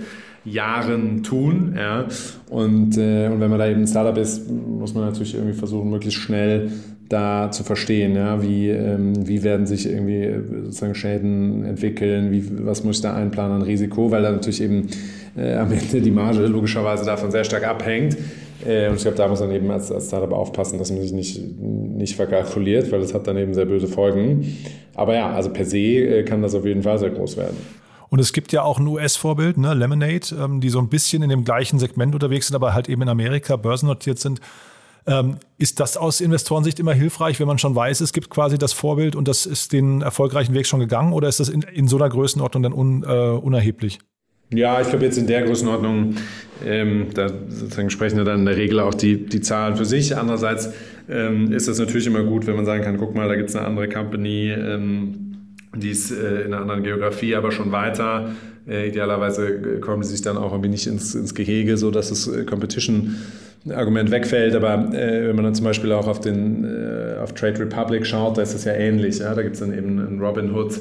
Jahren 0.48 1.22
tun. 1.22 1.74
Ja. 1.76 2.06
Und, 2.50 2.96
äh, 2.96 3.28
und 3.28 3.40
wenn 3.40 3.50
man 3.50 3.58
da 3.58 3.68
eben 3.68 3.82
ein 3.82 3.86
Startup 3.86 4.16
ist, 4.16 4.50
muss 4.50 4.94
man 4.94 5.04
natürlich 5.04 5.34
irgendwie 5.34 5.56
versuchen, 5.56 5.90
möglichst 5.90 6.20
schnell 6.20 6.70
da 7.08 7.50
zu 7.50 7.64
verstehen, 7.64 8.16
ja, 8.16 8.42
wie, 8.42 8.68
ähm, 8.68 9.26
wie 9.26 9.42
werden 9.42 9.66
sich 9.66 9.88
irgendwie 9.88 10.24
äh, 10.24 10.42
sozusagen 10.64 10.94
Schäden 10.94 11.64
entwickeln, 11.64 12.32
wie, 12.32 12.66
was 12.66 12.84
muss 12.84 12.96
ich 12.96 13.02
da 13.02 13.14
einplanen 13.14 13.56
an 13.56 13.62
Risiko, 13.62 14.10
weil 14.10 14.22
da 14.22 14.30
natürlich 14.30 14.62
eben 14.62 14.88
äh, 15.36 15.54
am 15.54 15.72
Ende 15.72 16.00
die 16.02 16.10
Marge 16.10 16.46
logischerweise 16.46 17.06
davon 17.06 17.30
sehr 17.30 17.44
stark 17.44 17.66
abhängt. 17.66 18.16
Äh, 18.66 18.88
und 18.88 18.96
ich 18.96 19.02
glaube, 19.02 19.16
da 19.16 19.28
muss 19.28 19.40
man 19.40 19.50
eben 19.52 19.70
als, 19.70 19.90
als 19.90 20.08
Startup 20.08 20.32
aufpassen, 20.32 20.78
dass 20.78 20.90
man 20.90 21.00
sich 21.00 21.12
nicht, 21.12 21.40
nicht 21.60 22.14
verkalkuliert, 22.16 22.92
weil 22.92 23.00
das 23.00 23.14
hat 23.14 23.26
dann 23.26 23.38
eben 23.38 23.54
sehr 23.54 23.66
böse 23.66 23.86
Folgen. 23.86 24.58
Aber 24.94 25.14
ja, 25.14 25.30
also 25.30 25.50
per 25.50 25.64
se 25.64 25.78
äh, 25.78 26.22
kann 26.24 26.42
das 26.42 26.54
auf 26.54 26.66
jeden 26.66 26.82
Fall 26.82 26.98
sehr 26.98 27.10
groß 27.10 27.36
werden. 27.36 27.56
Und 28.10 28.18
es 28.18 28.32
gibt 28.32 28.52
ja 28.52 28.62
auch 28.62 28.78
ein 28.78 28.86
US-Vorbild, 28.86 29.58
ne, 29.58 29.74
Lemonade, 29.74 30.34
ähm, 30.38 30.60
die 30.60 30.70
so 30.70 30.78
ein 30.78 30.88
bisschen 30.88 31.22
in 31.22 31.28
dem 31.28 31.44
gleichen 31.44 31.78
Segment 31.78 32.14
unterwegs 32.14 32.46
sind, 32.48 32.56
aber 32.56 32.74
halt 32.74 32.88
eben 32.88 33.02
in 33.02 33.08
Amerika 33.08 33.56
börsennotiert 33.56 34.18
sind. 34.18 34.40
Ähm, 35.06 35.36
ist 35.56 35.80
das 35.80 35.96
aus 35.96 36.20
Investorensicht 36.20 36.78
immer 36.78 36.92
hilfreich, 36.92 37.40
wenn 37.40 37.46
man 37.46 37.58
schon 37.58 37.74
weiß, 37.74 38.00
es 38.00 38.12
gibt 38.12 38.28
quasi 38.28 38.58
das 38.58 38.74
Vorbild 38.74 39.16
und 39.16 39.26
das 39.26 39.46
ist 39.46 39.72
den 39.72 40.02
erfolgreichen 40.02 40.54
Weg 40.54 40.66
schon 40.66 40.80
gegangen 40.80 41.12
oder 41.12 41.28
ist 41.28 41.40
das 41.40 41.48
in, 41.48 41.62
in 41.62 41.88
so 41.88 41.96
einer 41.96 42.10
Größenordnung 42.10 42.62
dann 42.62 42.72
un, 42.74 43.02
äh, 43.04 43.06
unerheblich? 43.06 44.00
Ja, 44.50 44.80
ich 44.80 44.88
glaube 44.88 45.04
jetzt 45.04 45.18
in 45.18 45.26
der 45.26 45.42
Größenordnung, 45.42 46.16
ähm, 46.64 47.08
da 47.12 47.28
sozusagen 47.48 47.90
sprechen 47.90 48.16
ja 48.16 48.24
dann 48.24 48.40
in 48.40 48.46
der 48.46 48.56
Regel 48.56 48.80
auch 48.80 48.94
die, 48.94 49.26
die 49.26 49.40
Zahlen 49.40 49.76
für 49.76 49.84
sich. 49.84 50.16
Andererseits 50.16 50.72
ähm, 51.08 51.52
ist 51.52 51.68
das 51.68 51.78
natürlich 51.78 52.06
immer 52.06 52.22
gut, 52.22 52.46
wenn 52.46 52.56
man 52.56 52.64
sagen 52.64 52.82
kann, 52.82 52.96
guck 52.96 53.14
mal, 53.14 53.28
da 53.28 53.36
gibt 53.36 53.50
es 53.50 53.56
eine 53.56 53.66
andere 53.66 53.88
Company, 53.88 54.50
ähm, 54.50 55.27
die 55.80 55.90
ist 55.90 56.10
äh, 56.10 56.42
in 56.42 56.52
einer 56.52 56.62
anderen 56.62 56.82
Geografie, 56.82 57.34
aber 57.34 57.52
schon 57.52 57.72
weiter. 57.72 58.30
Äh, 58.68 58.88
idealerweise 58.88 59.80
kommen 59.80 60.02
sie 60.02 60.12
sich 60.12 60.22
dann 60.22 60.36
auch 60.36 60.52
irgendwie 60.52 60.70
nicht 60.70 60.86
ins, 60.86 61.14
ins 61.14 61.34
Gehege, 61.34 61.76
so 61.76 61.90
dass 61.90 62.10
das 62.10 62.28
äh, 62.28 62.44
Competition 62.44 63.16
Argument 63.74 64.10
wegfällt, 64.10 64.54
aber 64.54 64.94
äh, 64.94 65.28
wenn 65.28 65.36
man 65.36 65.44
dann 65.44 65.54
zum 65.54 65.64
Beispiel 65.64 65.92
auch 65.92 66.06
auf, 66.06 66.20
den, 66.20 66.64
äh, 66.64 67.18
auf 67.22 67.34
Trade 67.34 67.60
Republic 67.60 68.06
schaut, 68.06 68.38
da 68.38 68.42
ist 68.42 68.54
das 68.54 68.64
ja 68.64 68.72
ähnlich. 68.72 69.18
Ja? 69.18 69.34
Da 69.34 69.42
gibt 69.42 69.54
es 69.54 69.60
dann 69.60 69.76
eben 69.76 69.98
einen 69.98 70.20
Robin 70.20 70.54
Hood 70.54 70.80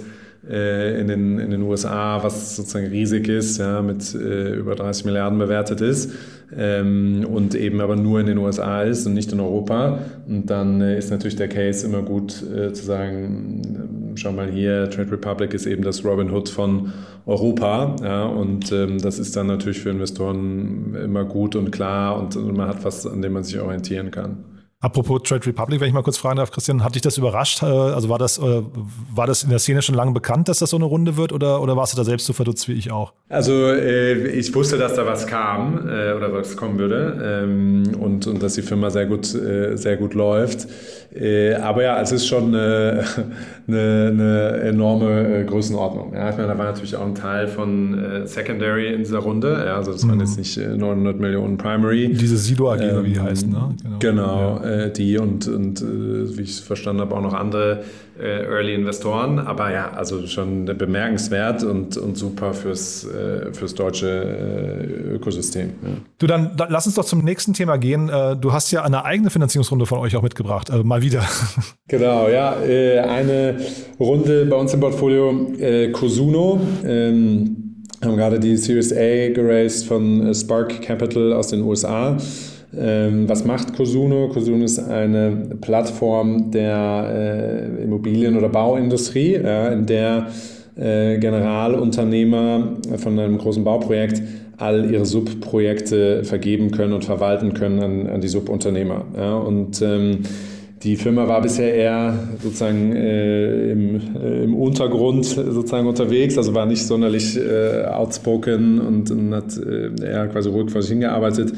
äh, 0.50 1.00
in, 1.00 1.08
den, 1.08 1.40
in 1.40 1.52
den 1.52 1.62
USA, 1.64 2.24
was 2.24 2.56
sozusagen 2.56 2.88
riesig 2.88 3.28
ist, 3.28 3.58
ja, 3.58 3.82
mit 3.82 4.14
äh, 4.16 4.54
über 4.54 4.76
30 4.76 5.06
Milliarden 5.06 5.38
bewertet 5.40 5.82
ist 5.82 6.12
ähm, 6.56 7.26
und 7.30 7.56
eben 7.56 7.82
aber 7.82 7.96
nur 7.96 8.20
in 8.20 8.28
den 8.28 8.38
USA 8.38 8.84
ist 8.84 9.06
und 9.06 9.14
nicht 9.14 9.32
in 9.32 9.40
Europa. 9.40 10.00
Und 10.28 10.50
dann 10.50 10.80
äh, 10.82 10.98
ist 10.98 11.12
natürlich 11.12 11.36
der 11.36 11.50
Case 11.50 11.86
immer 11.86 12.02
gut 12.02 12.42
äh, 12.44 12.72
zu 12.72 12.86
sagen, 12.86 14.07
schau 14.20 14.32
mal 14.32 14.50
hier, 14.50 14.90
Trade 14.90 15.12
Republic 15.12 15.54
ist 15.54 15.66
eben 15.66 15.84
das 15.84 16.04
Robin 16.04 16.32
Hood 16.32 16.50
von 16.50 16.94
Europa. 17.26 17.96
Ja, 18.04 18.26
und 18.26 18.72
ähm, 18.72 19.00
das 19.00 19.20
ist 19.20 19.36
dann 19.36 19.48
natürlich 19.48 19.80
für 19.80 19.90
Investoren 19.90 20.96
immer 20.96 21.26
gut 21.26 21.56
und 21.56 21.72
klar 21.72 22.18
und, 22.20 22.36
und 22.36 22.56
man 22.56 22.68
hat 22.68 22.84
was, 22.84 23.06
an 23.06 23.22
dem 23.22 23.34
man 23.34 23.44
sich 23.44 23.60
orientieren 23.60 24.12
kann. 24.12 24.44
Apropos 24.80 25.24
Trade 25.24 25.44
Republic, 25.48 25.80
wenn 25.82 25.88
ich 25.88 25.94
mal 25.94 26.04
kurz 26.04 26.18
fragen 26.18 26.38
darf, 26.38 26.52
Christian, 26.52 26.84
hat 26.84 26.94
dich 26.94 27.02
das 27.02 27.18
überrascht? 27.18 27.64
Äh, 27.64 27.66
also 27.66 28.10
war 28.10 28.20
das, 28.20 28.38
äh, 28.38 28.62
war 29.12 29.26
das 29.26 29.42
in 29.42 29.50
der 29.50 29.58
Szene 29.58 29.82
schon 29.82 29.96
lange 29.96 30.12
bekannt, 30.12 30.50
dass 30.50 30.60
das 30.60 30.70
so 30.70 30.78
eine 30.78 30.86
Runde 30.86 31.18
wird 31.18 31.34
oder, 31.34 31.64
oder 31.64 31.76
warst 31.76 31.94
du 31.94 31.98
da 31.98 32.04
selbst 32.04 32.28
so 32.28 32.34
verdutzt 32.34 32.68
wie 32.68 32.74
ich 32.74 32.92
auch? 32.92 33.14
Also 33.28 33.54
äh, 33.72 34.28
ich 34.28 34.54
wusste, 34.54 34.78
dass 34.78 34.94
da 34.94 35.08
was 35.08 35.26
kam 35.26 35.80
oder 35.80 36.32
was 36.32 36.56
kommen 36.56 36.78
würde 36.78 37.44
ähm, 37.44 37.96
und, 38.00 38.28
und 38.28 38.44
dass 38.44 38.54
die 38.54 38.62
Firma 38.62 38.92
sehr 38.92 39.08
gut, 39.08 39.26
sehr 39.26 39.98
gut 39.98 40.14
läuft. 40.14 40.68
Aber 41.62 41.84
ja, 41.84 42.02
es 42.02 42.12
ist 42.12 42.28
schon 42.28 42.54
eine, 42.54 43.04
eine, 43.68 44.08
eine 44.12 44.58
enorme 44.62 45.46
Größenordnung. 45.46 46.14
Ja, 46.14 46.30
ich 46.30 46.38
meine, 46.38 46.50
da 46.50 46.58
war 46.58 46.66
natürlich 46.66 46.96
auch 46.96 47.06
ein 47.06 47.16
Teil 47.16 47.48
von 47.48 48.24
Secondary 48.26 48.94
in 48.94 49.00
dieser 49.00 49.20
Runde. 49.20 49.64
Ja, 49.66 49.78
also 49.78 49.92
das 49.92 50.04
mhm. 50.04 50.10
waren 50.10 50.20
jetzt 50.22 50.38
nicht 50.38 50.58
900 50.58 51.20
Millionen 51.20 51.58
Primary. 51.58 52.14
Diese 52.14 52.38
Sido 52.38 52.72
AG, 52.72 52.82
ähm, 52.82 53.06
wie 53.06 53.14
die 53.14 53.20
heißen, 53.20 53.52
ne? 53.52 53.76
Genau. 53.84 54.00
genau. 54.00 54.62
Ja 54.64 54.78
äh, 54.78 54.92
die 54.92 55.18
und, 55.18 55.48
und 55.48 55.82
äh, 55.82 56.38
wie 56.38 56.42
ich 56.42 56.52
es 56.52 56.60
verstanden 56.60 57.02
habe, 57.02 57.16
auch 57.16 57.22
noch 57.22 57.34
andere 57.34 57.82
äh, 57.82 57.84
Early 58.20 58.74
Investoren. 58.74 59.40
Aber 59.40 59.72
ja, 59.72 59.92
also 59.92 60.26
schon 60.28 60.66
bemerkenswert 60.66 61.64
und, 61.64 61.98
und 61.98 62.18
super 62.18 62.54
fürs, 62.54 63.06
äh, 63.06 63.54
fürs 63.54 63.76
deutsche 63.76 64.08
äh, 64.08 65.16
Ökosystem. 65.16 65.70
Ja. 65.82 65.90
Du, 66.20 66.28
dann, 66.28 66.56
dann, 66.58 66.70
lass 66.70 66.86
uns 66.86 66.96
doch 66.96 67.06
zum 67.06 67.24
nächsten 67.24 67.54
Thema 67.54 67.78
gehen. 67.78 68.10
Äh, 68.10 68.36
du 68.36 68.54
hast 68.54 68.72
ja 68.72 68.84
eine 68.84 69.06
eigene 69.06 69.30
Finanzierungsrunde 69.30 69.86
von 69.86 70.00
euch 70.00 70.16
auch 70.16 70.22
mitgebracht, 70.22 70.72
mal 70.84 71.02
wieder. 71.02 71.24
Genau, 71.90 72.28
ja, 72.28 72.58
eine 72.58 73.56
Runde 73.98 74.46
bei 74.46 74.58
uns 74.58 74.74
im 74.74 74.82
Portfolio 74.82 75.54
Cosuno. 75.94 76.60
Ähm, 76.84 77.68
haben 78.04 78.18
gerade 78.18 78.40
die 78.40 78.58
Series 78.58 78.92
A 78.92 79.30
geraced 79.34 79.86
von 79.88 80.34
Spark 80.34 80.82
Capital 80.82 81.34
aus 81.34 81.48
den 81.48 81.62
USA. 81.62 82.18
Ähm, 82.80 83.28
was 83.28 83.46
macht 83.46 83.76
Cosuno? 83.76 84.30
Cosuno 84.30 84.64
ist 84.64 84.80
eine 84.80 85.32
Plattform 85.62 86.52
der 86.52 87.70
äh, 87.80 87.84
Immobilien- 87.84 88.38
oder 88.38 88.50
Bauindustrie, 88.50 89.34
ja, 89.34 89.70
in 89.70 89.86
der 89.86 90.28
äh, 90.76 91.18
Generalunternehmer 91.18 92.78
von 92.98 93.20
einem 93.20 93.38
großen 93.38 93.64
Bauprojekt 93.64 94.22
all 94.58 94.92
ihre 94.92 95.06
Subprojekte 95.06 96.24
vergeben 96.24 96.72
können 96.72 96.94
und 96.94 97.06
verwalten 97.06 97.54
können 97.54 97.82
an, 97.82 98.08
an 98.08 98.22
die 98.22 98.28
Subunternehmer. 98.28 99.06
Ja, 99.16 99.38
und 99.38 99.82
ähm, 99.82 100.20
die 100.84 100.96
Firma 100.96 101.28
war 101.28 101.42
bisher 101.42 101.74
eher 101.74 102.14
sozusagen 102.42 102.96
äh, 102.96 103.72
im, 103.72 103.96
äh, 104.16 104.44
im, 104.44 104.56
Untergrund 104.56 105.26
sozusagen 105.26 105.88
unterwegs, 105.88 106.38
also 106.38 106.54
war 106.54 106.66
nicht 106.66 106.86
sonderlich 106.86 107.38
äh, 107.38 107.86
outspoken 107.86 108.80
und, 108.80 109.10
und 109.10 109.34
hat 109.34 109.58
äh, 109.58 109.90
eher 110.04 110.28
quasi 110.28 110.50
ruhig 110.50 110.70
vor 110.70 110.82
sich 110.82 110.92
hingearbeitet. 110.92 111.54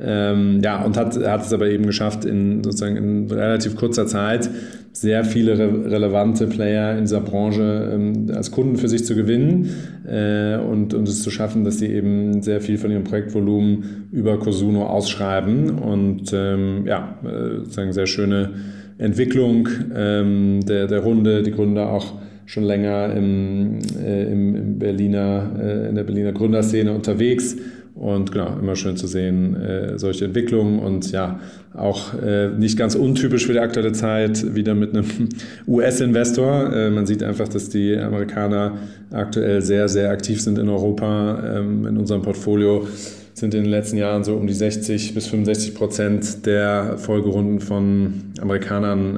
Ähm, 0.00 0.60
ja, 0.62 0.84
und 0.84 0.96
hat, 0.96 1.16
hat 1.16 1.44
es 1.44 1.52
aber 1.52 1.68
eben 1.68 1.84
geschafft, 1.86 2.24
in 2.24 2.62
sozusagen 2.62 2.96
in 2.96 3.30
relativ 3.30 3.74
kurzer 3.74 4.06
Zeit 4.06 4.48
sehr 4.92 5.24
viele 5.24 5.58
re 5.58 5.90
relevante 5.90 6.46
Player 6.46 6.96
in 6.96 7.04
dieser 7.04 7.20
Branche 7.20 7.90
ähm, 7.92 8.26
als 8.34 8.50
Kunden 8.50 8.76
für 8.76 8.88
sich 8.88 9.04
zu 9.04 9.14
gewinnen 9.14 9.70
äh, 10.06 10.56
und, 10.56 10.94
und 10.94 11.08
es 11.08 11.22
zu 11.22 11.30
schaffen, 11.30 11.64
dass 11.64 11.78
sie 11.78 11.88
eben 11.88 12.42
sehr 12.42 12.60
viel 12.60 12.78
von 12.78 12.90
ihrem 12.90 13.04
Projektvolumen 13.04 14.08
über 14.12 14.38
Cosuno 14.38 14.86
ausschreiben. 14.86 15.70
Und 15.70 16.32
ähm, 16.32 16.84
ja, 16.86 17.18
äh, 17.24 17.58
sozusagen 17.58 17.92
sehr 17.92 18.06
schöne 18.06 18.50
Entwicklung 18.98 19.68
ähm, 19.94 20.60
der, 20.66 20.86
der 20.86 21.00
Runde, 21.00 21.42
die 21.42 21.52
Gründer 21.52 21.90
auch 21.90 22.14
schon 22.46 22.64
länger 22.64 23.12
im, 23.14 23.78
äh, 24.02 24.32
im, 24.32 24.54
im 24.56 24.78
Berliner, 24.78 25.52
äh, 25.60 25.88
in 25.90 25.94
der 25.94 26.04
Berliner 26.04 26.32
Gründerszene 26.32 26.92
unterwegs 26.92 27.56
und 27.98 28.30
genau, 28.30 28.56
immer 28.60 28.76
schön 28.76 28.96
zu 28.96 29.08
sehen, 29.08 29.56
äh, 29.56 29.98
solche 29.98 30.24
Entwicklungen 30.24 30.78
und 30.78 31.10
ja, 31.10 31.40
auch 31.74 32.14
äh, 32.14 32.48
nicht 32.48 32.78
ganz 32.78 32.94
untypisch 32.94 33.46
für 33.46 33.52
die 33.52 33.58
aktuelle 33.58 33.92
Zeit, 33.92 34.54
wieder 34.54 34.74
mit 34.74 34.94
einem 34.94 35.06
US-Investor. 35.66 36.72
Äh, 36.72 36.90
man 36.90 37.06
sieht 37.06 37.22
einfach, 37.22 37.48
dass 37.48 37.68
die 37.70 37.96
Amerikaner 37.96 38.78
aktuell 39.10 39.62
sehr, 39.62 39.88
sehr 39.88 40.10
aktiv 40.10 40.40
sind 40.40 40.58
in 40.58 40.68
Europa. 40.68 41.58
Ähm, 41.58 41.86
in 41.86 41.96
unserem 41.96 42.22
Portfolio 42.22 42.86
sind 43.38 43.54
in 43.54 43.64
den 43.64 43.70
letzten 43.70 43.96
Jahren 43.96 44.24
so 44.24 44.36
um 44.36 44.46
die 44.46 44.52
60 44.52 45.14
bis 45.14 45.26
65 45.28 45.74
Prozent 45.74 46.46
der 46.46 46.98
Folgerunden 46.98 47.60
von 47.60 48.32
Amerikanern 48.40 49.16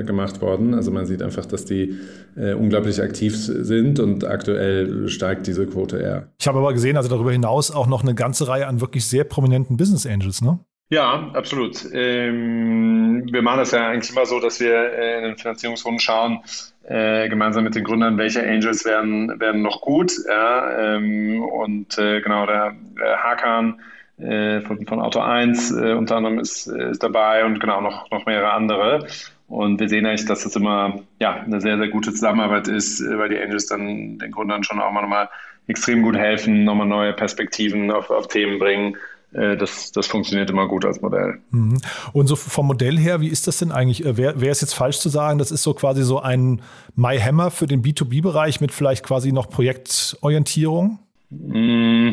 äh, 0.00 0.04
gemacht 0.04 0.40
worden. 0.40 0.74
Also 0.74 0.90
man 0.90 1.06
sieht 1.06 1.22
einfach, 1.22 1.46
dass 1.46 1.64
die 1.64 1.98
äh, 2.36 2.52
unglaublich 2.52 3.00
aktiv 3.02 3.36
sind 3.36 3.98
und 4.00 4.24
aktuell 4.24 5.08
steigt 5.08 5.46
diese 5.46 5.66
Quote 5.66 5.98
eher. 5.98 6.28
Ich 6.38 6.46
habe 6.46 6.58
aber 6.58 6.72
gesehen, 6.72 6.96
also 6.96 7.08
darüber 7.08 7.32
hinaus 7.32 7.70
auch 7.70 7.86
noch 7.86 8.02
eine 8.02 8.14
ganze 8.14 8.48
Reihe 8.48 8.66
an 8.66 8.80
wirklich 8.80 9.06
sehr 9.06 9.24
prominenten 9.24 9.76
Business 9.76 10.06
Angels, 10.06 10.42
ne? 10.42 10.58
Ja, 10.90 11.30
absolut. 11.32 11.86
Ähm, 11.94 13.26
wir 13.32 13.40
machen 13.40 13.58
das 13.60 13.70
ja 13.70 13.88
eigentlich 13.88 14.10
immer 14.10 14.26
so, 14.26 14.40
dass 14.40 14.60
wir 14.60 14.74
äh, 14.74 15.18
in 15.18 15.24
den 15.24 15.38
Finanzierungsrunden 15.38 16.00
schauen, 16.00 16.40
äh, 16.84 17.28
gemeinsam 17.28 17.64
mit 17.64 17.74
den 17.74 17.84
Gründern, 17.84 18.18
welche 18.18 18.42
Angels 18.42 18.84
werden, 18.84 19.38
werden 19.40 19.62
noch 19.62 19.80
gut. 19.80 20.12
Ja, 20.28 20.96
ähm, 20.96 21.42
und 21.42 21.96
äh, 21.98 22.20
genau, 22.20 22.46
der, 22.46 22.74
der 22.98 23.22
Hakan 23.22 23.80
äh, 24.18 24.60
von, 24.60 24.86
von 24.86 25.00
Auto 25.00 25.20
1 25.20 25.72
äh, 25.72 25.92
unter 25.92 26.16
anderem 26.16 26.38
ist, 26.38 26.66
ist 26.66 27.02
dabei 27.02 27.44
und 27.44 27.60
genau 27.60 27.80
noch, 27.80 28.10
noch 28.10 28.26
mehrere 28.26 28.52
andere. 28.52 29.06
Und 29.48 29.80
wir 29.80 29.88
sehen 29.88 30.06
eigentlich, 30.06 30.24
dass 30.24 30.44
das 30.44 30.56
immer 30.56 31.00
ja, 31.20 31.42
eine 31.42 31.60
sehr, 31.60 31.76
sehr 31.76 31.88
gute 31.88 32.12
Zusammenarbeit 32.12 32.68
ist, 32.68 33.00
äh, 33.00 33.18
weil 33.18 33.28
die 33.28 33.38
Angels 33.38 33.66
dann 33.66 34.18
den 34.18 34.32
Gründern 34.32 34.64
schon 34.64 34.80
auch 34.80 34.92
mal 34.92 35.02
nochmal 35.02 35.28
extrem 35.66 36.02
gut 36.02 36.16
helfen, 36.16 36.64
nochmal 36.64 36.86
neue 36.86 37.12
Perspektiven 37.12 37.90
auf, 37.90 38.10
auf 38.10 38.28
Themen 38.28 38.58
bringen. 38.58 38.96
Äh, 39.34 39.56
das, 39.56 39.92
das 39.92 40.06
funktioniert 40.06 40.50
immer 40.50 40.68
gut 40.68 40.84
als 40.84 41.00
Modell. 41.00 41.38
Mhm. 41.50 41.80
Und 42.12 42.26
so 42.26 42.36
vom 42.36 42.66
Modell 42.66 42.98
her, 42.98 43.20
wie 43.20 43.28
ist 43.28 43.46
das 43.46 43.58
denn 43.58 43.72
eigentlich? 43.72 44.04
Äh, 44.04 44.16
Wäre 44.16 44.48
es 44.48 44.60
jetzt 44.60 44.74
falsch 44.74 44.98
zu 44.98 45.08
sagen, 45.08 45.38
das 45.38 45.50
ist 45.50 45.62
so 45.62 45.74
quasi 45.74 46.02
so 46.02 46.20
ein 46.20 46.62
MyHammer 46.96 47.50
für 47.50 47.66
den 47.66 47.82
B2B-Bereich 47.82 48.60
mit 48.60 48.72
vielleicht 48.72 49.04
quasi 49.04 49.32
noch 49.32 49.48
Projektorientierung? 49.48 50.98
Mm, 51.30 52.10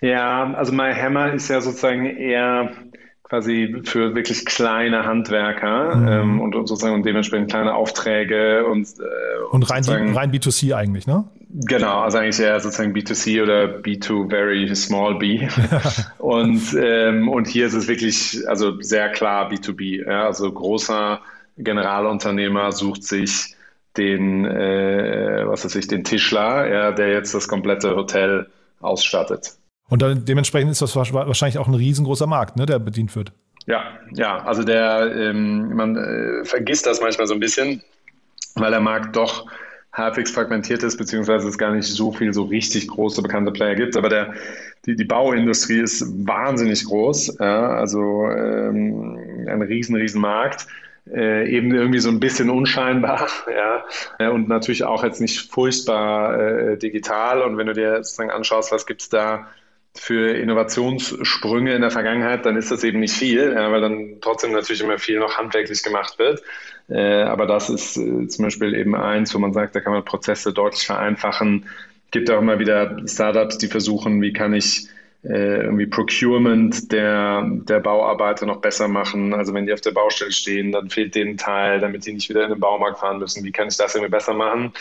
ja, 0.00 0.52
also 0.54 0.72
MyHammer 0.72 1.32
ist 1.32 1.48
ja 1.48 1.60
sozusagen 1.60 2.06
eher 2.06 2.70
quasi 3.28 3.82
für 3.84 4.14
wirklich 4.14 4.44
kleine 4.46 5.04
Handwerker 5.04 5.96
mhm. 5.96 6.08
ähm, 6.08 6.40
und, 6.40 6.54
und, 6.54 6.66
sozusagen 6.66 7.02
dementsprechend 7.02 7.50
kleine 7.50 7.74
Aufträge 7.74 8.66
und 8.66 8.86
äh, 8.98 9.44
und 9.50 9.70
rein, 9.70 9.84
rein 10.14 10.32
B2C 10.32 10.74
eigentlich, 10.74 11.06
ne? 11.06 11.24
Genau, 11.50 12.00
also 12.00 12.18
eigentlich 12.18 12.40
eher 12.40 12.60
sozusagen 12.60 12.92
B2C 12.92 13.42
oder 13.42 13.64
B2 13.78 14.28
very 14.28 14.76
small 14.76 15.14
B. 15.14 15.48
und, 16.18 16.76
ähm, 16.78 17.28
und 17.28 17.46
hier 17.46 17.66
ist 17.66 17.72
es 17.72 17.88
wirklich 17.88 18.46
also 18.46 18.80
sehr 18.82 19.08
klar 19.08 19.50
B2B. 19.50 20.06
Ja? 20.06 20.26
Also 20.26 20.52
großer 20.52 21.20
Generalunternehmer 21.56 22.72
sucht 22.72 23.02
sich 23.02 23.54
den, 23.96 24.44
äh, 24.44 25.44
was 25.46 25.64
weiß 25.64 25.74
ich, 25.76 25.88
den 25.88 26.04
Tischler, 26.04 26.68
ja, 26.68 26.92
der 26.92 27.12
jetzt 27.12 27.34
das 27.34 27.48
komplette 27.48 27.96
Hotel 27.96 28.48
ausstattet. 28.80 29.56
Und 29.88 30.02
dann 30.02 30.24
dementsprechend 30.24 30.70
ist 30.70 30.82
das 30.82 30.94
wahrscheinlich 30.96 31.58
auch 31.58 31.68
ein 31.68 31.74
riesengroßer 31.74 32.26
Markt, 32.26 32.56
ne, 32.56 32.66
der 32.66 32.78
bedient 32.78 33.14
wird. 33.16 33.32
Ja, 33.66 33.84
ja, 34.14 34.38
also 34.44 34.62
der, 34.62 35.14
ähm, 35.14 35.74
man 35.74 35.96
äh, 35.96 36.44
vergisst 36.44 36.86
das 36.86 37.00
manchmal 37.00 37.26
so 37.26 37.34
ein 37.34 37.40
bisschen, 37.40 37.82
weil 38.54 38.70
der 38.70 38.80
Markt 38.80 39.16
doch 39.16 39.46
halbwegs 39.92 40.30
fragmentiert 40.30 40.82
ist, 40.82 40.96
beziehungsweise 40.96 41.48
es 41.48 41.58
gar 41.58 41.72
nicht 41.74 41.86
so 41.86 42.12
viel 42.12 42.32
so 42.32 42.44
richtig 42.44 42.88
große 42.88 43.20
bekannte 43.20 43.50
Player 43.50 43.74
gibt. 43.74 43.96
Aber 43.96 44.08
der, 44.08 44.32
die, 44.86 44.96
die 44.96 45.04
Bauindustrie 45.04 45.80
ist 45.80 46.04
wahnsinnig 46.26 46.84
groß, 46.84 47.38
ja, 47.40 47.68
also 47.68 48.24
ähm, 48.30 49.46
ein 49.48 49.62
riesen, 49.62 49.96
riesen 49.96 50.20
Markt. 50.20 50.66
Äh, 51.10 51.48
eben 51.50 51.74
irgendwie 51.74 52.00
so 52.00 52.10
ein 52.10 52.20
bisschen 52.20 52.50
unscheinbar, 52.50 53.28
ja, 54.20 54.28
und 54.28 54.48
natürlich 54.48 54.84
auch 54.84 55.04
jetzt 55.04 55.22
nicht 55.22 55.50
furchtbar 55.50 56.38
äh, 56.38 56.78
digital. 56.78 57.42
Und 57.42 57.56
wenn 57.56 57.66
du 57.66 57.72
dir 57.72 57.96
sozusagen 57.96 58.30
anschaust, 58.30 58.72
was 58.72 58.86
gibt 58.86 59.00
es 59.00 59.08
da 59.08 59.46
für 59.98 60.36
Innovationssprünge 60.36 61.74
in 61.74 61.82
der 61.82 61.90
Vergangenheit, 61.90 62.46
dann 62.46 62.56
ist 62.56 62.70
das 62.70 62.84
eben 62.84 63.00
nicht 63.00 63.14
viel, 63.14 63.52
ja, 63.52 63.70
weil 63.70 63.80
dann 63.80 64.18
trotzdem 64.20 64.52
natürlich 64.52 64.82
immer 64.82 64.98
viel 64.98 65.18
noch 65.18 65.36
handwerklich 65.36 65.82
gemacht 65.82 66.18
wird. 66.18 66.42
Äh, 66.88 67.22
aber 67.22 67.46
das 67.46 67.68
ist 67.68 67.96
äh, 67.96 68.26
zum 68.28 68.44
Beispiel 68.44 68.74
eben 68.74 68.94
eins, 68.94 69.34
wo 69.34 69.38
man 69.38 69.52
sagt, 69.52 69.74
da 69.74 69.80
kann 69.80 69.92
man 69.92 70.04
Prozesse 70.04 70.52
deutlich 70.52 70.86
vereinfachen. 70.86 71.66
Es 72.06 72.10
gibt 72.12 72.30
auch 72.30 72.40
immer 72.40 72.58
wieder 72.58 72.96
Startups, 73.06 73.58
die 73.58 73.68
versuchen, 73.68 74.22
wie 74.22 74.32
kann 74.32 74.54
ich 74.54 74.88
äh, 75.24 75.62
irgendwie 75.62 75.86
Procurement 75.86 76.92
der, 76.92 77.42
der 77.44 77.80
Bauarbeiter 77.80 78.46
noch 78.46 78.60
besser 78.60 78.88
machen. 78.88 79.34
Also 79.34 79.52
wenn 79.52 79.66
die 79.66 79.72
auf 79.72 79.80
der 79.80 79.90
Baustelle 79.90 80.32
stehen, 80.32 80.72
dann 80.72 80.90
fehlt 80.90 81.14
denen 81.14 81.32
ein 81.32 81.36
Teil, 81.36 81.80
damit 81.80 82.06
die 82.06 82.12
nicht 82.12 82.28
wieder 82.28 82.44
in 82.44 82.50
den 82.50 82.60
Baumarkt 82.60 83.00
fahren 83.00 83.18
müssen. 83.18 83.44
Wie 83.44 83.52
kann 83.52 83.68
ich 83.68 83.76
das 83.76 83.94
irgendwie 83.94 84.12
besser 84.12 84.34
machen? 84.34 84.72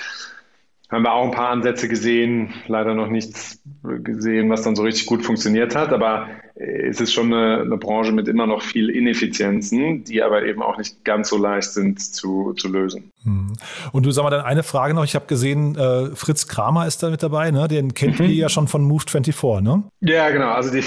Haben 0.89 1.03
wir 1.03 1.13
auch 1.13 1.25
ein 1.25 1.31
paar 1.31 1.49
Ansätze 1.49 1.89
gesehen, 1.89 2.53
leider 2.67 2.93
noch 2.93 3.09
nichts 3.09 3.61
gesehen, 3.83 4.49
was 4.49 4.63
dann 4.63 4.75
so 4.75 4.83
richtig 4.83 5.05
gut 5.05 5.23
funktioniert 5.23 5.75
hat. 5.75 5.91
Aber 5.91 6.27
es 6.59 6.99
ist 6.99 7.13
schon 7.13 7.31
eine, 7.31 7.61
eine, 7.61 7.77
Branche 7.77 8.11
mit 8.11 8.27
immer 8.27 8.47
noch 8.47 8.63
viel 8.63 8.89
Ineffizienzen, 8.89 10.03
die 10.03 10.23
aber 10.23 10.43
eben 10.43 10.63
auch 10.63 10.77
nicht 10.77 11.05
ganz 11.05 11.29
so 11.29 11.37
leicht 11.37 11.71
sind 11.71 11.99
zu, 12.01 12.53
zu 12.53 12.67
lösen. 12.67 13.11
Hm. 13.23 13.53
Und 13.91 14.05
du 14.05 14.11
sag 14.11 14.23
mal 14.23 14.31
dann 14.31 14.41
eine 14.45 14.63
Frage 14.63 14.93
noch. 14.93 15.03
Ich 15.03 15.13
habe 15.13 15.27
gesehen, 15.27 15.75
äh, 15.75 16.15
Fritz 16.15 16.47
Kramer 16.47 16.87
ist 16.87 17.03
da 17.03 17.09
mit 17.09 17.21
dabei, 17.21 17.51
ne? 17.51 17.67
Den 17.67 17.93
kennt 17.93 18.19
mhm. 18.19 18.25
ihr 18.25 18.33
ja 18.33 18.49
schon 18.49 18.67
von 18.67 18.89
Move24, 18.89 19.61
ne? 19.61 19.83
Ja, 19.99 20.29
genau. 20.29 20.49
Also 20.49 20.71
die, 20.71 20.83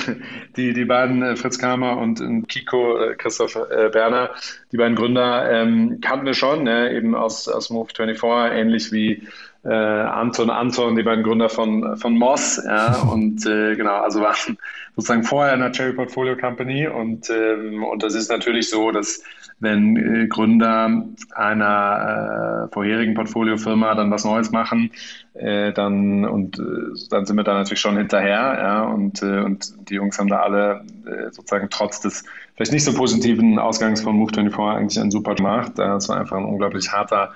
die, 0.57 0.73
die 0.73 0.85
beiden, 0.85 1.23
äh, 1.23 1.37
Fritz 1.37 1.59
Kramer 1.59 1.99
und, 1.99 2.21
und 2.21 2.49
Kiko, 2.49 2.99
äh, 2.99 3.15
Christoph 3.15 3.55
äh, 3.55 3.91
Berner, 3.91 4.31
die 4.73 4.77
beiden 4.77 4.97
Gründer, 4.97 5.51
ähm, 5.51 5.99
kannten 6.01 6.27
wir 6.27 6.35
schon, 6.35 6.65
ne? 6.65 6.93
eben 6.93 7.15
aus, 7.15 7.47
aus 7.47 7.71
Move24, 7.71 8.51
ähnlich 8.51 8.91
wie 8.91 9.23
äh, 9.65 9.69
Anton 9.69 10.51
Anton, 10.51 10.97
die 10.97 11.03
beiden 11.03 11.23
Gründer 11.23 11.49
von, 11.49 11.97
von 11.97 12.17
Moss. 12.17 12.63
Ja, 12.65 12.97
und 13.13 13.45
äh, 13.47 13.77
genau, 13.77 14.01
also 14.01 14.21
waren 14.21 14.57
sozusagen 14.97 15.23
vorher 15.23 15.55
in 15.55 15.61
der 15.61 15.73
Cherry 15.73 15.93
Portfolio 15.93 16.37
Company. 16.37 16.87
Und, 16.87 17.31
ähm, 17.31 17.85
und 17.85 18.03
das 18.03 18.15
ist 18.15 18.31
natürlich 18.31 18.71
so, 18.71 18.91
dass 18.91 19.23
wenn 19.61 19.97
äh, 19.97 20.27
Gründer 20.29 21.05
einer 21.35 22.69
äh, 22.69 22.73
vorherigen 22.73 23.15
Portfoliofirma 23.15 23.95
dann 23.95 24.11
was 24.11 24.25
Neues 24.25 24.51
machen, 24.51 24.91
äh, 25.35 25.73
dann 25.73 26.25
und 26.25 26.59
äh, 26.59 26.63
dann 27.11 27.27
sind 27.27 27.37
wir 27.37 27.45
da 27.45 27.55
natürlich 27.55 27.81
schon 27.81 27.99
hinterher. 27.99 28.57
Ja, 28.59 28.83
und, 28.85 29.23
äh, 29.23 29.41
und 29.41 29.91
die 29.91 29.95
Jungs 29.95 30.19
haben 30.19 30.29
da 30.29 30.41
alle 30.41 30.85
äh, 31.05 31.31
sozusagen 31.31 31.69
trotz 31.71 32.01
des 32.01 32.25
vielleicht 32.57 32.73
nicht 32.73 32.85
so 32.85 32.95
positiven 32.95 33.59
Ausgangs 33.59 34.01
von 34.01 34.17
Move24 34.17 34.75
eigentlich 34.75 35.01
einen 35.01 35.11
super 35.11 35.35
gemacht. 35.35 35.73
Das 35.77 36.09
war 36.09 36.19
einfach 36.19 36.39
ein 36.39 36.45
unglaublich 36.45 36.91
harter 36.91 37.33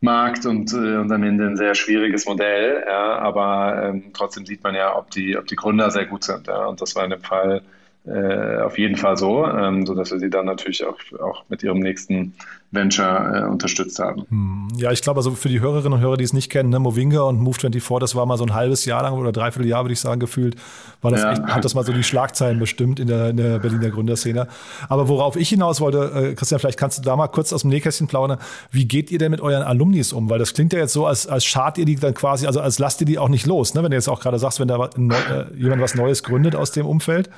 Markt 0.00 0.46
und, 0.46 0.72
äh, 0.72 0.96
und 0.96 1.10
am 1.10 1.22
Ende 1.22 1.46
ein 1.46 1.56
sehr 1.56 1.74
schwieriges 1.74 2.26
Modell. 2.26 2.84
Ja, 2.86 3.18
aber 3.18 3.82
ähm, 3.84 4.10
trotzdem 4.12 4.46
sieht 4.46 4.62
man 4.62 4.74
ja, 4.74 4.96
ob 4.96 5.10
die, 5.10 5.36
ob 5.36 5.46
die 5.46 5.56
Gründer 5.56 5.90
sehr 5.90 6.06
gut 6.06 6.24
sind. 6.24 6.46
Ja, 6.46 6.66
und 6.66 6.80
das 6.80 6.94
war 6.94 7.04
in 7.04 7.10
dem 7.10 7.22
Fall 7.22 7.62
äh, 8.08 8.62
auf 8.62 8.78
jeden 8.78 8.96
Fall 8.96 9.16
so, 9.16 9.44
ähm, 9.44 9.84
sodass 9.84 10.10
wir 10.10 10.18
sie 10.18 10.30
dann 10.30 10.46
natürlich 10.46 10.84
auch, 10.84 10.96
auch 11.20 11.44
mit 11.48 11.62
ihrem 11.62 11.78
nächsten 11.78 12.34
Venture 12.70 13.44
äh, 13.44 13.48
unterstützt 13.48 13.98
haben. 13.98 14.24
Hm. 14.28 14.68
Ja, 14.76 14.92
ich 14.92 15.02
glaube, 15.02 15.18
also 15.18 15.32
für 15.32 15.48
die 15.48 15.60
Hörerinnen 15.60 15.94
und 15.94 16.00
Hörer, 16.00 16.16
die 16.16 16.24
es 16.24 16.32
nicht 16.32 16.50
kennen, 16.50 16.68
ne, 16.68 16.78
Movinga 16.78 17.22
und 17.22 17.40
Move24, 17.40 18.00
das 18.00 18.14
war 18.14 18.26
mal 18.26 18.36
so 18.36 18.44
ein 18.44 18.54
halbes 18.54 18.84
Jahr 18.84 19.02
lang 19.02 19.14
oder 19.14 19.32
dreiviertel 19.32 19.68
Jahr, 19.68 19.84
würde 19.84 19.94
ich 19.94 20.00
sagen, 20.00 20.20
gefühlt, 20.20 20.56
war 21.00 21.10
das 21.10 21.22
ja. 21.22 21.32
echt, 21.32 21.42
hat 21.42 21.64
das 21.64 21.74
mal 21.74 21.84
so 21.84 21.92
die 21.92 22.02
Schlagzeilen 22.02 22.58
bestimmt 22.58 23.00
in 23.00 23.08
der, 23.08 23.30
in 23.30 23.36
der 23.36 23.58
Berliner 23.58 23.90
Gründerszene. 23.90 24.48
Aber 24.88 25.08
worauf 25.08 25.36
ich 25.36 25.48
hinaus 25.48 25.80
wollte, 25.80 26.30
äh, 26.30 26.34
Christian, 26.34 26.60
vielleicht 26.60 26.78
kannst 26.78 26.98
du 26.98 27.02
da 27.02 27.16
mal 27.16 27.28
kurz 27.28 27.52
aus 27.52 27.62
dem 27.62 27.70
Nähkästchen 27.70 28.06
plaudern. 28.06 28.38
Wie 28.70 28.86
geht 28.86 29.10
ihr 29.10 29.18
denn 29.18 29.30
mit 29.30 29.40
euren 29.40 29.62
Alumnis 29.62 30.12
um? 30.12 30.28
Weil 30.28 30.38
das 30.38 30.52
klingt 30.54 30.72
ja 30.72 30.78
jetzt 30.78 30.92
so, 30.92 31.06
als, 31.06 31.26
als 31.26 31.44
schart 31.44 31.78
ihr 31.78 31.86
die 31.86 31.96
dann 31.96 32.14
quasi, 32.14 32.46
also 32.46 32.60
als 32.60 32.78
lasst 32.78 33.00
ihr 33.00 33.06
die 33.06 33.18
auch 33.18 33.28
nicht 33.28 33.46
los, 33.46 33.74
ne? 33.74 33.82
wenn 33.82 33.90
du 33.90 33.96
jetzt 33.96 34.08
auch 34.08 34.20
gerade 34.20 34.38
sagst, 34.38 34.60
wenn 34.60 34.68
da 34.68 34.84
äh, 34.84 35.54
jemand 35.56 35.80
was 35.82 35.94
Neues 35.94 36.22
gründet 36.22 36.54
aus 36.54 36.72
dem 36.72 36.86
Umfeld 36.86 37.30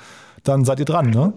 dann 0.44 0.64
seid 0.64 0.78
ihr 0.80 0.84
dran, 0.84 1.10
ne? 1.10 1.32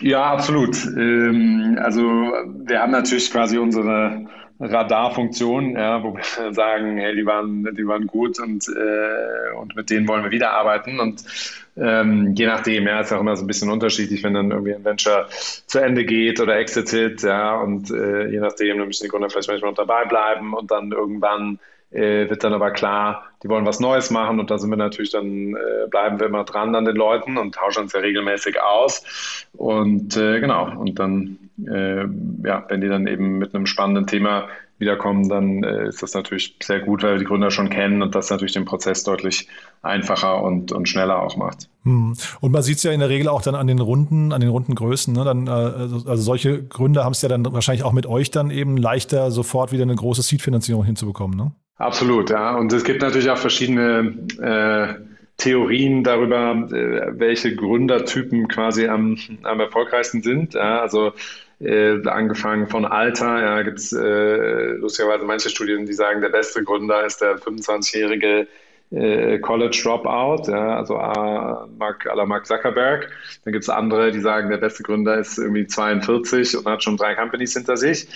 Ja, 0.00 0.32
absolut. 0.32 0.76
Ähm, 0.86 1.78
also 1.80 2.02
wir 2.02 2.80
haben 2.80 2.92
natürlich 2.92 3.30
quasi 3.30 3.58
unsere 3.58 4.26
Radarfunktion, 4.60 5.76
ja, 5.76 6.02
wo 6.02 6.14
wir 6.14 6.52
sagen, 6.54 6.98
hey, 6.98 7.14
die 7.14 7.26
waren, 7.26 7.68
die 7.74 7.86
waren 7.86 8.06
gut 8.06 8.38
und, 8.38 8.66
äh, 8.68 9.56
und 9.56 9.74
mit 9.76 9.90
denen 9.90 10.06
wollen 10.08 10.24
wir 10.24 10.30
wieder 10.30 10.52
arbeiten. 10.52 11.00
Und 11.00 11.24
ähm, 11.76 12.34
je 12.34 12.46
nachdem, 12.46 12.86
ja, 12.86 13.00
ist 13.00 13.12
auch 13.12 13.20
immer 13.20 13.36
so 13.36 13.44
ein 13.44 13.46
bisschen 13.46 13.70
unterschiedlich, 13.70 14.22
wenn 14.22 14.34
dann 14.34 14.50
irgendwie 14.50 14.74
ein 14.74 14.84
Venture 14.84 15.28
zu 15.30 15.78
Ende 15.78 16.04
geht 16.04 16.40
oder 16.40 16.56
exited, 16.58 17.22
ja, 17.22 17.56
und 17.56 17.90
äh, 17.90 18.28
je 18.28 18.40
nachdem, 18.40 18.78
dann 18.78 18.86
müssen 18.86 19.04
die 19.04 19.08
Gründer 19.08 19.30
vielleicht 19.30 19.48
manchmal 19.48 19.70
noch 19.70 19.78
dabei 19.78 20.04
bleiben 20.04 20.52
und 20.52 20.70
dann 20.70 20.92
irgendwann 20.92 21.58
wird 21.90 22.44
dann 22.44 22.52
aber 22.52 22.70
klar, 22.70 23.24
die 23.42 23.48
wollen 23.48 23.66
was 23.66 23.80
Neues 23.80 24.10
machen 24.10 24.38
und 24.38 24.50
da 24.50 24.58
sind 24.58 24.70
wir 24.70 24.76
natürlich 24.76 25.10
dann, 25.10 25.54
äh, 25.54 25.88
bleiben 25.88 26.20
wir 26.20 26.26
immer 26.26 26.44
dran 26.44 26.74
an 26.74 26.84
den 26.84 26.96
Leuten 26.96 27.36
und 27.36 27.54
tauschen 27.54 27.84
uns 27.84 27.92
ja 27.92 28.00
regelmäßig 28.00 28.60
aus. 28.62 29.48
Und 29.56 30.16
äh, 30.16 30.40
genau, 30.40 30.78
und 30.78 30.98
dann, 30.98 31.38
äh, 31.66 32.04
ja, 32.46 32.64
wenn 32.68 32.80
die 32.80 32.88
dann 32.88 33.06
eben 33.06 33.38
mit 33.38 33.54
einem 33.54 33.66
spannenden 33.66 34.06
Thema 34.06 34.48
wiederkommen, 34.80 35.28
dann 35.28 35.62
äh, 35.62 35.88
ist 35.88 36.02
das 36.02 36.14
natürlich 36.14 36.56
sehr 36.62 36.80
gut, 36.80 37.02
weil 37.02 37.12
wir 37.12 37.18
die 37.18 37.26
Gründer 37.26 37.50
schon 37.50 37.68
kennen 37.68 38.02
und 38.02 38.14
das 38.14 38.30
natürlich 38.30 38.52
den 38.52 38.64
Prozess 38.64 39.04
deutlich 39.04 39.46
einfacher 39.82 40.42
und, 40.42 40.72
und 40.72 40.88
schneller 40.88 41.22
auch 41.22 41.36
macht. 41.36 41.68
Hm. 41.84 42.14
Und 42.40 42.52
man 42.52 42.62
sieht 42.62 42.78
es 42.78 42.82
ja 42.82 42.92
in 42.92 43.00
der 43.00 43.10
Regel 43.10 43.28
auch 43.28 43.42
dann 43.42 43.54
an 43.54 43.66
den 43.66 43.78
Runden, 43.78 44.32
an 44.32 44.40
den 44.40 44.50
Rundengrößen. 44.50 45.14
Ne? 45.14 45.24
Dann, 45.24 45.46
äh, 45.46 45.50
also, 45.50 45.96
also 46.08 46.22
solche 46.22 46.64
Gründer 46.64 47.04
haben 47.04 47.12
es 47.12 47.22
ja 47.22 47.28
dann 47.28 47.44
wahrscheinlich 47.52 47.84
auch 47.84 47.92
mit 47.92 48.06
euch 48.06 48.30
dann 48.30 48.50
eben 48.50 48.76
leichter, 48.76 49.30
sofort 49.30 49.70
wieder 49.70 49.82
eine 49.82 49.94
große 49.94 50.22
Seed-Finanzierung 50.22 50.84
hinzubekommen. 50.84 51.36
Ne? 51.36 51.52
Absolut, 51.80 52.28
ja. 52.28 52.56
Und 52.56 52.70
es 52.74 52.84
gibt 52.84 53.00
natürlich 53.00 53.30
auch 53.30 53.38
verschiedene 53.38 54.14
äh, 54.38 55.02
Theorien 55.38 56.04
darüber, 56.04 56.68
äh, 56.70 57.18
welche 57.18 57.56
Gründertypen 57.56 58.48
quasi 58.48 58.86
am, 58.86 59.16
am 59.44 59.60
erfolgreichsten 59.60 60.22
sind. 60.22 60.52
Ja. 60.52 60.82
Also 60.82 61.14
äh, 61.58 62.06
angefangen 62.06 62.68
von 62.68 62.84
Alter, 62.84 63.40
ja, 63.40 63.62
gibt 63.62 63.78
es 63.78 63.94
äh, 63.94 64.72
lustigerweise 64.72 65.24
manche 65.24 65.48
Studien, 65.48 65.86
die 65.86 65.94
sagen, 65.94 66.20
der 66.20 66.28
beste 66.28 66.62
Gründer 66.62 67.06
ist 67.06 67.22
der 67.22 67.38
25-jährige 67.38 68.40
äh, 68.40 68.46
College 68.90 69.80
Dropout, 69.84 70.50
ja, 70.50 70.76
also 70.76 70.96
A, 70.98 71.68
Mark, 71.78 72.10
à 72.10 72.16
la 72.16 72.26
Mark 72.26 72.46
Zuckerberg. 72.46 73.08
Dann 73.44 73.52
gibt 73.52 73.62
es 73.62 73.68
andere, 73.68 74.10
die 74.10 74.20
sagen, 74.20 74.50
der 74.50 74.56
beste 74.56 74.82
Gründer 74.82 75.16
ist 75.16 75.38
irgendwie 75.38 75.66
42 75.66 76.56
und 76.56 76.66
hat 76.66 76.82
schon 76.82 76.96
drei 76.96 77.14
Companies 77.14 77.52
hinter 77.52 77.76
sich. 77.76 78.08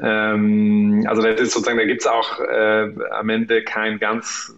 Ähm, 0.00 1.04
also 1.06 1.20
das 1.20 1.38
ist 1.38 1.52
sozusagen, 1.52 1.76
da 1.76 1.84
gibt 1.84 2.00
es 2.00 2.06
auch 2.06 2.40
äh, 2.40 2.94
am 3.10 3.28
Ende 3.28 3.62
kein 3.62 3.98
ganz 3.98 4.54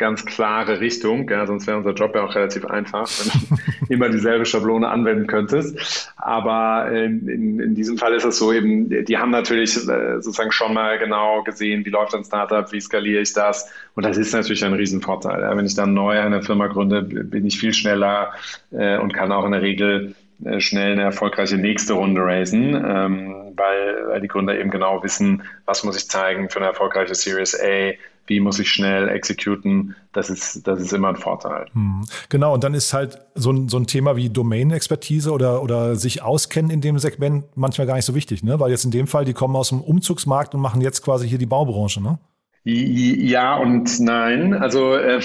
ganz 0.00 0.24
klare 0.24 0.80
Richtung, 0.80 1.28
ja, 1.28 1.46
sonst 1.46 1.66
wäre 1.66 1.76
unser 1.76 1.92
Job 1.92 2.14
ja 2.16 2.24
auch 2.24 2.34
relativ 2.34 2.64
einfach, 2.64 3.06
wenn 3.06 3.58
du 3.58 3.62
immer 3.94 4.08
dieselbe 4.08 4.46
Schablone 4.46 4.88
anwenden 4.88 5.26
könntest. 5.26 6.12
Aber 6.16 6.90
in, 6.90 7.28
in, 7.28 7.60
in, 7.60 7.74
diesem 7.74 7.98
Fall 7.98 8.14
ist 8.14 8.24
es 8.24 8.38
so 8.38 8.52
eben, 8.52 9.04
die 9.04 9.18
haben 9.18 9.30
natürlich 9.30 9.76
äh, 9.76 10.20
sozusagen 10.20 10.50
schon 10.50 10.74
mal 10.74 10.98
genau 10.98 11.42
gesehen, 11.42 11.84
wie 11.84 11.90
läuft 11.90 12.14
ein 12.14 12.24
Startup, 12.24 12.72
wie 12.72 12.80
skaliere 12.80 13.20
ich 13.20 13.34
das. 13.34 13.70
Und 13.94 14.04
das 14.04 14.16
ist 14.16 14.32
natürlich 14.32 14.64
ein 14.64 14.72
Riesenvorteil. 14.72 15.42
Ja. 15.42 15.56
Wenn 15.56 15.66
ich 15.66 15.74
dann 15.74 15.92
neu 15.92 16.18
eine 16.18 16.42
Firma 16.42 16.66
gründe, 16.66 17.02
bin 17.02 17.44
ich 17.44 17.60
viel 17.60 17.74
schneller 17.74 18.32
äh, 18.72 18.96
und 18.96 19.12
kann 19.12 19.30
auch 19.30 19.44
in 19.44 19.52
der 19.52 19.62
Regel 19.62 20.14
äh, 20.44 20.60
schnell 20.60 20.92
eine 20.92 21.02
erfolgreiche 21.02 21.58
nächste 21.58 21.92
Runde 21.92 22.22
raisen, 22.22 22.74
ähm, 22.74 23.52
weil, 23.54 24.08
weil 24.08 24.20
die 24.22 24.28
Gründer 24.28 24.58
eben 24.58 24.70
genau 24.70 25.02
wissen, 25.02 25.42
was 25.66 25.84
muss 25.84 25.98
ich 25.98 26.08
zeigen 26.08 26.48
für 26.48 26.60
eine 26.60 26.68
erfolgreiche 26.68 27.14
Series 27.14 27.54
A, 27.60 27.92
wie 28.30 28.40
muss 28.40 28.58
ich 28.58 28.70
schnell 28.70 29.08
exekuten, 29.08 29.94
das 30.12 30.30
ist, 30.30 30.66
das 30.66 30.80
ist 30.80 30.92
immer 30.92 31.08
ein 31.08 31.16
Vorteil. 31.16 31.66
Hm. 31.72 32.06
Genau, 32.30 32.54
und 32.54 32.64
dann 32.64 32.72
ist 32.74 32.94
halt 32.94 33.18
so 33.34 33.50
ein, 33.50 33.68
so 33.68 33.76
ein 33.76 33.86
Thema 33.86 34.16
wie 34.16 34.30
Domain-Expertise 34.30 35.32
oder, 35.32 35.62
oder 35.62 35.96
sich 35.96 36.22
auskennen 36.22 36.70
in 36.70 36.80
dem 36.80 36.98
Segment 36.98 37.44
manchmal 37.56 37.86
gar 37.86 37.96
nicht 37.96 38.06
so 38.06 38.14
wichtig, 38.14 38.42
ne? 38.42 38.58
Weil 38.58 38.70
jetzt 38.70 38.84
in 38.84 38.92
dem 38.92 39.06
Fall, 39.06 39.24
die 39.24 39.34
kommen 39.34 39.56
aus 39.56 39.68
dem 39.68 39.80
Umzugsmarkt 39.82 40.54
und 40.54 40.60
machen 40.60 40.80
jetzt 40.80 41.02
quasi 41.02 41.28
hier 41.28 41.38
die 41.38 41.46
Baubranche, 41.46 42.00
ne? 42.00 42.18
Ja 42.64 43.56
und 43.56 44.00
nein. 44.00 44.54
Also 44.54 44.94
äh, 44.94 45.20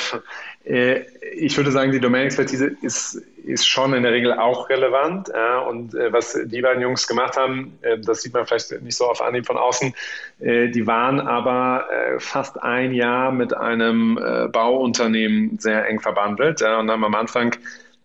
äh, 0.65 1.06
ich 1.36 1.56
würde 1.58 1.71
sagen, 1.71 1.91
die 1.91 2.00
Domain-Expertise 2.00 2.76
ist, 2.82 3.21
ist 3.43 3.67
schon 3.67 3.93
in 3.93 4.04
der 4.04 4.12
Regel 4.12 4.34
auch 4.34 4.69
relevant. 4.69 5.30
Ja, 5.34 5.60
und 5.60 5.93
äh, 5.93 6.12
was 6.12 6.38
die 6.45 6.62
beiden 6.62 6.82
Jungs 6.82 7.08
gemacht 7.08 7.38
haben, 7.38 7.78
äh, 7.82 8.00
das 8.00 8.21
sieht 8.21 8.34
man 8.34 8.45
vielleicht 8.45 8.71
nicht 8.82 8.95
so 8.95 9.06
auf 9.06 9.21
Anhieb 9.21 9.45
von 9.45 9.58
außen, 9.58 9.93
äh, 10.39 10.69
die 10.69 10.88
waren 10.88 11.19
aber 11.19 11.86
äh, 11.91 12.19
fast 12.19 12.62
ein 12.62 12.93
Jahr 12.93 13.32
mit 13.32 13.56
einem 13.56 14.19
Bauunternehmen 14.52 15.58
sehr 15.60 15.88
eng 15.88 16.00
verbandelt 16.00 16.62
ja, 16.62 16.80
und 16.80 16.89
haben 16.89 17.04
am 17.04 17.15
Anfang 17.15 17.56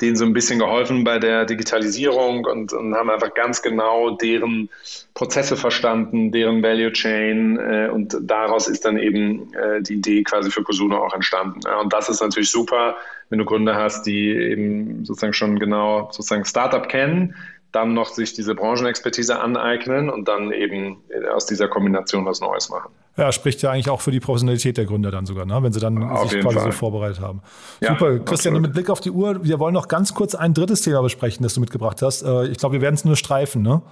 denen 0.01 0.17
so 0.17 0.25
ein 0.25 0.33
bisschen 0.33 0.59
geholfen 0.59 1.05
bei 1.05 1.19
der 1.19 1.45
Digitalisierung 1.45 2.45
und, 2.45 2.73
und 2.73 2.95
haben 2.95 3.11
einfach 3.11 3.35
ganz 3.35 3.63
genau 3.63 4.11
deren 4.11 4.69
Prozesse 5.15 5.57
verstanden, 5.57 6.33
deren 6.33 6.63
Value 6.63 6.93
Chain 6.93 7.59
äh, 7.59 7.89
und 7.93 8.17
daraus 8.23 8.69
ist 8.69 8.85
dann 8.85 8.97
eben 8.97 9.53
äh, 9.55 9.83
die 9.83 9.95
Idee 9.95 10.23
quasi 10.23 10.51
für 10.51 10.63
Cosuno 10.63 11.05
auch 11.05 11.15
entstanden. 11.15 11.61
Ja, 11.65 11.81
und 11.81 11.93
das 11.93 12.09
ist 12.09 12.21
natürlich 12.21 12.51
super, 12.51 12.97
wenn 13.29 13.39
du 13.39 13.45
Gründer 13.45 13.77
hast, 13.77 14.07
die 14.07 14.31
eben 14.31 15.05
sozusagen 15.05 15.33
schon 15.33 15.59
genau 15.59 16.09
sozusagen 16.13 16.45
Startup 16.45 16.89
kennen, 16.89 17.35
dann 17.73 17.95
noch 17.95 18.09
sich 18.09 18.35
diese 18.35 18.55
Branchenexpertise 18.55 19.39
aneignen 19.39 20.11
und 20.11 20.27
dann 20.27 20.53
eben 20.53 21.03
aus 21.33 21.47
dieser 21.47 21.69
Kombination 21.69 22.27
was 22.27 22.41
Neues 22.41 22.69
machen. 22.69 22.91
Ja, 23.17 23.33
spricht 23.33 23.61
ja 23.63 23.71
eigentlich 23.71 23.91
auch 23.91 24.01
für 24.01 24.13
die 24.13 24.21
Professionalität 24.21 24.77
der 24.77 24.85
Gründer 24.85 25.11
dann 25.11 25.27
sogar, 25.27 25.45
ne? 25.45 25.59
wenn 25.63 25.73
sie 25.73 25.81
dann 25.81 26.03
auf 26.03 26.31
sich 26.31 26.41
quasi 26.41 26.59
Fall. 26.59 26.73
so 26.73 26.79
vorbereitet 26.79 27.21
haben. 27.21 27.43
Ja, 27.81 27.91
Super, 27.91 28.19
Christian, 28.21 28.55
absolut. 28.55 28.63
mit 28.63 28.73
Blick 28.73 28.89
auf 28.89 29.01
die 29.01 29.11
Uhr, 29.11 29.45
wir 29.45 29.59
wollen 29.59 29.75
noch 29.75 29.89
ganz 29.89 30.15
kurz 30.15 30.35
ein 30.35 30.55
drittes 30.55 30.83
Thema 30.83 31.03
besprechen, 31.03 31.43
das 31.43 31.55
du 31.55 31.61
mitgebracht 31.61 32.03
hast. 32.03 32.23
Äh, 32.23 32.47
ich 32.47 32.59
glaube, 32.59 32.75
wir 32.75 32.81
werden 32.81 32.95
es 32.95 33.05
nur 33.05 33.17
streifen, 33.17 33.63
ne? 33.63 33.83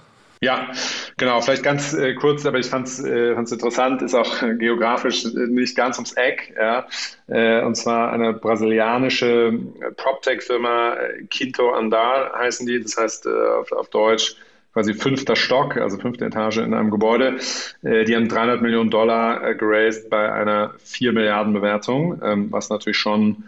Ja, 0.41 0.71
genau. 1.17 1.41
Vielleicht 1.41 1.63
ganz 1.63 1.93
äh, 1.93 2.13
kurz, 2.13 2.45
aber 2.45 2.59
ich 2.59 2.67
fand 2.67 2.87
es 2.87 3.03
äh, 3.03 3.33
interessant, 3.33 4.01
ist 4.01 4.15
auch 4.15 4.41
äh, 4.41 4.55
geografisch 4.55 5.25
äh, 5.25 5.47
nicht 5.47 5.75
ganz 5.75 5.97
ums 5.97 6.13
Eck. 6.13 6.55
Ja. 6.57 6.87
Äh, 7.27 7.61
und 7.63 7.75
zwar 7.75 8.13
eine 8.13 8.33
brasilianische 8.33 9.59
PropTech-Firma, 9.97 10.95
Quinto 11.29 11.71
Andar 11.71 12.31
heißen 12.37 12.65
die. 12.65 12.81
Das 12.81 12.97
heißt 12.97 13.27
auf, 13.27 13.71
auf 13.73 13.89
Deutsch 13.89 14.37
quasi 14.73 14.93
fünfter 14.93 15.35
Stock, 15.35 15.77
also 15.77 15.97
fünfte 15.97 16.25
Etage 16.25 16.57
in 16.57 16.73
einem 16.73 16.91
Gebäude. 16.91 17.37
die 17.81 18.15
haben 18.15 18.27
300 18.29 18.61
Millionen 18.61 18.89
Dollar 18.89 19.55
geraced 19.55 20.09
bei 20.09 20.31
einer 20.31 20.73
4 20.83 21.11
Milliarden 21.11 21.53
Bewertung, 21.53 22.21
ähm, 22.23 22.51
was 22.51 22.69
natürlich 22.69 22.97
schon 22.97 23.45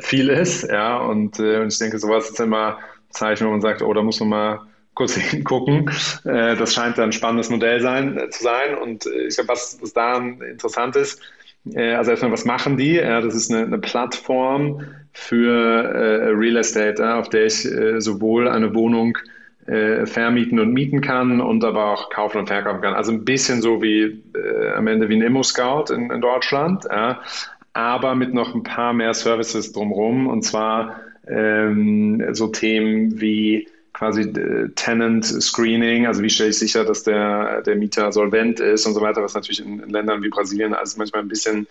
viel 0.00 0.30
ist. 0.30 0.62
Ja. 0.70 0.96
Und, 0.98 1.38
ich 1.38 1.78
denke, 1.78 1.98
sowas 1.98 2.30
ist 2.30 2.40
immer 2.40 2.78
Zeichen, 3.10 3.46
wo 3.46 3.50
man 3.50 3.60
sagt, 3.60 3.82
oh, 3.82 3.92
da 3.92 4.02
muss 4.02 4.20
man 4.20 4.28
mal 4.30 4.60
kurz 4.98 5.14
hingucken. 5.16 5.88
Äh, 6.24 6.56
das 6.56 6.74
scheint 6.74 6.98
ein 6.98 7.12
spannendes 7.12 7.48
Modell 7.48 7.80
sein, 7.80 8.18
äh, 8.18 8.28
zu 8.28 8.42
sein. 8.42 8.76
Und 8.76 9.06
äh, 9.06 9.28
ich 9.28 9.36
glaube, 9.36 9.48
was, 9.48 9.78
was 9.80 9.94
da 9.94 10.18
interessant 10.18 10.96
ist, 10.96 11.22
also 11.74 12.12
erstmal, 12.12 12.32
was 12.32 12.46
machen 12.46 12.78
die? 12.78 12.96
das 12.96 13.34
ist 13.34 13.50
eine, 13.52 13.66
eine 13.66 13.78
Plattform 13.78 14.86
für 15.12 16.32
Real 16.38 16.56
Estate, 16.56 17.16
auf 17.16 17.28
der 17.28 17.46
ich 17.46 17.68
sowohl 17.98 18.48
eine 18.48 18.74
Wohnung 18.74 19.18
vermieten 19.68 20.60
und 20.60 20.72
mieten 20.72 21.02
kann 21.02 21.42
und 21.42 21.62
aber 21.62 21.92
auch 21.92 22.08
kaufen 22.08 22.38
und 22.38 22.46
verkaufen 22.46 22.80
kann. 22.80 22.94
Also 22.94 23.12
ein 23.12 23.24
bisschen 23.24 23.60
so 23.60 23.82
wie 23.82 24.22
am 24.74 24.86
Ende 24.86 25.08
wie 25.08 25.16
ein 25.16 25.22
Immo-Scout 25.22 25.92
in, 25.92 26.10
in, 26.10 26.22
Deutschland, 26.22 26.84
ja, 26.90 27.20
aber 27.74 28.14
mit 28.14 28.32
noch 28.32 28.54
ein 28.54 28.62
paar 28.62 28.92
mehr 28.94 29.12
Services 29.12 29.72
drumherum. 29.72 30.26
Und 30.26 30.42
zwar 30.42 31.00
ähm, 31.26 32.24
so 32.32 32.48
Themen 32.48 33.20
wie 33.20 33.68
quasi 33.92 34.22
äh, 34.22 34.68
Tenant 34.74 35.24
Screening, 35.24 36.06
also 36.06 36.22
wie 36.22 36.30
stelle 36.30 36.50
ich 36.50 36.58
sicher, 36.58 36.84
dass 36.84 37.02
der, 37.02 37.62
der 37.62 37.76
Mieter 37.76 38.12
solvent 38.12 38.60
ist 38.60 38.86
und 38.86 38.94
so 38.94 39.00
weiter, 39.00 39.22
was 39.22 39.34
natürlich 39.34 39.64
in, 39.64 39.80
in 39.80 39.90
Ländern 39.90 40.22
wie 40.22 40.28
Brasilien 40.28 40.72
alles 40.72 40.96
manchmal 40.96 41.22
ein 41.22 41.28
bisschen 41.28 41.66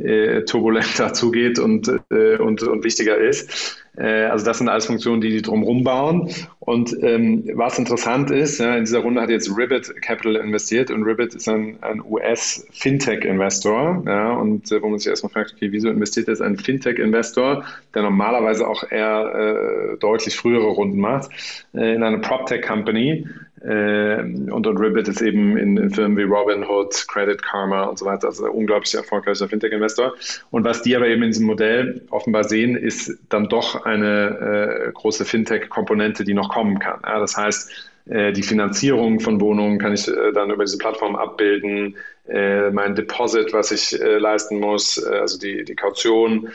äh, 0.00 0.44
turbulenter 0.44 1.12
zugeht 1.12 1.58
und, 1.58 1.88
äh, 2.10 2.36
und, 2.36 2.62
und 2.62 2.84
wichtiger 2.84 3.16
ist. 3.16 3.80
Äh, 3.96 4.24
also 4.24 4.44
das 4.44 4.58
sind 4.58 4.68
alles 4.68 4.86
Funktionen, 4.86 5.20
die 5.20 5.30
die 5.30 5.42
drumherum 5.42 5.84
bauen. 5.84 6.30
Und 6.58 6.96
ähm, 7.02 7.48
was 7.54 7.78
interessant 7.78 8.30
ist, 8.30 8.58
ja, 8.58 8.76
in 8.76 8.84
dieser 8.84 9.00
Runde 9.00 9.20
hat 9.20 9.30
jetzt 9.30 9.56
Ribbit 9.56 10.00
Capital 10.02 10.36
investiert 10.36 10.90
und 10.90 11.02
Ribbit 11.02 11.34
ist 11.34 11.48
ein, 11.48 11.78
ein 11.82 12.00
US-Fintech-Investor. 12.00 14.04
Ja, 14.06 14.32
und 14.32 14.70
äh, 14.70 14.82
wo 14.82 14.88
man 14.88 14.98
sich 14.98 15.08
erstmal 15.08 15.32
fragt, 15.32 15.54
okay, 15.54 15.72
wieso 15.72 15.88
investiert 15.88 16.28
jetzt 16.28 16.42
ein 16.42 16.56
Fintech-Investor, 16.56 17.64
der 17.94 18.02
normalerweise 18.02 18.68
auch 18.68 18.84
eher 18.90 19.94
äh, 19.94 19.98
deutlich 19.98 20.36
frühere 20.36 20.66
Runden 20.66 21.00
macht, 21.00 21.30
äh, 21.74 21.94
in 21.94 22.02
eine 22.02 22.18
PropTech-Company, 22.18 23.26
und, 23.62 24.66
und 24.66 24.76
Ribbit 24.78 25.06
ist 25.08 25.20
eben 25.20 25.58
in, 25.58 25.76
in, 25.76 25.90
Firmen 25.90 26.16
wie 26.16 26.22
Robinhood, 26.22 27.06
Credit 27.08 27.42
Karma 27.42 27.84
und 27.84 27.98
so 27.98 28.06
weiter, 28.06 28.28
also 28.28 28.50
unglaublich 28.50 28.94
erfolgreicher 28.94 29.48
Fintech-Investor. 29.48 30.14
Und 30.50 30.64
was 30.64 30.80
die 30.80 30.96
aber 30.96 31.08
eben 31.08 31.22
in 31.22 31.30
diesem 31.30 31.46
Modell 31.46 32.00
offenbar 32.10 32.44
sehen, 32.44 32.74
ist 32.74 33.18
dann 33.28 33.48
doch 33.50 33.84
eine 33.84 34.86
äh, 34.88 34.92
große 34.92 35.26
Fintech-Komponente, 35.26 36.24
die 36.24 36.32
noch 36.32 36.48
kommen 36.48 36.78
kann. 36.78 37.00
Ja, 37.04 37.18
das 37.18 37.36
heißt, 37.36 37.90
äh, 38.10 38.32
die 38.32 38.42
Finanzierung 38.42 39.20
von 39.20 39.40
Wohnungen 39.40 39.78
kann 39.78 39.92
ich 39.92 40.08
äh, 40.08 40.32
dann 40.32 40.50
über 40.50 40.64
diese 40.64 40.78
Plattform 40.78 41.16
abbilden. 41.16 41.96
Äh, 42.28 42.70
mein 42.70 42.94
Deposit, 42.94 43.52
was 43.52 43.72
ich 43.72 43.98
leisten 44.00 44.60
muss, 44.60 45.02
also 45.02 45.38
die, 45.38 45.64
die 45.64 45.74
Kaution, 45.74 46.48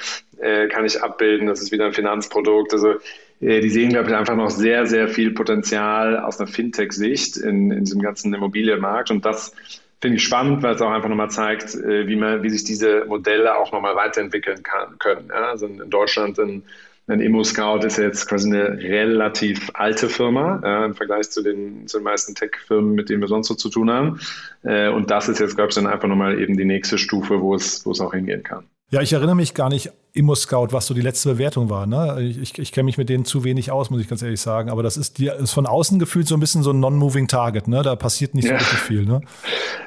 kann 0.70 0.86
ich 0.86 1.02
abbilden. 1.02 1.48
Das 1.48 1.62
ist 1.62 1.72
wieder 1.72 1.86
ein 1.86 1.94
Finanzprodukt. 1.94 2.74
Also 2.74 2.90
äh, 2.92 2.98
die 3.46 3.70
sehen, 3.70 3.90
glaube 3.90 4.10
ich, 4.10 4.16
einfach 4.16 4.36
noch 4.36 4.50
sehr, 4.50 4.86
sehr 4.88 5.08
viel 5.08 5.32
Potenzial 5.32 6.20
aus 6.20 6.40
einer 6.40 6.48
Fintech-Sicht 6.48 7.38
in, 7.38 7.72
in 7.72 7.84
diesem 7.84 8.02
ganzen 8.02 8.34
Immobilienmarkt. 8.34 9.12
Und 9.12 9.26
das 9.26 9.54
finde 10.02 10.18
ich 10.18 10.24
spannend, 10.24 10.64
weil 10.64 10.76
es 10.76 10.82
auch 10.82 10.92
einfach 10.92 11.10
nochmal 11.10 11.30
zeigt, 11.30 11.76
äh, 11.76 12.08
wie, 12.08 12.16
man, 12.16 12.44
wie 12.44 12.50
sich 12.50 12.64
diese 12.64 13.06
Modelle 13.06 13.58
auch 13.58 13.72
nochmal 13.72 13.96
weiterentwickeln 13.96 14.64
kann, 14.64 14.98
können. 15.00 15.30
Ja, 15.30 15.52
also 15.52 15.68
in 15.68 15.90
Deutschland 15.90 16.40
ein, 16.40 16.64
ein 17.08 17.20
Immo-Scout 17.20 17.86
ist 17.86 17.98
jetzt 17.98 18.28
quasi 18.28 18.50
eine 18.50 18.80
relativ 18.80 19.70
alte 19.74 20.10
Firma 20.10 20.60
ja, 20.64 20.86
im 20.86 20.96
Vergleich 20.96 21.30
zu 21.30 21.44
den, 21.44 21.88
zu 21.88 22.00
den 22.00 22.04
meisten 22.04 22.34
Tech-Firmen, 22.34 22.96
mit 22.96 23.10
denen 23.10 23.22
wir 23.22 23.28
sonst 23.28 23.48
so 23.48 23.54
zu 23.54 23.70
tun 23.70 23.92
haben. 23.92 24.20
Äh, 24.64 24.90
und 24.90 25.12
das 25.12 25.30
ist 25.30 25.40
jetzt, 25.40 25.56
glaube 25.56 25.70
ich, 25.70 25.76
dann 25.76 25.88
einfach 25.88 26.08
nochmal 26.08 26.40
eben 26.40 26.58
die 26.58 26.66
nächste 26.66 26.98
Stufe, 26.98 27.42
wo 27.42 27.54
es, 27.54 27.86
wo 27.86 27.92
es 27.92 28.02
auch 28.02 28.14
hingehen 28.14 28.44
kann. 28.44 28.66
Ja, 28.96 29.02
ich 29.02 29.12
erinnere 29.12 29.36
mich 29.36 29.54
gar 29.54 29.68
nicht, 29.68 29.92
Immo-Scout, 30.14 30.70
was 30.72 30.88
so 30.88 30.94
die 30.94 31.02
letzte 31.02 31.28
Bewertung 31.34 31.70
war. 31.70 31.86
Ne? 31.86 32.34
Ich, 32.42 32.58
ich 32.58 32.72
kenne 32.72 32.86
mich 32.86 32.98
mit 32.98 33.10
denen 33.10 33.26
zu 33.26 33.44
wenig 33.44 33.70
aus, 33.70 33.90
muss 33.90 34.00
ich 34.00 34.08
ganz 34.08 34.22
ehrlich 34.22 34.40
sagen. 34.40 34.70
Aber 34.70 34.84
das 34.84 34.96
ist, 34.96 35.18
die, 35.18 35.28
ist 35.28 35.52
von 35.52 35.66
außen 35.66 36.00
gefühlt 36.00 36.30
so 36.30 36.36
ein 36.38 36.40
bisschen 36.40 36.64
so 36.64 36.72
ein 36.72 36.80
non-moving 36.80 37.28
Target. 37.28 37.68
Ne? 37.68 37.82
Da 37.82 37.98
passiert 37.98 38.36
nicht 38.36 38.46
ja. 38.46 38.52
so 38.52 38.56
richtig 38.56 38.80
viel. 38.80 39.04
Ne? 39.04 39.20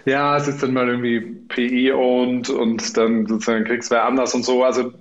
Ja, 0.04 0.36
es 0.36 0.46
ist 0.46 0.62
dann 0.62 0.74
mal 0.74 0.86
irgendwie 0.88 1.20
PI 1.20 1.92
und 1.92 2.50
und 2.50 2.98
dann 2.98 3.24
sozusagen 3.24 3.64
kriegst 3.64 3.90
du 3.90 3.94
wer 3.94 4.04
anders 4.04 4.34
und 4.34 4.44
so. 4.44 4.62
Also 4.62 4.92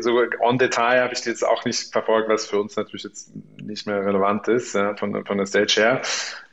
so 0.00 0.20
on 0.40 0.58
Detail 0.58 1.00
habe 1.00 1.14
ich 1.14 1.24
jetzt 1.24 1.46
auch 1.46 1.64
nicht 1.64 1.90
verfolgt, 1.90 2.28
was 2.28 2.44
für 2.44 2.60
uns 2.60 2.76
natürlich 2.76 3.04
jetzt 3.04 3.32
nicht 3.62 3.86
mehr 3.86 4.04
relevant 4.04 4.46
ist 4.48 4.74
ja, 4.74 4.94
von, 4.94 5.24
von 5.24 5.38
der 5.38 5.46
Stage 5.46 5.74
her. 5.78 6.02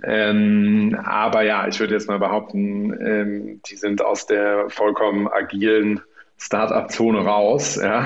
Ähm, 0.02 0.98
aber 1.04 1.42
ja, 1.42 1.68
ich 1.68 1.78
würde 1.78 1.94
jetzt 1.94 2.08
mal 2.08 2.20
behaupten, 2.20 2.94
ähm, 3.06 3.62
die 3.70 3.76
sind 3.76 4.02
aus 4.02 4.28
der 4.28 4.70
vollkommen 4.70 5.28
agilen 5.28 6.00
Start-up-Zone 6.38 7.20
raus. 7.20 7.76
Ja. 7.82 8.06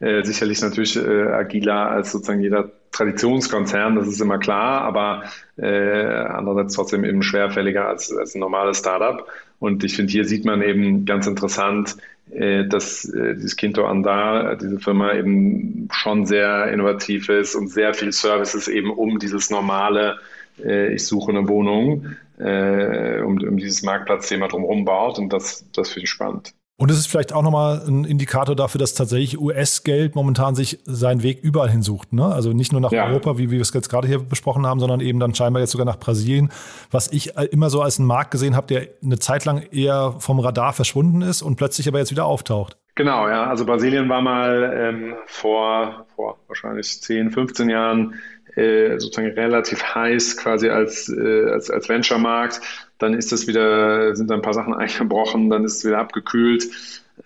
Äh, 0.00 0.22
sicherlich 0.22 0.62
natürlich 0.62 0.96
äh, 0.96 1.32
agiler 1.32 1.90
als 1.90 2.12
sozusagen 2.12 2.40
jeder 2.40 2.70
Traditionskonzern, 2.92 3.96
das 3.96 4.06
ist 4.06 4.20
immer 4.20 4.38
klar, 4.38 4.82
aber 4.82 5.24
äh, 5.56 5.66
andererseits 5.66 6.74
trotzdem 6.74 7.04
eben 7.04 7.22
schwerfälliger 7.22 7.86
als, 7.86 8.12
als 8.16 8.34
ein 8.34 8.40
normales 8.40 8.78
Startup. 8.78 9.26
Und 9.58 9.82
ich 9.84 9.96
finde, 9.96 10.12
hier 10.12 10.24
sieht 10.24 10.44
man 10.44 10.62
eben 10.62 11.04
ganz 11.04 11.26
interessant, 11.26 11.96
äh, 12.30 12.64
dass 12.66 13.04
äh, 13.06 13.34
dieses 13.34 13.56
Quinto 13.56 13.86
Andar, 13.86 14.56
diese 14.56 14.78
Firma 14.78 15.14
eben 15.14 15.88
schon 15.92 16.26
sehr 16.26 16.72
innovativ 16.72 17.28
ist 17.28 17.54
und 17.54 17.68
sehr 17.68 17.94
viel 17.94 18.12
Services 18.12 18.68
eben 18.68 18.90
um 18.90 19.18
dieses 19.18 19.50
normale, 19.50 20.18
äh, 20.62 20.94
ich 20.94 21.06
suche 21.06 21.30
eine 21.30 21.48
Wohnung, 21.48 22.16
äh, 22.38 23.20
um, 23.20 23.38
um 23.38 23.56
dieses 23.56 23.82
Marktplatzthema 23.82 24.48
drumherum 24.48 24.84
baut. 24.84 25.18
Und 25.18 25.32
das, 25.32 25.64
das 25.72 25.90
finde 25.90 26.04
ich 26.04 26.10
spannend. 26.10 26.54
Und 26.80 26.92
es 26.92 26.98
ist 26.98 27.08
vielleicht 27.08 27.32
auch 27.32 27.42
nochmal 27.42 27.82
ein 27.88 28.04
Indikator 28.04 28.54
dafür, 28.54 28.78
dass 28.78 28.94
tatsächlich 28.94 29.40
US-Geld 29.40 30.14
momentan 30.14 30.54
sich 30.54 30.78
seinen 30.84 31.24
Weg 31.24 31.40
überall 31.42 31.68
hinsucht. 31.68 32.12
Ne? 32.12 32.24
Also 32.24 32.52
nicht 32.52 32.70
nur 32.70 32.80
nach 32.80 32.92
ja. 32.92 33.08
Europa, 33.08 33.36
wie 33.36 33.50
wir 33.50 33.60
es 33.60 33.74
jetzt 33.74 33.88
gerade 33.88 34.06
hier 34.06 34.20
besprochen 34.20 34.64
haben, 34.64 34.78
sondern 34.78 35.00
eben 35.00 35.18
dann 35.18 35.34
scheinbar 35.34 35.60
jetzt 35.60 35.72
sogar 35.72 35.84
nach 35.84 35.98
Brasilien, 35.98 36.52
was 36.92 37.10
ich 37.10 37.36
immer 37.50 37.68
so 37.68 37.82
als 37.82 37.98
einen 37.98 38.06
Markt 38.06 38.30
gesehen 38.30 38.54
habe, 38.54 38.68
der 38.68 38.86
eine 39.02 39.18
Zeit 39.18 39.44
lang 39.44 39.62
eher 39.72 40.14
vom 40.20 40.38
Radar 40.38 40.72
verschwunden 40.72 41.20
ist 41.20 41.42
und 41.42 41.56
plötzlich 41.56 41.88
aber 41.88 41.98
jetzt 41.98 42.12
wieder 42.12 42.26
auftaucht. 42.26 42.76
Genau, 42.94 43.28
ja. 43.28 43.46
Also 43.48 43.66
Brasilien 43.66 44.08
war 44.08 44.22
mal 44.22 44.72
ähm, 44.76 45.14
vor, 45.26 46.06
vor 46.14 46.38
wahrscheinlich 46.46 47.02
10, 47.02 47.32
15 47.32 47.70
Jahren 47.70 48.14
äh, 48.54 48.98
sozusagen 49.00 49.32
relativ 49.32 49.82
heiß 49.82 50.36
quasi 50.36 50.68
als, 50.68 51.08
äh, 51.08 51.50
als, 51.50 51.70
als 51.70 51.88
Venture-Markt. 51.88 52.60
Dann 52.98 53.14
ist 53.14 53.32
das 53.32 53.46
wieder, 53.46 54.14
sind 54.16 54.30
da 54.30 54.34
ein 54.34 54.42
paar 54.42 54.54
Sachen 54.54 54.74
eingebrochen, 54.74 55.50
dann 55.50 55.64
ist 55.64 55.78
es 55.78 55.84
wieder 55.84 55.98
abgekühlt. 55.98 56.68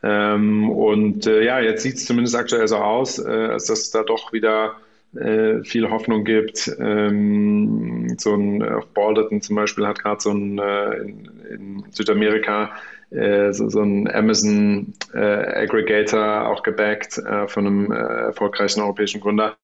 Ähm, 0.02 0.70
und 0.70 1.26
äh, 1.26 1.44
ja, 1.44 1.60
jetzt 1.60 1.82
sieht 1.82 1.96
es 1.96 2.06
zumindest 2.06 2.36
aktuell 2.36 2.66
so 2.66 2.76
aus, 2.76 3.18
äh, 3.18 3.28
als 3.28 3.66
dass 3.66 3.80
es 3.80 3.90
da 3.90 4.02
doch 4.02 4.32
wieder 4.32 4.76
äh, 5.14 5.62
viel 5.62 5.90
Hoffnung 5.90 6.24
gibt. 6.24 6.74
Ähm, 6.78 8.16
so 8.18 8.34
ein 8.34 8.62
äh, 8.62 8.80
Balderton 8.94 9.42
zum 9.42 9.56
Beispiel 9.56 9.86
hat 9.86 9.98
gerade 9.98 10.20
so 10.20 10.30
ein 10.30 10.58
äh, 10.58 10.94
in, 10.94 11.30
in 11.50 11.84
Südamerika 11.90 12.70
äh, 13.10 13.52
so, 13.52 13.68
so 13.68 13.82
ein 13.82 14.10
Amazon 14.10 14.94
äh, 15.12 15.18
Aggregator 15.18 16.48
auch 16.48 16.62
gebackt 16.62 17.20
von 17.48 17.66
einem 17.66 17.92
erfolgreichen 17.92 18.80
europäischen 18.80 19.20
Gründer. 19.20 19.56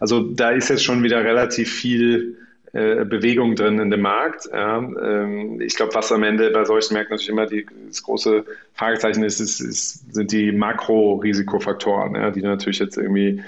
Also 0.00 0.22
da 0.22 0.50
ist 0.50 0.70
jetzt 0.70 0.84
schon 0.84 1.04
wieder 1.04 1.22
relativ 1.22 1.72
viel 1.72 2.36
äh, 2.76 3.04
Bewegung 3.04 3.54
drin 3.54 3.78
in 3.78 3.90
dem 3.90 4.02
Markt. 4.02 4.50
Ja. 4.52 4.78
Ähm, 4.78 5.60
ich 5.60 5.76
glaube, 5.76 5.94
was 5.94 6.12
am 6.12 6.22
Ende 6.22 6.50
bei 6.50 6.64
solchen 6.64 6.92
Märkten 6.92 7.14
natürlich 7.14 7.30
immer 7.30 7.46
die, 7.46 7.66
das 7.88 8.02
große 8.02 8.44
Fragezeichen 8.74 9.24
ist, 9.24 9.40
ist, 9.40 9.60
ist 9.60 10.14
sind 10.14 10.30
die 10.30 10.52
Makro-Risikofaktoren, 10.52 12.14
ja, 12.14 12.30
die 12.30 12.42
natürlich 12.42 12.78
jetzt 12.78 12.98
irgendwie 12.98 13.42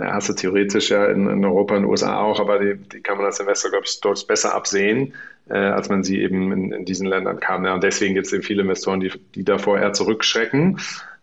hast 0.00 0.28
du 0.28 0.32
theoretisch 0.32 0.90
ja 0.90 1.06
in, 1.06 1.28
in, 1.28 1.44
Europa 1.44 1.74
und 1.74 1.82
den 1.82 1.90
USA 1.90 2.20
auch, 2.20 2.40
aber 2.40 2.58
die, 2.58 2.76
die 2.76 3.00
kann 3.00 3.16
man 3.16 3.26
als 3.26 3.40
Investor, 3.40 3.70
glaube 3.70 3.84
ich, 3.86 4.00
dort 4.00 4.26
besser 4.26 4.54
absehen, 4.54 5.14
äh, 5.48 5.54
als 5.54 5.88
man 5.88 6.02
sie 6.02 6.20
eben 6.20 6.52
in, 6.52 6.72
in 6.72 6.84
diesen 6.84 7.06
Ländern 7.06 7.40
kann. 7.40 7.64
Ja. 7.64 7.74
Und 7.74 7.82
deswegen 7.82 8.14
gibt 8.14 8.26
es 8.26 8.32
eben 8.32 8.42
viele 8.42 8.62
Investoren, 8.62 9.00
die, 9.00 9.12
die 9.34 9.44
davor 9.44 9.78
eher 9.78 9.92
zurückschrecken. 9.92 10.78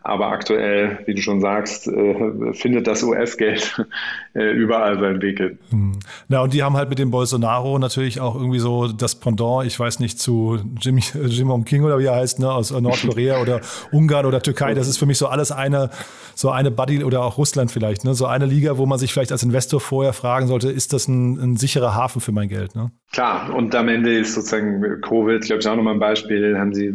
Aber 0.10 0.32
aktuell, 0.32 0.98
wie 1.06 1.14
du 1.14 1.22
schon 1.22 1.40
sagst, 1.40 1.88
äh, 1.88 2.54
findet 2.54 2.88
das 2.88 3.04
US-Geld 3.04 3.80
äh, 4.34 4.52
überall 4.54 5.00
seinen 5.00 5.22
Weg 5.22 5.38
hin. 5.38 5.60
Hm. 5.70 6.00
Na, 6.28 6.42
und 6.42 6.52
die 6.52 6.64
haben 6.64 6.76
halt 6.76 6.90
mit 6.90 6.98
dem 6.98 7.12
Bolsonaro 7.12 7.78
natürlich 7.78 8.20
auch 8.20 8.34
irgendwie 8.34 8.58
so 8.58 8.88
das 8.88 9.14
Pendant, 9.20 9.68
ich 9.68 9.80
weiß 9.80 10.00
nicht, 10.00 10.20
zu 10.20 10.58
Jimmy, 10.82 11.04
Jim 11.28 11.64
King 11.64 11.84
oder 11.84 12.00
wie 12.00 12.06
er 12.06 12.16
heißt, 12.16 12.40
ne, 12.40 12.52
aus 12.52 12.72
Nordkorea 12.72 13.40
oder 13.40 13.62
Ungarn 13.92 14.26
oder 14.26 14.42
Türkei. 14.42 14.74
Das 14.74 14.88
ist 14.88 14.98
für 14.98 15.06
mich 15.06 15.20
so 15.20 15.28
alles 15.28 15.52
eine, 15.52 15.92
so 16.34 16.50
eine 16.50 16.72
Buddy 16.72 17.04
oder 17.04 17.22
auch 17.22 17.38
Russland 17.38 17.72
vielleicht, 17.72 18.04
ne? 18.04 18.16
So 18.16 18.26
eine 18.26 18.48
Liga, 18.48 18.80
wo 18.80 18.88
man 18.88 18.98
sich 18.98 19.14
vielleicht 19.14 19.32
als 19.32 19.44
Investor 19.44 19.80
vorher 19.80 20.14
fragen 20.14 20.48
sollte, 20.48 20.72
ist 20.72 20.92
das 20.92 21.08
ein, 21.08 21.38
ein 21.40 21.56
sicherer 21.56 21.94
Hafen 21.94 22.20
für 22.20 22.32
mein 22.32 22.50
Geld, 22.50 22.76
ne? 22.76 22.90
Klar, 23.12 23.56
und 23.56 23.74
am 23.74 23.88
Ende 23.88 24.20
ist 24.20 24.36
sozusagen 24.36 25.02
Covid, 25.02 25.42
glaube 25.44 25.62
ich, 25.62 25.68
auch 25.68 25.76
nochmal 25.76 25.96
ein 25.96 26.00
Beispiel, 26.00 26.58
haben 26.60 26.74
sie 26.74 26.88
äh, 26.88 26.94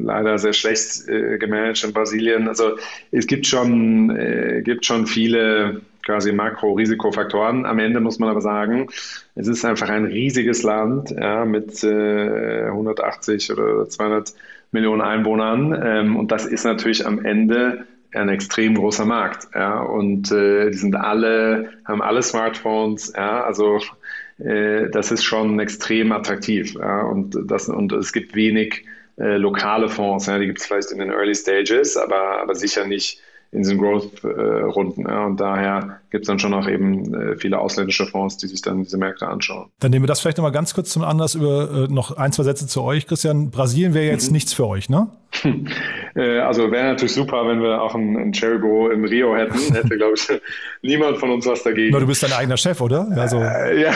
leider 0.00 0.38
sehr 0.38 0.52
schlecht 0.52 1.08
äh, 1.08 1.38
gemanagt 1.38 1.82
in 1.82 1.92
Brasilien. 1.92 2.39
Also 2.48 2.76
es 3.10 3.26
gibt 3.26 3.46
schon, 3.46 4.10
äh, 4.16 4.62
gibt 4.64 4.84
schon 4.86 5.06
viele 5.06 5.82
quasi 6.04 6.32
Makro-Risikofaktoren. 6.32 7.66
Am 7.66 7.78
Ende 7.78 8.00
muss 8.00 8.18
man 8.18 8.30
aber 8.30 8.40
sagen, 8.40 8.88
es 9.34 9.48
ist 9.48 9.64
einfach 9.64 9.88
ein 9.88 10.04
riesiges 10.04 10.62
Land 10.62 11.10
ja, 11.10 11.44
mit 11.44 11.82
äh, 11.84 12.66
180 12.66 13.52
oder 13.52 13.88
200 13.88 14.32
Millionen 14.72 15.02
Einwohnern. 15.02 15.78
Ähm, 15.84 16.16
und 16.16 16.32
das 16.32 16.46
ist 16.46 16.64
natürlich 16.64 17.06
am 17.06 17.24
Ende 17.24 17.86
ein 18.12 18.28
extrem 18.28 18.74
großer 18.74 19.04
Markt. 19.04 19.48
Ja, 19.54 19.80
und 19.80 20.32
äh, 20.32 20.70
die 20.70 20.76
sind 20.76 20.96
alle, 20.96 21.70
haben 21.84 22.02
alle 22.02 22.22
Smartphones. 22.22 23.12
Ja, 23.16 23.44
also 23.44 23.80
äh, 24.38 24.88
das 24.90 25.12
ist 25.12 25.24
schon 25.24 25.60
extrem 25.60 26.12
attraktiv. 26.12 26.74
Ja, 26.74 27.02
und, 27.02 27.36
das, 27.44 27.68
und 27.68 27.92
es 27.92 28.12
gibt 28.12 28.34
wenig 28.34 28.84
äh, 29.20 29.36
lokale 29.36 29.88
Fonds. 29.88 30.26
Ja, 30.26 30.38
die 30.38 30.46
gibt 30.46 30.60
es 30.60 30.66
vielleicht 30.66 30.90
in 30.90 30.98
den 30.98 31.10
Early 31.10 31.34
Stages, 31.34 31.96
aber, 31.96 32.40
aber 32.40 32.54
sicher 32.54 32.86
nicht 32.86 33.20
in 33.52 33.62
diesen 33.62 33.78
Growth-Runden. 33.78 35.06
Ja, 35.08 35.26
und 35.26 35.40
daher 35.40 36.00
gibt 36.10 36.22
es 36.22 36.28
dann 36.28 36.38
schon 36.38 36.54
auch 36.54 36.68
eben 36.68 37.12
äh, 37.14 37.36
viele 37.36 37.58
ausländische 37.58 38.06
Fonds, 38.06 38.36
die 38.36 38.46
sich 38.46 38.62
dann 38.62 38.84
diese 38.84 38.96
Märkte 38.96 39.26
anschauen. 39.26 39.70
Dann 39.80 39.90
nehmen 39.90 40.04
wir 40.04 40.08
das 40.08 40.20
vielleicht 40.20 40.36
nochmal 40.36 40.52
ganz 40.52 40.72
kurz 40.72 40.90
zum 40.90 41.02
Anlass 41.02 41.34
über 41.34 41.88
äh, 41.88 41.92
noch 41.92 42.16
ein, 42.16 42.32
zwei 42.32 42.44
Sätze 42.44 42.66
zu 42.66 42.82
euch, 42.82 43.06
Christian. 43.06 43.50
Brasilien 43.50 43.92
wäre 43.92 44.06
jetzt 44.06 44.28
mhm. 44.28 44.34
nichts 44.34 44.52
für 44.52 44.66
euch, 44.66 44.88
ne? 44.88 45.08
Äh, 46.16 46.40
also 46.40 46.72
wäre 46.72 46.88
natürlich 46.88 47.12
super, 47.12 47.46
wenn 47.46 47.62
wir 47.62 47.80
auch 47.80 47.94
ein, 47.94 48.16
ein 48.16 48.32
Cherry-Büro 48.32 48.88
in 48.88 49.04
Rio 49.04 49.36
hätten. 49.36 49.58
Hätte, 49.72 49.96
glaube 49.96 50.14
ich, 50.16 50.28
niemand 50.82 51.18
von 51.18 51.30
uns 51.30 51.46
was 51.46 51.62
dagegen. 51.62 51.92
Na, 51.92 52.00
du 52.00 52.06
bist 52.08 52.20
dein 52.24 52.32
eigener 52.32 52.56
Chef, 52.56 52.80
oder? 52.80 53.06
Also. 53.16 53.38
Äh, 53.38 53.80
ja. 53.80 53.92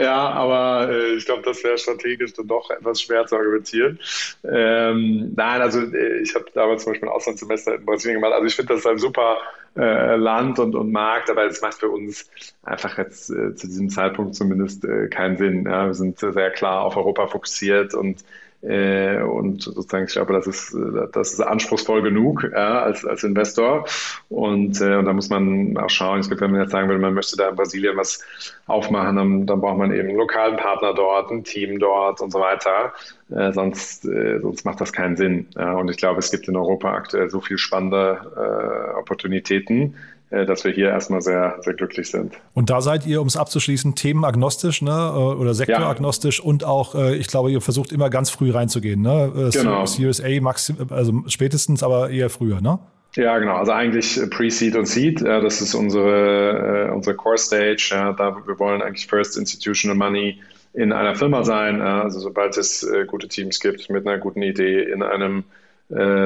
ja, 0.00 0.30
aber 0.30 0.90
äh, 0.90 1.14
ich 1.14 1.24
glaube, 1.26 1.42
das 1.44 1.62
wäre 1.62 1.78
strategisch 1.78 2.32
dann 2.32 2.48
doch 2.48 2.70
etwas 2.70 3.00
schwer 3.02 3.24
zu 3.24 3.36
argumentieren. 3.36 4.00
Ähm, 4.42 5.32
nein, 5.36 5.60
also 5.60 5.80
äh, 5.80 6.22
ich 6.22 6.34
habe 6.34 6.46
damals 6.54 6.82
zum 6.82 6.92
Beispiel 6.92 7.08
ein 7.08 7.14
Auslandssemester 7.14 7.76
in 7.76 7.84
Brasilien 7.84 8.20
gemacht. 8.20 8.34
Also 8.34 8.46
ich 8.46 8.56
finde, 8.56 8.74
das 8.74 8.80
ist 8.80 8.86
ein 8.86 8.98
super 8.98 9.38
äh, 9.76 10.16
Land 10.16 10.58
und, 10.58 10.74
und 10.74 10.90
Markt, 10.90 11.30
aber 11.30 11.46
es 11.46 11.62
macht 11.62 11.74
für 11.74 11.88
uns 11.88 12.28
einfach 12.64 12.98
jetzt 12.98 13.30
äh, 13.30 13.54
zu 13.54 13.68
diesem 13.68 13.90
Zeitpunkt 13.90 14.34
zumindest 14.34 14.84
äh, 14.84 15.06
keinen 15.06 15.36
Sinn. 15.36 15.66
Ja? 15.66 15.86
Wir 15.86 15.94
sind 15.94 16.18
sehr 16.18 16.50
klar 16.50 16.82
auf 16.82 16.96
Europa 16.96 17.28
fokussiert 17.28 17.94
und 17.94 18.18
äh, 18.18 18.24
und 18.62 19.62
sozusagen, 19.62 20.04
ich 20.04 20.12
glaube, 20.12 20.34
das 20.34 20.46
ist, 20.46 20.76
das 21.12 21.32
ist 21.32 21.40
anspruchsvoll 21.40 22.02
genug 22.02 22.46
ja, 22.52 22.82
als, 22.82 23.06
als 23.06 23.24
Investor. 23.24 23.86
Und, 24.28 24.80
äh, 24.82 24.96
und 24.96 25.06
da 25.06 25.12
muss 25.14 25.30
man 25.30 25.76
auch 25.78 25.88
schauen. 25.88 26.20
Ich 26.20 26.26
glaube, 26.26 26.42
wenn 26.42 26.50
man 26.52 26.60
jetzt 26.60 26.72
sagen 26.72 26.88
würde, 26.88 27.00
man 27.00 27.14
möchte 27.14 27.36
da 27.36 27.48
in 27.48 27.56
Brasilien 27.56 27.96
was 27.96 28.22
aufmachen, 28.66 29.16
dann, 29.16 29.46
dann 29.46 29.60
braucht 29.60 29.78
man 29.78 29.92
eben 29.92 30.08
einen 30.08 30.18
lokalen 30.18 30.56
Partner 30.58 30.92
dort, 30.92 31.30
ein 31.30 31.42
Team 31.42 31.78
dort 31.78 32.20
und 32.20 32.30
so 32.30 32.40
weiter. 32.40 32.92
Äh, 33.30 33.52
sonst, 33.52 34.04
äh, 34.04 34.40
sonst 34.40 34.64
macht 34.66 34.80
das 34.80 34.92
keinen 34.92 35.16
Sinn. 35.16 35.46
Ja, 35.56 35.74
und 35.74 35.88
ich 35.88 35.96
glaube, 35.96 36.18
es 36.18 36.30
gibt 36.30 36.46
in 36.46 36.56
Europa 36.56 36.92
aktuell 36.92 37.30
so 37.30 37.40
viel 37.40 37.56
spannende 37.56 38.20
äh, 38.36 38.98
Opportunitäten, 38.98 39.94
äh, 39.94 40.19
dass 40.30 40.64
wir 40.64 40.72
hier 40.72 40.88
erstmal 40.88 41.20
sehr, 41.20 41.56
sehr 41.60 41.74
glücklich 41.74 42.10
sind. 42.10 42.34
Und 42.54 42.70
da 42.70 42.80
seid 42.80 43.04
ihr, 43.06 43.20
um 43.20 43.26
es 43.26 43.36
abzuschließen, 43.36 43.96
themenagnostisch 43.96 44.80
ne? 44.80 44.90
Äh, 44.90 45.18
oder 45.18 45.54
sektoragnostisch 45.54 46.38
ja. 46.38 46.44
und 46.44 46.64
auch, 46.64 46.94
äh, 46.94 47.16
ich 47.16 47.26
glaube, 47.26 47.50
ihr 47.50 47.60
versucht 47.60 47.92
immer 47.92 48.10
ganz 48.10 48.30
früh 48.30 48.50
reinzugehen. 48.52 49.02
Ne? 49.02 49.50
Genau. 49.52 49.86
Series 49.86 50.22
A, 50.22 50.40
maxim, 50.40 50.76
also 50.90 51.24
spätestens, 51.26 51.82
aber 51.82 52.10
eher 52.10 52.30
früher, 52.30 52.60
ne? 52.60 52.78
Ja, 53.16 53.36
genau. 53.38 53.56
Also 53.56 53.72
eigentlich 53.72 54.20
Pre-Seed 54.30 54.76
und 54.76 54.86
Seed, 54.86 55.20
das 55.22 55.60
ist 55.60 55.74
unsere, 55.74 56.92
unsere 56.94 57.16
Core 57.16 57.38
Stage. 57.38 57.88
Ja, 57.90 58.12
da 58.12 58.36
wir 58.46 58.58
wollen 58.60 58.82
eigentlich 58.82 59.08
First 59.08 59.36
Institutional 59.36 59.96
Money 59.96 60.40
in 60.74 60.92
einer 60.92 61.16
Firma 61.16 61.42
sein. 61.42 61.80
Also 61.82 62.20
sobald 62.20 62.56
es 62.56 62.88
gute 63.08 63.26
Teams 63.26 63.58
gibt 63.58 63.90
mit 63.90 64.06
einer 64.06 64.18
guten 64.18 64.42
Idee 64.42 64.80
in 64.84 65.02
einem 65.02 65.40
äh, 65.40 65.42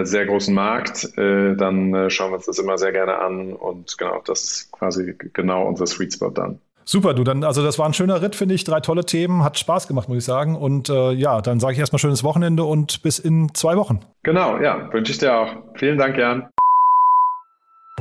sehr 0.04 0.26
großen 0.26 0.54
Markt, 0.54 1.16
äh, 1.16 1.54
dann 1.56 1.94
äh, 1.94 2.10
schauen 2.10 2.30
wir 2.30 2.36
uns 2.36 2.46
das 2.46 2.58
immer 2.58 2.76
sehr 2.78 2.92
gerne 2.92 3.18
an 3.18 3.52
und 3.54 3.96
genau, 3.96 4.22
das 4.26 4.42
ist 4.42 4.72
quasi 4.72 5.14
genau 5.32 5.66
unser 5.66 5.86
Sweet 5.86 6.14
Spot 6.14 6.30
dann. 6.30 6.60
Super, 6.84 7.14
du 7.14 7.24
dann, 7.24 7.44
also 7.44 7.62
das 7.62 7.78
war 7.78 7.86
ein 7.86 7.94
schöner 7.94 8.20
Ritt, 8.20 8.34
finde 8.34 8.54
ich. 8.54 8.64
Drei 8.64 8.80
tolle 8.80 9.06
Themen, 9.06 9.42
hat 9.42 9.58
Spaß 9.58 9.88
gemacht, 9.88 10.08
muss 10.08 10.18
ich 10.18 10.24
sagen. 10.24 10.54
Und 10.54 10.90
äh, 10.90 11.12
ja, 11.12 11.40
dann 11.40 11.58
sage 11.58 11.72
ich 11.72 11.78
erstmal 11.78 11.98
schönes 11.98 12.22
Wochenende 12.24 12.64
und 12.64 13.02
bis 13.02 13.18
in 13.18 13.54
zwei 13.54 13.76
Wochen. 13.76 14.00
Genau, 14.22 14.58
ja, 14.60 14.92
wünsche 14.92 15.12
ich 15.12 15.18
dir 15.18 15.34
auch. 15.34 15.48
Vielen 15.76 15.96
Dank, 15.96 16.18
Jan. 16.18 16.48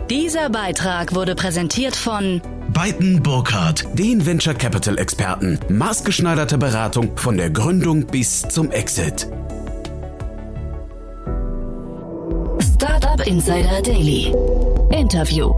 Dieser 0.09 0.49
Beitrag 0.49 1.15
wurde 1.15 1.33
präsentiert 1.33 1.95
von 1.95 2.41
Beiten 2.73 3.23
Burkhardt, 3.23 3.87
den 3.97 4.25
Venture 4.25 4.53
Capital 4.53 4.97
Experten. 4.97 5.59
Maßgeschneiderte 5.69 6.57
Beratung 6.57 7.15
von 7.15 7.37
der 7.37 7.51
Gründung 7.51 8.05
bis 8.07 8.41
zum 8.41 8.69
Exit. 8.71 9.29
Startup 13.23 13.27
Insider 13.27 13.81
Daily. 13.81 14.33
Interview. 14.91 15.53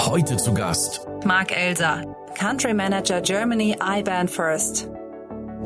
Heute 0.00 0.36
zu 0.36 0.52
Gast. 0.52 1.06
Mark 1.24 1.56
Elser, 1.56 2.02
Country 2.38 2.74
Manager 2.74 3.20
Germany 3.20 3.76
IBAN 3.80 4.28
First. 4.28 4.88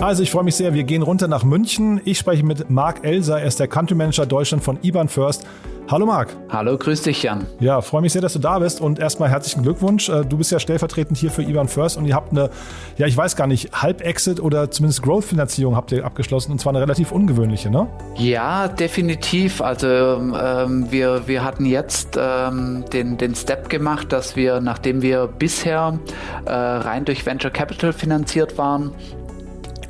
Also 0.00 0.22
ich 0.22 0.30
freue 0.30 0.44
mich 0.44 0.54
sehr. 0.56 0.72
Wir 0.72 0.84
gehen 0.84 1.02
runter 1.02 1.28
nach 1.28 1.44
München. 1.44 2.00
Ich 2.04 2.18
spreche 2.18 2.44
mit 2.44 2.70
Mark 2.70 3.04
Elser. 3.04 3.40
Er 3.40 3.46
ist 3.46 3.60
der 3.60 3.68
Country 3.68 3.94
Manager 3.94 4.24
Deutschland 4.24 4.62
von 4.62 4.78
IBAN 4.82 5.08
First. 5.08 5.46
Hallo 5.90 6.06
Marc. 6.06 6.28
Hallo, 6.50 6.78
grüß 6.78 7.02
dich 7.02 7.24
Jan. 7.24 7.46
Ja, 7.58 7.80
freue 7.80 8.00
mich 8.00 8.12
sehr, 8.12 8.22
dass 8.22 8.34
du 8.34 8.38
da 8.38 8.60
bist 8.60 8.80
und 8.80 9.00
erstmal 9.00 9.28
herzlichen 9.28 9.62
Glückwunsch. 9.62 10.08
Äh, 10.08 10.24
du 10.24 10.38
bist 10.38 10.52
ja 10.52 10.60
stellvertretend 10.60 11.18
hier 11.18 11.32
für 11.32 11.42
Ivan 11.42 11.66
First 11.66 11.96
und 11.96 12.06
ihr 12.06 12.14
habt 12.14 12.30
eine, 12.30 12.48
ja 12.96 13.08
ich 13.08 13.16
weiß 13.16 13.34
gar 13.34 13.48
nicht, 13.48 13.72
Halb-Exit 13.72 14.38
oder 14.38 14.70
zumindest 14.70 15.02
Growth-Finanzierung 15.02 15.74
habt 15.74 15.90
ihr 15.90 16.04
abgeschlossen 16.04 16.52
und 16.52 16.60
zwar 16.60 16.74
eine 16.74 16.80
relativ 16.80 17.10
ungewöhnliche, 17.10 17.70
ne? 17.70 17.88
Ja, 18.14 18.68
definitiv. 18.68 19.60
Also 19.60 19.88
ähm, 19.88 20.86
wir, 20.90 21.26
wir 21.26 21.42
hatten 21.42 21.66
jetzt 21.66 22.16
ähm, 22.16 22.84
den, 22.92 23.18
den 23.18 23.34
Step 23.34 23.68
gemacht, 23.68 24.12
dass 24.12 24.36
wir, 24.36 24.60
nachdem 24.60 25.02
wir 25.02 25.26
bisher 25.26 25.98
äh, 26.44 26.52
rein 26.52 27.04
durch 27.04 27.26
Venture 27.26 27.50
Capital 27.50 27.92
finanziert 27.92 28.58
waren, 28.58 28.92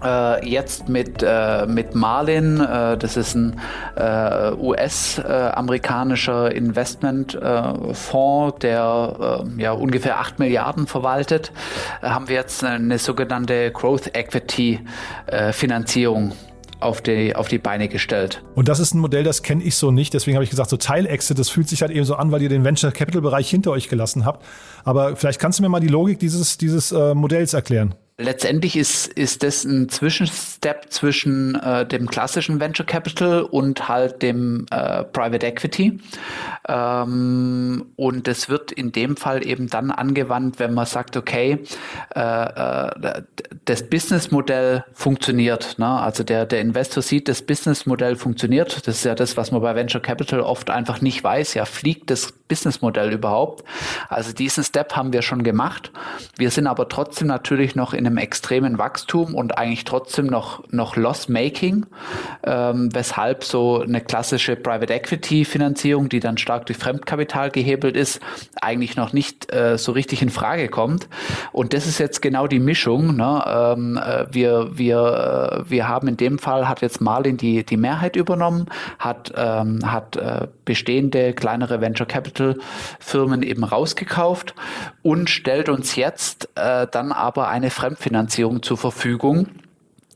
äh, 0.03 0.49
jetzt 0.49 0.89
mit, 0.89 1.23
äh, 1.23 1.67
mit 1.67 1.95
Marlin, 1.95 2.59
äh, 2.61 2.97
das 2.97 3.17
ist 3.17 3.35
ein 3.35 3.61
äh, 3.97 4.53
US-amerikanischer 4.53 6.55
Investmentfonds, 6.55 8.59
der 8.61 9.45
äh, 9.59 9.63
ja 9.63 9.73
ungefähr 9.73 10.21
8 10.21 10.39
Milliarden 10.39 10.87
verwaltet, 10.87 11.53
äh, 12.03 12.09
haben 12.09 12.29
wir 12.29 12.37
jetzt 12.37 12.63
eine 12.65 12.99
sogenannte 12.99 13.71
Growth 13.73 14.17
Equity 14.17 14.81
Finanzierung 15.53 16.33
auf 16.81 17.01
die, 17.01 17.37
auf 17.37 17.49
die 17.49 17.59
Beine 17.59 17.89
gestellt. 17.89 18.43
Und 18.55 18.69
das 18.69 18.81
ist 18.81 18.95
ein 18.95 18.99
Modell, 18.99 19.23
das 19.23 19.43
kenne 19.43 19.63
ich 19.63 19.77
so 19.77 19.91
nicht. 19.91 20.15
Deswegen 20.15 20.37
habe 20.37 20.45
ich 20.45 20.51
gesagt, 20.51 20.71
so 20.71 20.77
Teilexit, 20.77 21.39
das 21.39 21.51
fühlt 21.51 21.69
sich 21.69 21.83
halt 21.83 21.93
eben 21.93 22.05
so 22.05 22.15
an, 22.15 22.33
weil 22.33 22.43
ihr 22.43 22.49
den 22.49 22.65
Venture 22.65 22.91
Capital 22.91 23.23
Bereich 23.23 23.49
hinter 23.49 23.71
euch 23.71 23.89
gelassen 23.89 24.25
habt. 24.25 24.45
Aber 24.85 25.17
vielleicht 25.17 25.39
kannst 25.39 25.59
du 25.59 25.63
mir 25.63 25.69
mal 25.69 25.81
die 25.81 25.89
Logik 25.89 26.19
dieses, 26.19 26.59
dieses 26.59 26.93
äh, 26.93 27.15
Modells 27.15 27.55
erklären. 27.55 27.95
Letztendlich 28.21 28.77
ist, 28.77 29.07
ist 29.07 29.43
das 29.43 29.65
ein 29.65 29.89
Zwischenstep 30.61 30.93
zwischen 30.93 31.55
äh, 31.55 31.87
dem 31.87 32.07
klassischen 32.09 32.61
Venture 32.61 32.87
Capital 32.87 33.43
und 33.43 33.89
halt 33.89 34.23
dem 34.23 34.67
äh, 34.71 35.05
Private 35.05 35.47
Equity. 35.47 35.99
Ähm, 36.69 37.87
und 37.97 38.27
das 38.27 38.49
wird 38.49 38.73
in 38.73 38.93
dem 38.93 39.17
Fall 39.17 39.47
eben 39.47 39.69
dann 39.69 39.91
angewandt, 39.91 40.59
wenn 40.59 40.75
man 40.75 40.87
sagt, 40.87 41.17
okay, 41.17 41.61
äh, 42.15 42.21
äh 42.21 43.23
das 43.65 43.89
Businessmodell 43.89 44.85
funktioniert. 44.93 45.79
Ne? 45.79 45.87
Also 45.87 46.25
der, 46.25 46.45
der 46.45 46.61
Investor 46.61 47.03
sieht, 47.03 47.29
das 47.29 47.43
Businessmodell 47.43 48.17
funktioniert. 48.17 48.87
Das 48.87 48.97
ist 48.97 49.05
ja 49.05 49.15
das, 49.15 49.37
was 49.37 49.53
man 49.53 49.61
bei 49.61 49.75
Venture 49.75 50.01
Capital 50.01 50.41
oft 50.41 50.71
einfach 50.71 51.01
nicht 51.01 51.23
weiß. 51.23 51.55
Ja, 51.55 51.65
fliegt 51.65 52.11
das 52.11 52.33
Businessmodell 52.51 53.13
überhaupt? 53.13 53.65
Also 54.09 54.33
diesen 54.33 54.65
Step 54.65 54.97
haben 54.97 55.13
wir 55.13 55.23
schon 55.23 55.45
gemacht. 55.45 55.93
Wir 56.37 56.51
sind 56.51 56.67
aber 56.67 56.89
trotzdem 56.89 57.29
natürlich 57.29 57.77
noch 57.77 57.95
in 57.95 58.07
einem 58.07 58.19
extremen 58.19 58.77
Wachstum 58.77 59.35
und 59.35 59.57
eigentlich 59.57 59.85
trotzdem 59.85 60.27
noch, 60.27 60.50
noch 60.71 60.97
Loss-Making, 60.97 61.87
ähm, 62.43 62.89
weshalb 62.93 63.45
so 63.45 63.81
eine 63.81 64.01
klassische 64.01 64.57
Private 64.57 64.93
Equity-Finanzierung, 64.93 66.09
die 66.09 66.21
dann 66.21 66.39
stark 66.39 66.67
durch 66.67 66.79
Fremdkapital 66.79 67.51
gehebelt 67.51 67.97
ist, 67.97 68.21
eigentlich 68.61 68.97
noch 68.97 69.13
nicht 69.13 69.53
äh, 69.53 69.79
so 69.79 69.93
richtig 69.93 70.23
in 70.23 70.31
Frage 70.31 70.69
kommt. 70.69 71.09
Und 71.53 71.73
das 71.75 71.87
ist 71.87 71.99
jetzt 71.99 72.23
genau 72.23 72.47
die 72.47 72.61
Mischung. 72.61 73.17
Ne? 73.17 73.45
Ähm, 73.47 73.97
äh, 73.97 74.27
wir, 74.31 74.71
wir, 74.73 75.63
äh, 75.67 75.71
wir 75.71 75.89
haben 75.89 76.09
in 76.09 76.17
dem 76.17 76.39
Fall, 76.39 76.69
hat 76.69 76.83
jetzt 76.83 77.01
Marlin 77.01 77.37
die, 77.37 77.65
die 77.65 77.77
Mehrheit 77.77 78.17
übernommen, 78.17 78.67
hat, 78.99 79.33
ähm, 79.37 79.91
hat 79.91 80.17
äh, 80.17 80.49
bestehende 80.65 81.33
kleinere 81.33 81.81
Venture 81.81 82.07
Capital 82.07 82.57
Firmen 82.99 83.43
eben 83.43 83.65
rausgekauft 83.65 84.55
und 85.03 85.31
stellt 85.31 85.69
uns 85.69 85.97
jetzt 85.97 86.49
äh, 86.55 86.87
dann 86.91 87.13
aber 87.13 87.49
eine 87.49 87.71
Fremdfinanzierung 87.71 88.63
zur 88.63 88.77
Verfügung. 88.77 89.49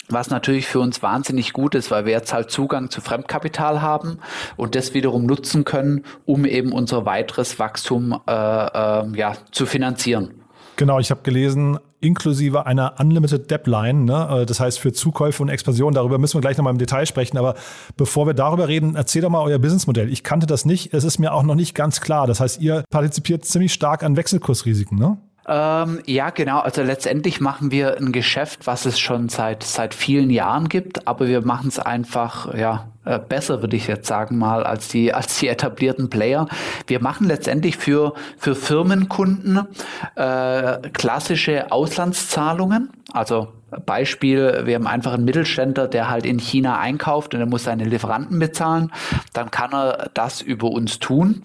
Was 0.08 0.28
natürlich 0.30 0.66
für 0.66 0.80
uns 0.80 1.02
wahnsinnig 1.02 1.52
gut 1.52 1.74
ist, 1.74 1.90
weil 1.90 2.04
wir 2.04 2.12
jetzt 2.12 2.32
halt 2.32 2.50
Zugang 2.50 2.90
zu 2.90 3.00
Fremdkapital 3.00 3.80
haben 3.80 4.18
und 4.56 4.74
das 4.74 4.92
wiederum 4.92 5.24
nutzen 5.24 5.64
können, 5.64 6.04
um 6.26 6.44
eben 6.44 6.72
unser 6.72 7.06
weiteres 7.06 7.58
Wachstum 7.58 8.20
äh, 8.26 8.32
äh, 8.32 9.16
ja, 9.16 9.34
zu 9.50 9.64
finanzieren. 9.64 10.44
Genau, 10.76 10.98
ich 10.98 11.10
habe 11.10 11.22
gelesen, 11.22 11.78
inklusive 12.00 12.66
einer 12.66 12.94
Unlimited 12.98 13.50
Deadline, 13.50 14.04
ne? 14.04 14.40
Äh, 14.42 14.46
das 14.46 14.60
heißt 14.60 14.78
für 14.78 14.92
Zukäufe 14.92 15.42
und 15.42 15.48
Expansion. 15.48 15.94
Darüber 15.94 16.18
müssen 16.18 16.34
wir 16.34 16.40
gleich 16.40 16.58
nochmal 16.58 16.72
im 16.72 16.78
Detail 16.78 17.06
sprechen. 17.06 17.38
Aber 17.38 17.54
bevor 17.96 18.26
wir 18.26 18.34
darüber 18.34 18.68
reden, 18.68 18.94
erzähl 18.96 19.22
doch 19.22 19.30
mal 19.30 19.42
euer 19.42 19.58
Businessmodell. 19.58 20.12
Ich 20.12 20.22
kannte 20.24 20.46
das 20.46 20.64
nicht. 20.64 20.92
Es 20.92 21.04
ist 21.04 21.18
mir 21.18 21.32
auch 21.32 21.44
noch 21.44 21.54
nicht 21.54 21.74
ganz 21.74 22.00
klar. 22.00 22.26
Das 22.26 22.40
heißt, 22.40 22.60
ihr 22.60 22.84
partizipiert 22.90 23.44
ziemlich 23.44 23.72
stark 23.72 24.02
an 24.02 24.16
Wechselkursrisiken, 24.16 24.98
ne? 24.98 25.16
Ähm, 25.46 26.00
ja, 26.06 26.30
genau. 26.30 26.60
Also 26.60 26.82
letztendlich 26.82 27.40
machen 27.40 27.70
wir 27.70 27.98
ein 27.98 28.12
Geschäft, 28.12 28.66
was 28.66 28.86
es 28.86 28.98
schon 28.98 29.28
seit 29.28 29.62
seit 29.62 29.94
vielen 29.94 30.30
Jahren 30.30 30.68
gibt, 30.68 31.06
aber 31.06 31.28
wir 31.28 31.44
machen 31.44 31.68
es 31.68 31.78
einfach 31.78 32.54
ja 32.54 32.88
äh, 33.04 33.18
besser, 33.18 33.60
würde 33.60 33.76
ich 33.76 33.86
jetzt 33.86 34.06
sagen 34.06 34.38
mal, 34.38 34.64
als 34.64 34.88
die 34.88 35.12
als 35.12 35.38
die 35.38 35.48
etablierten 35.48 36.08
Player. 36.08 36.48
Wir 36.86 37.02
machen 37.02 37.26
letztendlich 37.26 37.76
für 37.76 38.14
für 38.38 38.54
Firmenkunden 38.54 39.68
äh, 40.16 40.78
klassische 40.92 41.70
Auslandszahlungen, 41.70 42.90
also 43.12 43.48
Beispiel, 43.86 44.62
wir 44.64 44.76
haben 44.76 44.86
einfach 44.86 45.14
einen 45.14 45.24
Mittelständler, 45.24 45.88
der 45.88 46.08
halt 46.08 46.26
in 46.26 46.38
China 46.38 46.78
einkauft 46.78 47.34
und 47.34 47.40
er 47.40 47.46
muss 47.46 47.64
seine 47.64 47.84
Lieferanten 47.84 48.38
bezahlen, 48.38 48.92
dann 49.32 49.50
kann 49.50 49.72
er 49.72 50.10
das 50.14 50.40
über 50.40 50.70
uns 50.70 51.00
tun. 51.00 51.42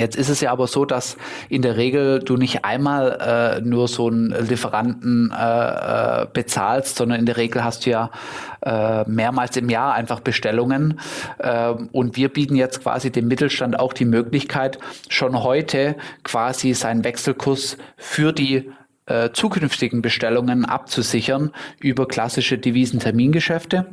Jetzt 0.00 0.16
ist 0.16 0.30
es 0.30 0.40
ja 0.40 0.50
aber 0.50 0.66
so, 0.66 0.86
dass 0.86 1.18
in 1.50 1.60
der 1.60 1.76
Regel 1.76 2.20
du 2.20 2.38
nicht 2.38 2.64
einmal 2.64 3.18
äh, 3.20 3.60
nur 3.60 3.86
so 3.86 4.06
einen 4.08 4.30
Lieferanten 4.48 5.30
äh, 5.30 6.22
äh, 6.22 6.26
bezahlst, 6.32 6.96
sondern 6.96 7.20
in 7.20 7.26
der 7.26 7.36
Regel 7.36 7.62
hast 7.62 7.84
du 7.84 7.90
ja 7.90 8.10
äh, 8.62 9.04
mehrmals 9.06 9.58
im 9.58 9.68
Jahr 9.68 9.92
einfach 9.92 10.20
Bestellungen. 10.20 10.98
Äh, 11.36 11.74
und 11.92 12.16
wir 12.16 12.30
bieten 12.30 12.56
jetzt 12.56 12.82
quasi 12.82 13.12
dem 13.12 13.28
Mittelstand 13.28 13.78
auch 13.78 13.92
die 13.92 14.06
Möglichkeit, 14.06 14.78
schon 15.10 15.42
heute 15.42 15.96
quasi 16.24 16.72
seinen 16.72 17.04
Wechselkurs 17.04 17.76
für 17.98 18.32
die 18.32 18.70
äh, 19.04 19.30
zukünftigen 19.32 20.00
Bestellungen 20.00 20.64
abzusichern 20.64 21.50
über 21.78 22.08
klassische 22.08 22.56
Devisentermingeschäfte, 22.56 23.92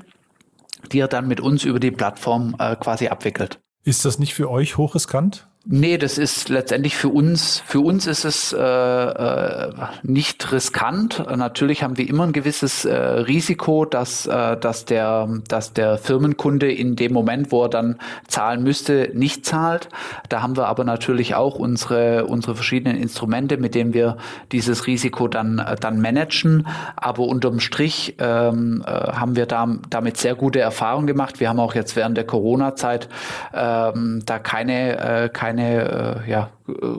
die 0.94 1.00
er 1.00 1.10
dann 1.10 1.28
mit 1.28 1.42
uns 1.42 1.66
über 1.66 1.82
die 1.82 1.92
Plattform 1.92 2.56
äh, 2.60 2.78
quasi 2.78 3.10
abwickelt. 3.10 3.60
Ist 3.84 4.06
das 4.06 4.20
nicht 4.20 4.34
für 4.34 4.50
euch 4.50 4.78
hochriskant? 4.78 5.48
Nee, 5.70 5.98
das 5.98 6.18
ist 6.18 6.48
letztendlich 6.48 6.96
für 6.96 7.10
uns, 7.10 7.62
für 7.66 7.82
uns 7.82 8.08
ist 8.08 8.24
es 8.24 8.54
äh, 8.54 8.58
äh, 8.58 9.74
nicht 10.02 10.54
riskant. 10.54 11.26
Natürlich 11.36 11.84
haben 11.84 11.98
wir 11.98 12.08
immer 12.08 12.24
ein 12.24 12.32
gewisses 12.32 12.86
äh, 12.86 12.96
Risiko, 12.96 13.84
dass, 13.84 14.28
äh, 14.28 14.56
dass, 14.56 14.86
der, 14.86 15.28
dass 15.50 15.74
der 15.74 15.98
Firmenkunde 15.98 16.72
in 16.72 16.96
dem 16.96 17.12
Moment, 17.12 17.52
wo 17.52 17.64
er 17.64 17.70
dann 17.70 17.98
zahlen 18.30 18.64
müsste, 18.64 19.12
nicht 19.14 19.46
zahlt. 19.46 19.90
Da 20.30 20.42
haben 20.42 20.56
wir 20.56 20.68
aber 20.68 20.86
natürlich 20.86 21.36
auch 21.36 21.56
unsere, 21.56 22.28
unsere 22.28 22.56
verschiedenen 22.56 22.96
Instrumente, 22.96 23.58
mit 23.58 23.76
denen 23.76 23.94
wir 23.94 24.16
dieses 24.54 24.88
Risiko 24.88 25.28
dann, 25.28 25.60
äh, 25.60 25.76
dann 25.76 26.00
managen. 26.00 26.66
Aber 26.96 27.24
unterm 27.24 27.60
Strich 27.60 28.16
ähm, 28.20 28.86
äh, 28.88 28.90
haben 28.90 29.36
wir 29.36 29.46
da, 29.48 29.68
damit 29.90 30.16
sehr 30.16 30.36
gute 30.36 30.62
Erfahrungen 30.62 31.08
gemacht. 31.08 31.42
Wir 31.42 31.50
haben 31.50 31.60
auch 31.60 31.76
jetzt 31.76 31.98
während 31.98 32.16
der 32.16 32.26
Corona-Zeit 32.26 33.10
ähm, 33.54 34.22
da 34.26 34.40
keine, 34.40 35.26
äh, 35.26 35.30
keine 35.30 35.57
keine 35.58 36.24
äh, 36.26 36.30
ja, 36.30 36.52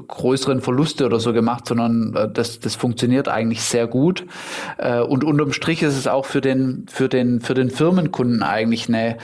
größeren 0.09 0.61
Verluste 0.61 1.07
oder 1.07 1.21
so 1.21 1.33
gemacht, 1.33 1.67
sondern 1.67 2.15
äh, 2.15 2.29
das, 2.29 2.59
das 2.61 2.75
funktioniert 2.75 3.29
eigentlich 3.29 3.63
sehr 3.63 3.87
gut. 3.87 4.27
Äh, 4.79 5.01
und 5.01 5.25
unterm 5.25 5.53
Strich 5.53 5.83
ist 5.83 5.97
es 5.97 6.07
auch 6.07 6.27
für 6.27 6.41
den, 6.41 6.87
für 6.89 7.09
den, 7.09 7.41
für 7.41 7.55
den 7.55 7.71
Firmenkunden 7.71 8.43
eigentlich 8.43 8.89
eine, 8.89 9.19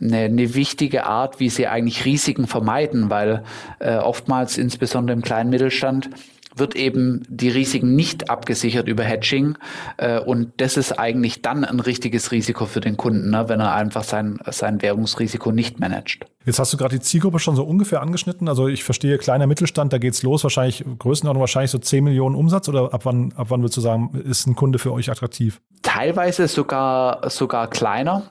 eine, 0.00 0.18
eine 0.18 0.54
wichtige 0.54 1.06
Art, 1.06 1.40
wie 1.40 1.48
sie 1.48 1.66
eigentlich 1.66 2.04
Risiken 2.04 2.46
vermeiden, 2.46 3.10
weil 3.10 3.42
äh, 3.78 3.96
oftmals, 3.96 4.58
insbesondere 4.58 5.16
im 5.16 5.22
kleinen 5.22 5.50
Mittelstand, 5.50 6.10
wird 6.56 6.76
eben 6.76 7.22
die 7.28 7.48
Risiken 7.48 7.94
nicht 7.94 8.30
abgesichert 8.30 8.88
über 8.88 9.04
Hedging. 9.04 9.56
Äh, 9.96 10.20
und 10.20 10.52
das 10.58 10.76
ist 10.76 10.92
eigentlich 10.98 11.42
dann 11.42 11.64
ein 11.64 11.80
richtiges 11.80 12.32
Risiko 12.32 12.66
für 12.66 12.80
den 12.80 12.96
Kunden, 12.96 13.30
ne, 13.30 13.48
wenn 13.48 13.60
er 13.60 13.74
einfach 13.74 14.04
sein, 14.04 14.38
sein 14.50 14.82
Währungsrisiko 14.82 15.52
nicht 15.52 15.80
managt. 15.80 16.26
Jetzt 16.46 16.58
hast 16.58 16.72
du 16.72 16.76
gerade 16.76 16.96
die 16.96 17.02
Zielgruppe 17.02 17.38
schon 17.38 17.56
so 17.56 17.64
ungefähr 17.64 18.02
angeschnitten. 18.02 18.48
Also 18.48 18.68
ich 18.68 18.84
verstehe, 18.84 19.16
kleiner 19.18 19.46
Mittelstand, 19.46 19.92
da 19.92 19.98
geht's 19.98 20.22
los, 20.22 20.42
wahrscheinlich 20.42 20.84
Größenordnung 20.98 21.40
wahrscheinlich 21.40 21.70
so 21.70 21.78
10 21.78 22.04
Millionen 22.04 22.34
Umsatz 22.34 22.68
oder 22.68 22.92
ab 22.92 23.04
wann, 23.04 23.32
ab 23.36 23.46
wann 23.48 23.62
würdest 23.62 23.78
du 23.78 23.80
sagen, 23.80 24.10
ist 24.24 24.46
ein 24.46 24.54
Kunde 24.54 24.78
für 24.78 24.92
euch 24.92 25.10
attraktiv? 25.10 25.60
Teilweise 25.82 26.46
sogar, 26.48 27.30
sogar 27.30 27.68
kleiner 27.68 28.24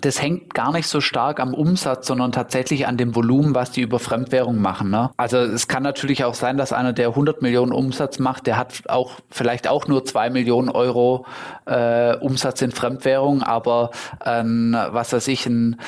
das 0.00 0.20
hängt 0.20 0.54
gar 0.54 0.72
nicht 0.72 0.86
so 0.86 1.00
stark 1.00 1.40
am 1.40 1.54
Umsatz, 1.54 2.06
sondern 2.06 2.32
tatsächlich 2.32 2.86
an 2.86 2.96
dem 2.96 3.14
Volumen, 3.14 3.54
was 3.54 3.70
die 3.70 3.82
über 3.82 3.98
Fremdwährung 3.98 4.60
machen. 4.60 4.90
Ne? 4.90 5.10
Also 5.16 5.38
es 5.38 5.68
kann 5.68 5.82
natürlich 5.82 6.24
auch 6.24 6.34
sein, 6.34 6.56
dass 6.56 6.72
einer, 6.72 6.92
der 6.92 7.08
100 7.08 7.42
Millionen 7.42 7.72
Umsatz 7.72 8.18
macht, 8.18 8.46
der 8.46 8.56
hat 8.56 8.88
auch 8.88 9.12
vielleicht 9.30 9.68
auch 9.68 9.86
nur 9.86 10.04
zwei 10.04 10.30
Millionen 10.30 10.68
Euro 10.68 11.26
äh, 11.66 12.16
Umsatz 12.16 12.62
in 12.62 12.72
Fremdwährung, 12.72 13.42
aber 13.42 13.90
ähm, 14.24 14.76
was 14.90 15.12
weiß 15.12 15.28
ich, 15.28 15.46
ein 15.46 15.80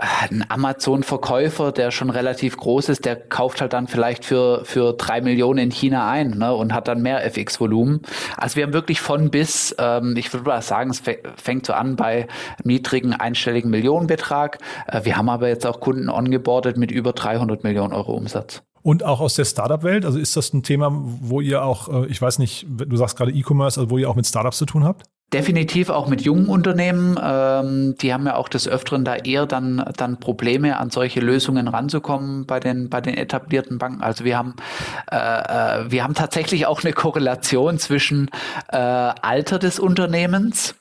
ein 0.00 0.44
Amazon-Verkäufer, 0.48 1.72
der 1.72 1.90
schon 1.90 2.10
relativ 2.10 2.56
groß 2.56 2.88
ist, 2.88 3.04
der 3.04 3.16
kauft 3.16 3.60
halt 3.60 3.74
dann 3.74 3.86
vielleicht 3.86 4.24
für, 4.24 4.64
für 4.64 4.94
drei 4.94 5.20
Millionen 5.20 5.58
in 5.58 5.70
China 5.70 6.08
ein 6.10 6.30
ne, 6.30 6.54
und 6.54 6.72
hat 6.72 6.88
dann 6.88 7.02
mehr 7.02 7.24
FX-Volumen. 7.24 8.00
Also 8.36 8.56
wir 8.56 8.64
haben 8.64 8.72
wirklich 8.72 9.00
von 9.00 9.30
bis, 9.30 9.74
ähm, 9.78 10.16
ich 10.16 10.32
würde 10.32 10.46
mal 10.46 10.62
sagen, 10.62 10.90
es 10.90 11.02
fängt 11.36 11.66
so 11.66 11.74
an 11.74 11.96
bei 11.96 12.28
niedrigen 12.64 13.12
einstelligen 13.12 13.70
Millionenbetrag. 13.70 14.58
Äh, 14.86 15.04
wir 15.04 15.16
haben 15.16 15.28
aber 15.28 15.48
jetzt 15.48 15.66
auch 15.66 15.80
Kunden 15.80 16.08
ongeboardet 16.08 16.78
mit 16.78 16.90
über 16.90 17.12
300 17.12 17.62
Millionen 17.62 17.92
Euro 17.92 18.14
Umsatz. 18.14 18.62
Und 18.82 19.04
auch 19.04 19.20
aus 19.20 19.34
der 19.34 19.44
Startup-Welt, 19.44 20.06
also 20.06 20.18
ist 20.18 20.36
das 20.36 20.54
ein 20.54 20.62
Thema, 20.62 20.90
wo 20.92 21.42
ihr 21.42 21.62
auch, 21.62 22.04
äh, 22.04 22.06
ich 22.06 22.20
weiß 22.20 22.38
nicht, 22.38 22.66
du 22.68 22.96
sagst 22.96 23.16
gerade 23.16 23.32
E-Commerce, 23.32 23.78
also 23.78 23.90
wo 23.90 23.98
ihr 23.98 24.08
auch 24.08 24.16
mit 24.16 24.26
Startups 24.26 24.56
zu 24.56 24.64
tun 24.64 24.84
habt? 24.84 25.04
Definitiv 25.32 25.90
auch 25.90 26.08
mit 26.08 26.22
jungen 26.22 26.48
Unternehmen. 26.48 27.16
Ähm, 27.22 27.94
die 27.98 28.12
haben 28.12 28.26
ja 28.26 28.34
auch 28.34 28.48
des 28.48 28.66
Öfteren 28.66 29.04
da 29.04 29.14
eher 29.14 29.46
dann, 29.46 29.84
dann 29.96 30.18
Probleme, 30.18 30.76
an 30.76 30.90
solche 30.90 31.20
Lösungen 31.20 31.68
ranzukommen 31.68 32.46
bei 32.46 32.58
den, 32.58 32.90
bei 32.90 33.00
den 33.00 33.16
etablierten 33.16 33.78
Banken. 33.78 34.02
Also 34.02 34.24
wir 34.24 34.36
haben, 34.36 34.56
äh, 35.08 35.16
äh 35.16 35.90
wir 35.90 36.02
haben 36.02 36.14
tatsächlich 36.14 36.66
auch 36.66 36.82
eine 36.82 36.92
Korrelation 36.92 37.78
zwischen 37.78 38.28
äh, 38.72 38.76
Alter 38.76 39.60
des 39.60 39.78
Unternehmens 39.78 40.74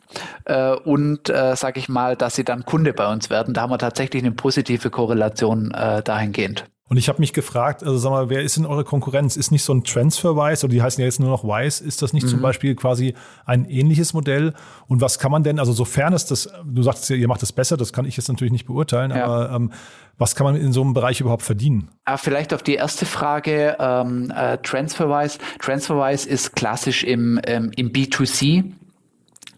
äh, 0.45 0.71
und, 0.71 1.29
äh, 1.29 1.55
sage 1.55 1.79
ich 1.79 1.87
mal, 1.87 2.15
dass 2.15 2.35
sie 2.35 2.43
dann 2.43 2.65
Kunde 2.65 2.93
bei 2.93 3.11
uns 3.11 3.29
werden. 3.29 3.53
Da 3.53 3.61
haben 3.61 3.71
wir 3.71 3.77
tatsächlich 3.77 4.23
eine 4.23 4.31
positive 4.31 4.89
Korrelation 4.89 5.71
äh, 5.71 6.01
dahingehend. 6.01 6.65
Und 6.89 6.97
ich 6.97 7.07
habe 7.07 7.19
mich 7.19 7.33
gefragt, 7.33 7.83
also 7.83 7.97
sag 7.99 8.09
mal, 8.09 8.29
wer 8.29 8.41
ist 8.41 8.57
denn 8.57 8.65
eure 8.65 8.83
Konkurrenz? 8.83 9.37
Ist 9.37 9.51
nicht 9.51 9.63
so 9.63 9.73
ein 9.73 9.83
TransferWise 9.83 10.65
oder 10.65 10.73
die 10.73 10.81
heißen 10.81 10.99
ja 10.99 11.05
jetzt 11.05 11.19
nur 11.19 11.29
noch 11.29 11.43
Wise, 11.43 11.83
ist 11.83 12.01
das 12.01 12.13
nicht 12.13 12.25
mhm. 12.25 12.29
zum 12.29 12.41
Beispiel 12.41 12.73
quasi 12.73 13.13
ein 13.45 13.65
ähnliches 13.65 14.13
Modell? 14.13 14.53
Und 14.87 14.99
was 14.99 15.19
kann 15.19 15.31
man 15.31 15.43
denn, 15.43 15.59
also 15.59 15.71
sofern 15.71 16.13
es 16.13 16.25
das, 16.25 16.51
du 16.65 16.81
sagst 16.81 17.07
ja, 17.11 17.15
ihr 17.15 17.27
macht 17.27 17.43
es 17.43 17.53
besser, 17.53 17.77
das 17.77 17.93
kann 17.93 18.05
ich 18.05 18.17
jetzt 18.17 18.27
natürlich 18.27 18.51
nicht 18.51 18.65
beurteilen, 18.65 19.11
ja. 19.11 19.23
aber 19.23 19.51
ähm, 19.51 19.71
was 20.17 20.35
kann 20.35 20.45
man 20.45 20.55
in 20.55 20.73
so 20.73 20.81
einem 20.81 20.93
Bereich 20.93 21.21
überhaupt 21.21 21.43
verdienen? 21.43 21.89
Ah, 22.05 22.17
vielleicht 22.17 22.55
auf 22.55 22.63
die 22.63 22.73
erste 22.73 23.05
Frage, 23.05 23.77
ähm, 23.79 24.33
äh, 24.35 24.57
TransferWise. 24.57 25.37
TransferWise 25.59 26.27
ist 26.27 26.55
klassisch 26.55 27.03
im, 27.03 27.39
ähm, 27.45 27.71
im 27.75 27.91
B2C 27.91 28.73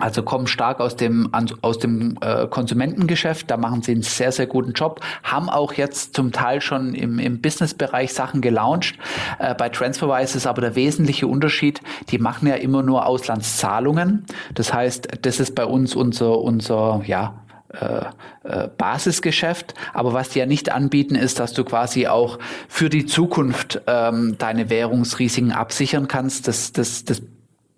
also 0.02 0.24
kommen 0.24 0.48
stark 0.48 0.80
aus 0.80 0.96
dem, 0.96 1.30
aus 1.62 1.80
dem 1.80 2.18
äh, 2.22 2.48
Konsumentengeschäft, 2.48 3.50
da 3.50 3.58
machen 3.58 3.82
sie 3.82 3.92
einen 3.92 4.02
sehr, 4.02 4.32
sehr 4.32 4.48
guten 4.48 4.74
Job, 4.74 5.02
haben 5.24 5.50
auch 5.50 5.74
jetzt 5.74 6.16
zum 6.16 6.32
Teil 6.32 6.62
schon 6.62 6.94
im, 6.94 7.20
im 7.20 7.42
Businessbereich 7.42 8.14
Sachen 8.14 8.42
gelauncht. 8.42 8.98
Äh, 9.40 9.56
bei 9.56 9.70
TransferWise 9.70 10.38
ist 10.38 10.48
aber 10.48 10.62
der 10.62 10.76
wesentliche 10.76 11.28
Unterschied, 11.28 11.82
die 12.10 12.18
machen 12.18 12.48
ja 12.48 12.56
immer 12.56 12.84
nur 12.84 13.06
Auslandszahlungen. 13.06 14.26
Das 14.54 14.74
heißt, 14.74 15.08
das 15.22 15.40
ist 15.40 15.56
bei 15.56 15.66
uns 15.66 15.96
unser, 15.96 16.40
unser 16.40 17.02
ja, 17.06 17.42
äh, 17.74 18.06
äh, 18.44 18.68
Basisgeschäft. 18.78 19.76
Aber 19.94 20.12
was 20.14 20.30
die 20.30 20.40
ja 20.40 20.46
nicht 20.46 20.72
anbieten, 20.72 21.16
ist, 21.16 21.40
dass 21.40 21.54
du 21.54 21.64
quasi 21.64 22.08
auch 22.08 22.38
für 22.68 22.90
die 22.90 23.06
Zukunft 23.06 23.82
ähm, 23.88 24.36
deine 24.38 24.70
Währungsrisiken 24.70 25.54
absichern 25.54 26.10
kannst. 26.10 26.50
Das, 26.50 26.74
das, 26.74 27.06
das 27.06 27.22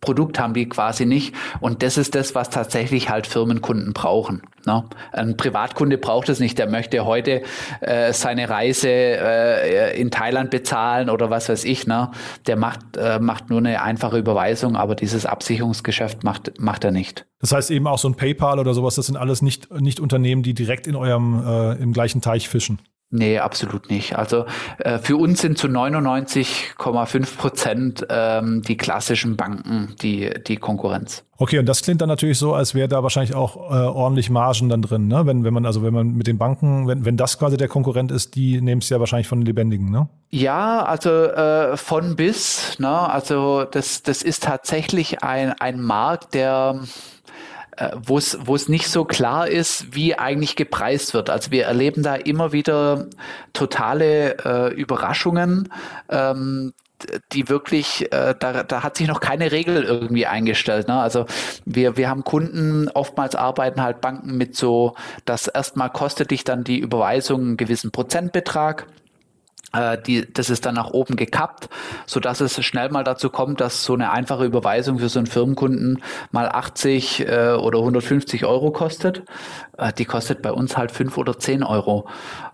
Produkt 0.03 0.37
haben 0.37 0.53
die 0.53 0.67
quasi 0.67 1.05
nicht. 1.05 1.33
Und 1.61 1.81
das 1.81 1.97
ist 1.97 2.13
das, 2.13 2.35
was 2.35 2.49
tatsächlich 2.49 3.09
halt 3.09 3.25
Firmenkunden 3.25 3.93
brauchen. 3.93 4.41
Ne? 4.65 4.83
Ein 5.13 5.37
Privatkunde 5.37 5.97
braucht 5.97 6.27
es 6.29 6.39
nicht. 6.39 6.59
Der 6.59 6.69
möchte 6.69 7.05
heute 7.05 7.41
äh, 7.79 8.11
seine 8.11 8.49
Reise 8.49 8.89
äh, 8.89 9.99
in 9.99 10.11
Thailand 10.11 10.51
bezahlen 10.51 11.09
oder 11.09 11.29
was 11.29 11.47
weiß 11.49 11.63
ich. 11.63 11.87
Ne? 11.87 12.11
Der 12.47 12.57
macht, 12.57 12.97
äh, 12.97 13.19
macht 13.19 13.49
nur 13.49 13.59
eine 13.59 13.81
einfache 13.81 14.17
Überweisung, 14.17 14.75
aber 14.75 14.95
dieses 14.95 15.25
Absicherungsgeschäft 15.25 16.23
macht, 16.23 16.59
macht 16.59 16.83
er 16.83 16.91
nicht. 16.91 17.25
Das 17.39 17.53
heißt 17.53 17.71
eben 17.71 17.87
auch 17.87 17.97
so 17.97 18.09
ein 18.09 18.15
PayPal 18.15 18.59
oder 18.59 18.73
sowas, 18.73 18.95
das 18.95 19.07
sind 19.07 19.17
alles 19.17 19.41
nicht, 19.41 19.71
nicht 19.71 19.99
Unternehmen, 19.99 20.43
die 20.43 20.53
direkt 20.53 20.85
in 20.87 20.95
eurem 20.95 21.43
äh, 21.45 21.81
im 21.81 21.93
gleichen 21.93 22.21
Teich 22.21 22.49
fischen. 22.49 22.79
Nee, 23.15 23.37
absolut 23.37 23.91
nicht. 23.91 24.17
Also 24.17 24.45
äh, 24.79 24.97
für 24.97 25.17
uns 25.17 25.39
sind 25.39 25.59
zu 25.59 25.67
99,5 25.67 27.37
Prozent 27.37 28.07
ähm, 28.09 28.63
die 28.63 28.75
klassischen 28.75 29.37
Banken 29.37 29.95
die, 30.01 30.31
die 30.47 30.57
Konkurrenz. 30.57 31.23
Okay, 31.37 31.59
und 31.59 31.67
das 31.67 31.83
klingt 31.83 32.01
dann 32.01 32.09
natürlich 32.09 32.39
so, 32.39 32.55
als 32.55 32.73
wäre 32.73 32.87
da 32.87 33.03
wahrscheinlich 33.03 33.35
auch 33.35 33.55
äh, 33.55 33.85
ordentlich 33.85 34.31
Margen 34.31 34.67
dann 34.67 34.81
drin, 34.81 35.07
ne? 35.07 35.27
Wenn, 35.27 35.43
wenn 35.43 35.53
man, 35.53 35.67
also 35.67 35.83
wenn 35.83 35.93
man 35.93 36.15
mit 36.15 36.25
den 36.25 36.39
Banken, 36.39 36.87
wenn, 36.87 37.05
wenn 37.05 37.15
das 37.15 37.37
quasi 37.37 37.55
der 37.55 37.67
Konkurrent 37.67 38.11
ist, 38.11 38.33
die 38.33 38.59
nehmen 38.61 38.81
es 38.81 38.89
ja 38.89 38.99
wahrscheinlich 38.99 39.27
von 39.27 39.41
den 39.41 39.45
Lebendigen, 39.45 39.91
ne? 39.91 40.09
Ja, 40.31 40.83
also 40.83 41.09
äh, 41.11 41.77
von 41.77 42.15
bis, 42.15 42.79
ne? 42.79 42.89
Also 42.89 43.63
das, 43.65 44.01
das 44.01 44.23
ist 44.23 44.43
tatsächlich 44.43 45.21
ein, 45.21 45.53
ein 45.59 45.79
Markt, 45.79 46.33
der 46.33 46.79
äh, 47.77 47.91
wo 47.95 48.17
es 48.17 48.69
nicht 48.69 48.87
so 48.87 49.05
klar 49.05 49.47
ist, 49.47 49.95
wie 49.95 50.17
eigentlich 50.17 50.55
gepreist 50.55 51.13
wird. 51.13 51.29
Also 51.29 51.51
wir 51.51 51.65
erleben 51.65 52.03
da 52.03 52.15
immer 52.15 52.51
wieder 52.51 53.07
totale 53.53 54.37
äh, 54.45 54.73
Überraschungen. 54.73 55.69
Ähm, 56.09 56.73
die 57.31 57.49
wirklich, 57.49 58.11
äh, 58.11 58.35
da, 58.37 58.63
da 58.63 58.83
hat 58.83 58.97
sich 58.97 59.07
noch 59.07 59.19
keine 59.19 59.51
Regel 59.51 59.83
irgendwie 59.83 60.25
eingestellt. 60.25 60.87
Ne? 60.87 60.99
Also 60.99 61.25
wir, 61.65 61.97
wir 61.97 62.09
haben 62.09 62.23
Kunden, 62.23 62.89
oftmals 62.89 63.35
arbeiten 63.35 63.81
halt 63.81 64.01
Banken 64.01 64.37
mit 64.37 64.55
so, 64.55 64.95
dass 65.25 65.47
erstmal 65.47 65.89
kostet 65.89 66.31
dich 66.31 66.43
dann 66.43 66.63
die 66.63 66.79
Überweisung 66.79 67.41
einen 67.41 67.57
gewissen 67.57 67.91
Prozentbetrag 67.91 68.87
die, 70.05 70.31
das 70.31 70.49
ist 70.49 70.65
dann 70.65 70.75
nach 70.75 70.91
oben 70.91 71.15
gekappt, 71.15 71.69
so 72.05 72.19
dass 72.19 72.41
es 72.41 72.63
schnell 72.63 72.89
mal 72.89 73.03
dazu 73.03 73.29
kommt, 73.29 73.59
dass 73.59 73.83
so 73.83 73.93
eine 73.93 74.11
einfache 74.11 74.45
Überweisung 74.45 74.99
für 74.99 75.09
so 75.09 75.19
einen 75.19 75.27
Firmenkunden 75.27 76.03
mal 76.31 76.47
80 76.47 77.21
äh, 77.21 77.51
oder 77.53 77.79
150 77.79 78.45
Euro 78.45 78.71
kostet. 78.71 79.23
Äh, 79.77 79.93
die 79.93 80.05
kostet 80.05 80.41
bei 80.41 80.51
uns 80.51 80.77
halt 80.77 80.91
5 80.91 81.17
oder 81.17 81.37
10 81.37 81.63
Euro. 81.63 82.07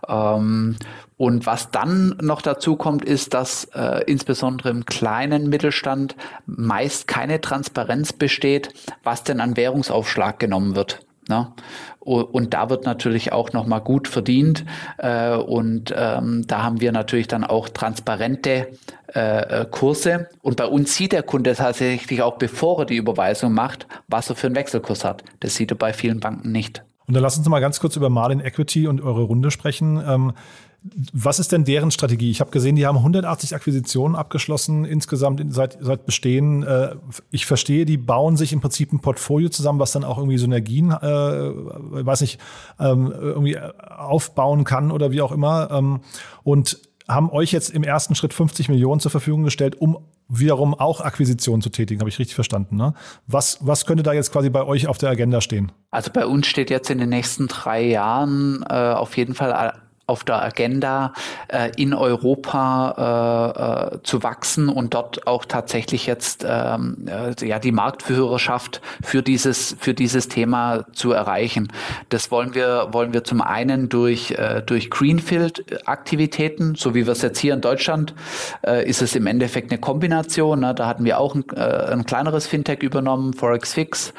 Ähm, 0.08 0.76
und 1.16 1.44
was 1.44 1.70
dann 1.70 2.16
noch 2.22 2.40
dazu 2.40 2.76
kommt, 2.76 3.04
ist, 3.04 3.34
dass 3.34 3.64
äh, 3.74 4.02
insbesondere 4.06 4.70
im 4.70 4.86
kleinen 4.86 5.50
Mittelstand 5.50 6.16
meist 6.46 7.08
keine 7.08 7.42
Transparenz 7.42 8.14
besteht, 8.14 8.72
was 9.04 9.22
denn 9.22 9.40
an 9.40 9.56
Währungsaufschlag 9.56 10.38
genommen 10.38 10.76
wird. 10.76 11.00
Ne? 11.30 11.52
Und 12.00 12.54
da 12.54 12.68
wird 12.70 12.84
natürlich 12.84 13.32
auch 13.32 13.52
nochmal 13.52 13.80
gut 13.80 14.08
verdient. 14.08 14.64
Äh, 14.98 15.36
und 15.36 15.94
ähm, 15.96 16.44
da 16.46 16.62
haben 16.62 16.80
wir 16.80 16.92
natürlich 16.92 17.28
dann 17.28 17.44
auch 17.44 17.68
transparente 17.68 18.68
äh, 19.14 19.60
äh, 19.60 19.66
Kurse. 19.70 20.28
Und 20.42 20.56
bei 20.56 20.66
uns 20.66 20.94
sieht 20.96 21.12
der 21.12 21.22
Kunde 21.22 21.54
tatsächlich 21.54 22.20
auch, 22.22 22.36
bevor 22.36 22.80
er 22.80 22.84
die 22.86 22.96
Überweisung 22.96 23.52
macht, 23.52 23.86
was 24.08 24.28
er 24.28 24.36
für 24.36 24.48
einen 24.48 24.56
Wechselkurs 24.56 25.04
hat. 25.04 25.22
Das 25.38 25.54
sieht 25.54 25.70
er 25.70 25.76
bei 25.76 25.92
vielen 25.92 26.20
Banken 26.20 26.50
nicht. 26.50 26.82
Und 27.06 27.14
dann 27.14 27.22
lass 27.22 27.38
uns 27.38 27.48
mal 27.48 27.60
ganz 27.60 27.80
kurz 27.80 27.96
über 27.96 28.10
Marlin 28.10 28.40
Equity 28.40 28.88
und 28.88 29.00
eure 29.00 29.22
Runde 29.22 29.50
sprechen. 29.50 30.02
Ähm, 30.04 30.32
was 31.12 31.38
ist 31.38 31.52
denn 31.52 31.64
deren 31.64 31.90
Strategie? 31.90 32.30
Ich 32.30 32.40
habe 32.40 32.50
gesehen, 32.50 32.74
die 32.74 32.86
haben 32.86 32.96
180 32.96 33.54
Akquisitionen 33.54 34.16
abgeschlossen 34.16 34.84
insgesamt 34.86 35.42
seit, 35.52 35.76
seit 35.80 36.06
Bestehen. 36.06 36.62
Äh, 36.62 36.96
ich 37.30 37.44
verstehe, 37.44 37.84
die 37.84 37.98
bauen 37.98 38.36
sich 38.36 38.52
im 38.52 38.60
Prinzip 38.60 38.92
ein 38.92 39.00
Portfolio 39.00 39.50
zusammen, 39.50 39.78
was 39.78 39.92
dann 39.92 40.04
auch 40.04 40.16
irgendwie 40.16 40.38
Synergien, 40.38 40.90
äh, 40.90 40.96
weiß 41.02 42.22
nicht, 42.22 42.40
ähm, 42.78 43.12
irgendwie 43.12 43.58
aufbauen 43.58 44.64
kann 44.64 44.90
oder 44.90 45.10
wie 45.10 45.20
auch 45.20 45.32
immer. 45.32 45.70
Ähm, 45.70 46.00
und 46.44 46.78
haben 47.08 47.30
euch 47.30 47.52
jetzt 47.52 47.70
im 47.70 47.82
ersten 47.82 48.14
Schritt 48.14 48.32
50 48.32 48.68
Millionen 48.68 49.00
zur 49.00 49.10
Verfügung 49.10 49.42
gestellt, 49.42 49.80
um 49.80 49.98
wiederum 50.28 50.74
auch 50.74 51.00
Akquisitionen 51.00 51.60
zu 51.60 51.70
tätigen. 51.70 52.00
Habe 52.00 52.08
ich 52.08 52.18
richtig 52.18 52.36
verstanden? 52.36 52.76
Ne? 52.76 52.94
Was, 53.26 53.58
was 53.60 53.84
könnte 53.84 54.02
da 54.04 54.12
jetzt 54.12 54.32
quasi 54.32 54.48
bei 54.48 54.64
euch 54.64 54.86
auf 54.86 54.96
der 54.96 55.10
Agenda 55.10 55.40
stehen? 55.40 55.72
Also 55.90 56.10
bei 56.12 56.24
uns 56.24 56.46
steht 56.46 56.70
jetzt 56.70 56.88
in 56.88 56.98
den 56.98 57.08
nächsten 57.08 57.48
drei 57.48 57.84
Jahren 57.84 58.64
äh, 58.68 58.74
auf 58.74 59.16
jeden 59.16 59.34
Fall 59.34 59.52
auf 60.10 60.24
der 60.24 60.42
Agenda, 60.42 61.12
äh, 61.46 61.70
in 61.76 61.94
Europa 61.94 63.92
äh, 63.94 63.96
äh, 63.96 64.02
zu 64.02 64.24
wachsen 64.24 64.68
und 64.68 64.92
dort 64.92 65.26
auch 65.28 65.44
tatsächlich 65.44 66.06
jetzt 66.06 66.44
ähm, 66.46 67.06
äh, 67.06 67.46
ja 67.46 67.60
die 67.60 67.70
Marktführerschaft 67.70 68.80
für 69.02 69.22
dieses 69.22 69.76
für 69.78 69.94
dieses 69.94 70.26
Thema 70.26 70.84
zu 70.92 71.12
erreichen. 71.12 71.68
Das 72.08 72.32
wollen 72.32 72.56
wir 72.56 72.88
wollen 72.90 73.12
wir 73.12 73.22
zum 73.22 73.40
einen 73.40 73.88
durch 73.88 74.32
äh, 74.32 74.62
durch 74.62 74.90
Greenfield 74.90 75.86
Aktivitäten, 75.86 76.74
so 76.74 76.94
wie 76.94 77.06
wir 77.06 77.12
es 77.12 77.22
jetzt 77.22 77.38
hier 77.38 77.54
in 77.54 77.60
Deutschland 77.60 78.14
ist 78.84 79.02
es 79.02 79.14
im 79.14 79.26
Endeffekt 79.26 79.70
eine 79.70 79.80
Kombination. 79.80 80.60
Ne? 80.60 80.74
Da 80.74 80.86
hatten 80.86 81.04
wir 81.04 81.18
auch 81.18 81.34
ein, 81.34 81.48
ein 81.56 82.04
kleineres 82.04 82.46
Fintech 82.46 82.82
übernommen, 82.82 83.32
ForexFix 83.32 84.12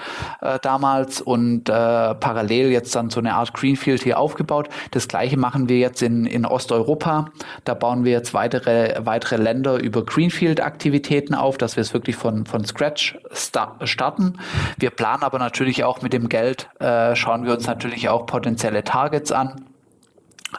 damals 0.61 1.21
und 1.21 1.65
parallel 1.65 2.71
jetzt 2.71 2.95
dann 2.95 3.09
so 3.09 3.19
eine 3.19 3.33
Art 3.33 3.53
Greenfield 3.53 4.03
hier 4.03 4.19
aufgebaut. 4.19 4.69
Das 4.91 5.07
gleiche 5.07 5.37
machen 5.37 5.69
wir 5.69 5.80
jetzt 5.82 6.01
in, 6.01 6.25
in 6.25 6.45
Osteuropa. 6.45 7.32
Da 7.65 7.73
bauen 7.73 8.05
wir 8.05 8.11
jetzt 8.11 8.34
weitere, 8.34 9.05
weitere 9.05 9.38
Länder 9.38 9.79
über 9.79 10.05
Greenfield-Aktivitäten 10.05 11.36
auf, 11.36 11.57
dass 11.57 11.75
wir 11.75 11.82
es 11.82 11.93
wirklich 11.93 12.15
von, 12.15 12.45
von 12.45 12.63
Scratch 12.65 13.17
starten. 13.34 14.39
Wir 14.77 14.91
planen 14.91 15.23
aber 15.23 15.39
natürlich 15.39 15.84
auch 15.84 16.01
mit 16.01 16.13
dem 16.13 16.29
Geld, 16.29 16.69
äh, 16.79 17.15
schauen 17.15 17.45
wir 17.45 17.53
uns 17.53 17.67
natürlich 17.67 18.09
auch 18.09 18.25
potenzielle 18.25 18.84
Targets 18.84 19.32
an 19.32 19.65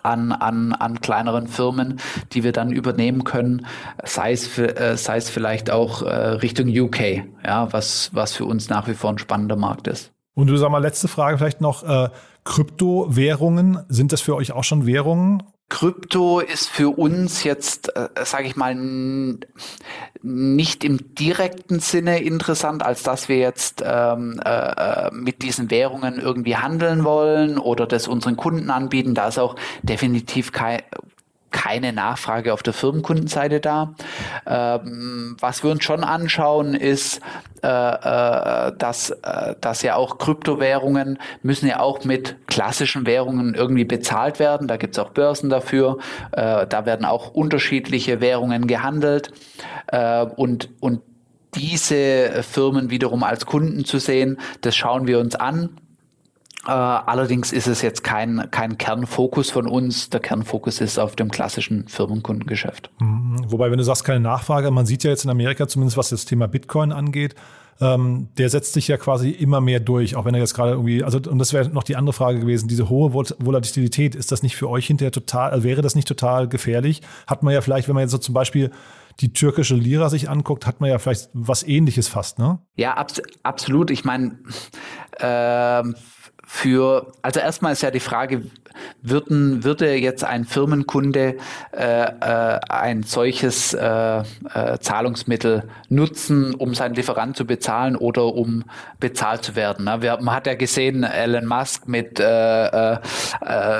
an, 0.02 0.32
an, 0.32 0.72
an 0.72 1.00
kleineren 1.00 1.46
Firmen, 1.46 2.00
die 2.32 2.44
wir 2.44 2.52
dann 2.52 2.72
übernehmen 2.72 3.24
können, 3.24 3.66
sei 4.04 4.32
es, 4.32 4.58
äh, 4.58 4.96
sei 4.96 5.16
es 5.16 5.30
vielleicht 5.30 5.70
auch 5.70 6.02
äh, 6.02 6.08
Richtung 6.10 6.68
UK, 6.68 7.24
ja, 7.44 7.72
was, 7.72 8.10
was 8.12 8.34
für 8.34 8.44
uns 8.44 8.68
nach 8.68 8.88
wie 8.88 8.94
vor 8.94 9.10
ein 9.10 9.18
spannender 9.18 9.56
Markt 9.56 9.86
ist. 9.88 10.11
Und 10.34 10.46
du 10.46 10.56
sag 10.56 10.70
mal, 10.70 10.78
letzte 10.78 11.08
Frage 11.08 11.38
vielleicht 11.38 11.60
noch. 11.60 11.82
Äh, 11.82 12.08
Kryptowährungen, 12.44 13.84
sind 13.88 14.12
das 14.12 14.20
für 14.20 14.34
euch 14.34 14.52
auch 14.52 14.64
schon 14.64 14.86
Währungen? 14.86 15.42
Krypto 15.68 16.40
ist 16.40 16.68
für 16.68 16.90
uns 16.90 17.44
jetzt, 17.44 17.96
äh, 17.96 18.08
sage 18.24 18.46
ich 18.46 18.56
mal, 18.56 18.76
nicht 20.22 20.84
im 20.84 21.14
direkten 21.14 21.80
Sinne 21.80 22.20
interessant, 22.20 22.82
als 22.82 23.02
dass 23.02 23.30
wir 23.30 23.38
jetzt 23.38 23.82
ähm, 23.82 24.38
äh, 24.44 25.10
mit 25.12 25.42
diesen 25.42 25.70
Währungen 25.70 26.18
irgendwie 26.20 26.56
handeln 26.56 27.04
wollen 27.04 27.58
oder 27.58 27.86
das 27.86 28.06
unseren 28.06 28.36
Kunden 28.36 28.68
anbieten. 28.68 29.14
Da 29.14 29.28
ist 29.28 29.38
auch 29.38 29.56
definitiv 29.82 30.52
kein, 30.52 30.82
keine 31.52 31.92
Nachfrage 31.92 32.52
auf 32.52 32.62
der 32.62 32.72
Firmenkundenseite 32.72 33.60
da. 33.60 33.94
Ähm, 34.46 35.36
was 35.38 35.62
wir 35.62 35.70
uns 35.70 35.84
schon 35.84 36.02
anschauen, 36.04 36.74
ist, 36.74 37.20
äh, 37.62 37.68
äh, 37.68 38.72
dass, 38.76 39.10
äh, 39.10 39.54
dass 39.60 39.82
ja 39.82 39.94
auch 39.94 40.18
Kryptowährungen 40.18 41.18
müssen 41.42 41.68
ja 41.68 41.78
auch 41.78 42.04
mit 42.04 42.36
klassischen 42.48 43.06
Währungen 43.06 43.54
irgendwie 43.54 43.84
bezahlt 43.84 44.40
werden. 44.40 44.66
Da 44.66 44.76
gibt 44.76 44.96
es 44.96 44.98
auch 44.98 45.10
Börsen 45.10 45.48
dafür. 45.48 45.98
Äh, 46.32 46.66
da 46.66 46.86
werden 46.86 47.04
auch 47.04 47.32
unterschiedliche 47.34 48.20
Währungen 48.20 48.66
gehandelt. 48.66 49.30
Äh, 49.86 50.24
und, 50.24 50.70
und 50.80 51.02
diese 51.54 52.42
Firmen 52.42 52.90
wiederum 52.90 53.22
als 53.22 53.46
Kunden 53.46 53.84
zu 53.84 53.98
sehen, 53.98 54.38
das 54.62 54.74
schauen 54.74 55.06
wir 55.06 55.18
uns 55.18 55.36
an. 55.36 55.76
Äh, 56.66 56.70
allerdings 56.70 57.52
ist 57.52 57.66
es 57.66 57.82
jetzt 57.82 58.04
kein, 58.04 58.48
kein 58.50 58.78
Kernfokus 58.78 59.50
von 59.50 59.66
uns. 59.66 60.10
Der 60.10 60.20
Kernfokus 60.20 60.80
ist 60.80 60.98
auf 60.98 61.16
dem 61.16 61.30
klassischen 61.30 61.88
Firmenkundengeschäft. 61.88 62.90
Mhm. 63.00 63.44
Wobei, 63.48 63.70
wenn 63.70 63.78
du 63.78 63.84
sagst, 63.84 64.04
keine 64.04 64.20
Nachfrage, 64.20 64.70
man 64.70 64.86
sieht 64.86 65.02
ja 65.02 65.10
jetzt 65.10 65.24
in 65.24 65.30
Amerika 65.30 65.66
zumindest, 65.66 65.96
was 65.96 66.10
das 66.10 66.24
Thema 66.24 66.46
Bitcoin 66.46 66.92
angeht, 66.92 67.34
ähm, 67.80 68.28
der 68.38 68.48
setzt 68.48 68.74
sich 68.74 68.86
ja 68.86 68.96
quasi 68.96 69.30
immer 69.30 69.60
mehr 69.60 69.80
durch, 69.80 70.14
auch 70.14 70.24
wenn 70.24 70.34
er 70.34 70.40
jetzt 70.40 70.54
gerade 70.54 70.72
irgendwie, 70.72 71.02
also 71.02 71.18
und 71.18 71.38
das 71.38 71.52
wäre 71.52 71.68
noch 71.70 71.82
die 71.82 71.96
andere 71.96 72.12
Frage 72.12 72.38
gewesen, 72.38 72.68
diese 72.68 72.88
hohe 72.88 73.12
Volatilität, 73.12 74.14
ist 74.14 74.30
das 74.30 74.42
nicht 74.42 74.56
für 74.56 74.68
euch 74.68 74.86
hinterher 74.86 75.10
total, 75.10 75.50
also 75.50 75.64
wäre 75.64 75.82
das 75.82 75.96
nicht 75.96 76.06
total 76.06 76.48
gefährlich? 76.48 77.02
Hat 77.26 77.42
man 77.42 77.52
ja 77.52 77.60
vielleicht, 77.60 77.88
wenn 77.88 77.94
man 77.94 78.02
jetzt 78.02 78.12
so 78.12 78.18
zum 78.18 78.34
Beispiel 78.34 78.70
die 79.20 79.32
türkische 79.32 79.74
Lira 79.74 80.08
sich 80.10 80.30
anguckt, 80.30 80.66
hat 80.66 80.80
man 80.80 80.90
ja 80.90 80.98
vielleicht 80.98 81.30
was 81.32 81.62
ähnliches 81.64 82.08
fast, 82.08 82.38
ne? 82.38 82.60
Ja, 82.76 82.94
abs 82.94 83.20
absolut. 83.42 83.90
Ich 83.90 84.04
meine, 84.04 84.38
äh, 85.18 85.82
für, 86.54 87.10
also 87.22 87.40
erstmal 87.40 87.72
ist 87.72 87.80
ja 87.80 87.90
die 87.90 87.98
Frage, 87.98 88.42
würden, 89.02 89.64
würde 89.64 89.94
jetzt 89.94 90.24
ein 90.24 90.44
Firmenkunde 90.44 91.36
äh, 91.72 92.02
äh, 92.02 92.60
ein 92.68 93.02
solches 93.02 93.74
äh, 93.74 94.18
äh, 94.18 94.78
Zahlungsmittel 94.80 95.64
nutzen, 95.88 96.54
um 96.54 96.74
seinen 96.74 96.94
Lieferant 96.94 97.36
zu 97.36 97.46
bezahlen 97.46 97.96
oder 97.96 98.34
um 98.34 98.64
bezahlt 99.00 99.44
zu 99.44 99.56
werden? 99.56 99.84
Ne? 99.84 100.02
Wir, 100.02 100.18
man 100.20 100.34
hat 100.34 100.46
ja 100.46 100.54
gesehen, 100.54 101.04
Elon 101.04 101.46
Musk 101.46 101.88
mit, 101.88 102.20
äh, 102.20 102.92
äh, 102.92 102.98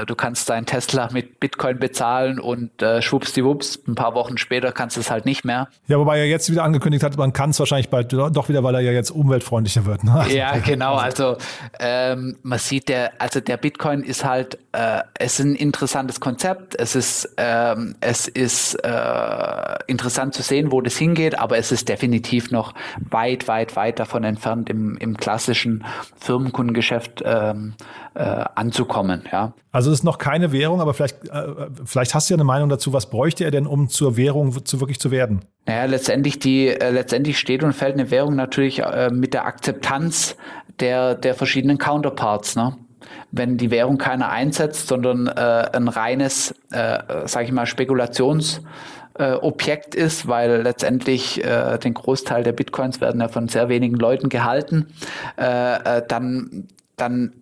du 0.07 0.15
kannst 0.15 0.49
deinen 0.49 0.67
Tesla 0.67 1.09
mit 1.13 1.41
Bitcoin 1.41 1.79
bezahlen 1.79 2.39
und 2.41 2.83
äh, 2.83 3.03
schwuppsdiwupps, 3.03 3.81
ein 3.87 3.95
paar 3.95 4.15
Wochen 4.15 4.39
später 4.39 4.73
kannst 4.73 4.97
du 4.97 5.01
es 5.01 5.11
halt 5.11 5.25
nicht 5.25 5.45
mehr. 5.45 5.69
Ja, 5.87 5.99
wobei 5.99 6.19
er 6.19 6.27
jetzt 6.27 6.51
wieder 6.51 6.65
angekündigt 6.65 7.05
hat, 7.05 7.17
man 7.17 7.33
kann 7.33 7.51
es 7.51 7.59
wahrscheinlich 7.59 7.89
bald 7.89 8.13
doch 8.13 8.49
wieder, 8.49 8.63
weil 8.63 8.75
er 8.75 8.81
ja 8.81 8.93
jetzt 8.93 9.11
umweltfreundlicher 9.11 9.87
wird. 9.87 10.05
Ne? 10.05 10.25
Ja, 10.29 10.59
genau. 10.59 10.95
Also 10.95 11.37
ähm, 11.79 12.37
man 12.43 12.59
sieht, 12.59 12.89
der, 12.89 13.13
also 13.19 13.41
der 13.41 13.57
Bitcoin 13.57 14.03
ist 14.03 14.25
halt, 14.25 14.59
äh, 14.73 14.79
es 15.15 15.39
ist 15.39 15.45
ein 15.45 15.55
interessantes 15.55 16.21
Konzept. 16.21 16.75
Es 16.79 16.95
ist, 16.95 17.35
ähm, 17.37 17.95
es 18.01 18.29
ist 18.29 18.75
äh, 18.85 19.75
interessant 19.87 20.35
zu 20.35 20.43
sehen, 20.43 20.73
wo 20.73 20.81
das 20.81 20.97
hingeht, 20.97 21.39
aber 21.39 21.59
es 21.59 21.73
ist 21.73 21.89
definitiv 21.89 22.51
noch 22.51 22.75
weit, 23.11 23.49
weit, 23.49 23.77
weit 23.77 23.99
davon 23.99 24.25
entfernt, 24.25 24.71
im, 24.71 24.97
im 24.99 25.17
klassischen 25.17 25.85
Firmenkundengeschäft 26.21 27.23
ähm, 27.25 27.75
äh, 28.15 28.21
anzukommen. 28.55 29.25
Ja. 29.31 29.53
Also 29.71 29.91
es 29.91 29.99
ist 30.01 30.05
noch 30.05 30.19
keine 30.19 30.53
Währung, 30.53 30.81
aber 30.81 30.95
vielleicht, 30.95 31.29
äh, 31.29 31.47
vielleicht 31.85 32.15
hast 32.15 32.29
du 32.29 32.35
ja 32.35 32.37
eine 32.37 32.45
Meinung 32.45 32.69
dazu. 32.69 32.93
Was 32.93 33.09
bräuchte 33.09 33.45
er 33.45 33.51
denn, 33.51 33.67
um 33.67 33.89
zur 33.89 34.17
Währung 34.17 34.65
zu 34.65 34.81
wirklich 34.81 35.01
zu 35.01 35.11
werden? 35.11 35.41
Naja, 35.67 35.85
letztendlich 35.85 36.39
die, 36.39 36.69
äh, 36.69 36.91
letztendlich 36.91 37.39
steht 37.39 37.63
und 37.63 37.73
fällt 37.73 37.95
eine 37.95 38.11
Währung 38.11 38.37
natürlich 38.37 38.81
äh, 38.81 39.11
mit 39.11 39.35
der 39.35 39.47
Akzeptanz 39.47 40.37
der, 40.81 41.15
der 41.15 41.35
verschiedenen 41.35 41.79
Counterparts. 41.79 42.57
Ne? 42.57 42.77
Wenn 43.33 43.57
die 43.57 43.71
Währung 43.71 43.97
keiner 43.99 44.29
einsetzt, 44.29 44.87
sondern 44.87 45.27
äh, 45.27 45.71
ein 45.73 45.89
reines, 45.89 46.55
äh, 46.71 47.27
sage 47.27 47.47
ich 47.47 47.53
mal, 47.53 47.67
Spekulationsobjekt 47.67 49.95
äh, 49.95 50.01
ist, 50.01 50.29
weil 50.29 50.63
letztendlich 50.63 51.43
äh, 51.43 51.79
den 51.79 51.95
Großteil 51.95 52.45
der 52.45 52.53
Bitcoins 52.53 53.01
werden 53.01 53.23
ja 53.23 53.29
von 53.29 53.49
sehr 53.49 53.71
wenigen 53.71 53.97
Leuten 53.97 54.29
gehalten, 54.29 54.89
äh, 55.39 55.99
äh, 55.99 56.03
dann, 56.07 56.69
dann 56.97 57.33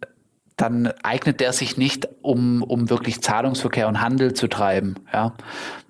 dann 0.61 0.93
eignet 1.03 1.41
der 1.41 1.53
sich 1.53 1.77
nicht, 1.79 2.09
um, 2.21 2.63
um 2.63 2.91
wirklich 2.91 3.23
Zahlungsverkehr 3.23 3.89
und 3.89 4.01
Handel 4.01 4.35
zu 4.35 4.47
treiben. 4.47 4.97
Ja. 5.13 5.33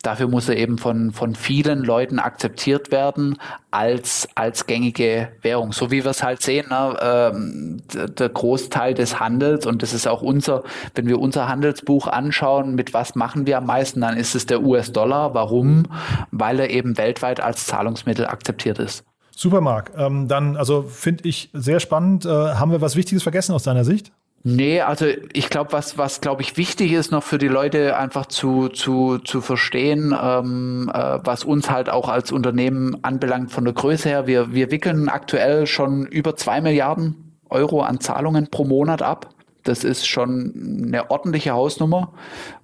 Dafür 0.03 0.29
muss 0.29 0.49
er 0.49 0.57
eben 0.57 0.79
von, 0.79 1.13
von 1.13 1.35
vielen 1.35 1.83
Leuten 1.83 2.19
akzeptiert 2.19 2.91
werden 2.93 3.37
als, 3.71 4.29
als 4.35 4.67
gängige 4.67 5.29
Währung. 5.43 5.73
So 5.73 5.91
wie 5.91 6.05
wir 6.05 6.11
es 6.11 6.23
halt 6.23 6.41
sehen, 6.41 6.69
ne, 6.71 6.97
ähm, 7.03 7.83
der 7.93 8.29
Großteil 8.29 8.95
des 8.95 9.19
Handels, 9.19 9.67
und 9.67 9.83
das 9.83 9.93
ist 9.93 10.07
auch 10.07 10.23
unser, 10.23 10.63
wenn 10.95 11.07
wir 11.07 11.19
unser 11.19 11.49
Handelsbuch 11.49 12.07
anschauen, 12.07 12.77
mit 12.77 12.95
was 12.95 13.15
machen 13.15 13.47
wir 13.47 13.59
am 13.59 13.67
meisten, 13.67 14.01
dann 14.01 14.17
ist 14.17 14.35
es 14.35 14.47
der 14.47 14.63
US-Dollar. 14.63 15.35
Warum? 15.35 15.87
Weil 16.31 16.61
er 16.61 16.71
eben 16.71 16.97
weltweit 16.97 17.41
als 17.41 17.67
Zahlungsmittel 17.67 18.27
akzeptiert 18.27 18.79
ist. 18.79 19.05
Super, 19.35 19.61
Marc. 19.61 19.93
Ähm, 19.97 20.29
dann, 20.29 20.57
also 20.57 20.83
finde 20.83 21.29
ich 21.29 21.51
sehr 21.53 21.81
spannend. 21.81 22.25
Äh, 22.25 22.29
haben 22.29 22.71
wir 22.71 22.81
was 22.81 22.95
Wichtiges 22.95 23.23
vergessen 23.23 23.55
aus 23.55 23.65
deiner 23.65 23.85
Sicht? 23.85 24.13
Nee, 24.43 24.81
also 24.81 25.07
ich 25.35 25.51
glaube, 25.51 25.73
was, 25.73 25.99
was 25.99 26.23
glaube 26.23 26.41
ich 26.41 26.57
wichtig 26.57 26.93
ist 26.93 27.13
noch 27.13 27.23
für 27.23 27.37
die 27.37 27.49
Leute 27.49 27.99
einfach 27.99 28.25
zu, 28.25 28.69
zu, 28.69 29.19
zu 29.19 29.43
verstehen, 29.43 30.17
ähm, 30.19 30.91
äh, 30.95 31.19
was 31.23 31.45
uns 31.45 31.71
halt 31.71 31.91
auch 31.91 32.09
als 32.09 32.33
Unternehmen 32.33 32.97
anbelangt 33.05 33.53
von 33.53 33.65
der 33.65 33.75
Größe 33.75 34.09
her. 34.09 34.27
Wir, 34.27 34.55
wir 34.55 34.71
wickeln 34.71 35.11
aktuell 35.11 35.67
schon 35.67 36.07
über 36.07 36.37
zwei 36.37 36.63
Milliarden 36.63 37.37
Euro 37.51 37.83
an 37.83 38.01
Zahlungen 38.01 38.47
pro 38.47 38.65
Monat 38.65 39.03
ab. 39.03 39.29
Das 39.65 39.85
ist 39.85 40.07
schon 40.07 40.87
eine 40.87 41.11
ordentliche 41.11 41.51
Hausnummer. 41.51 42.15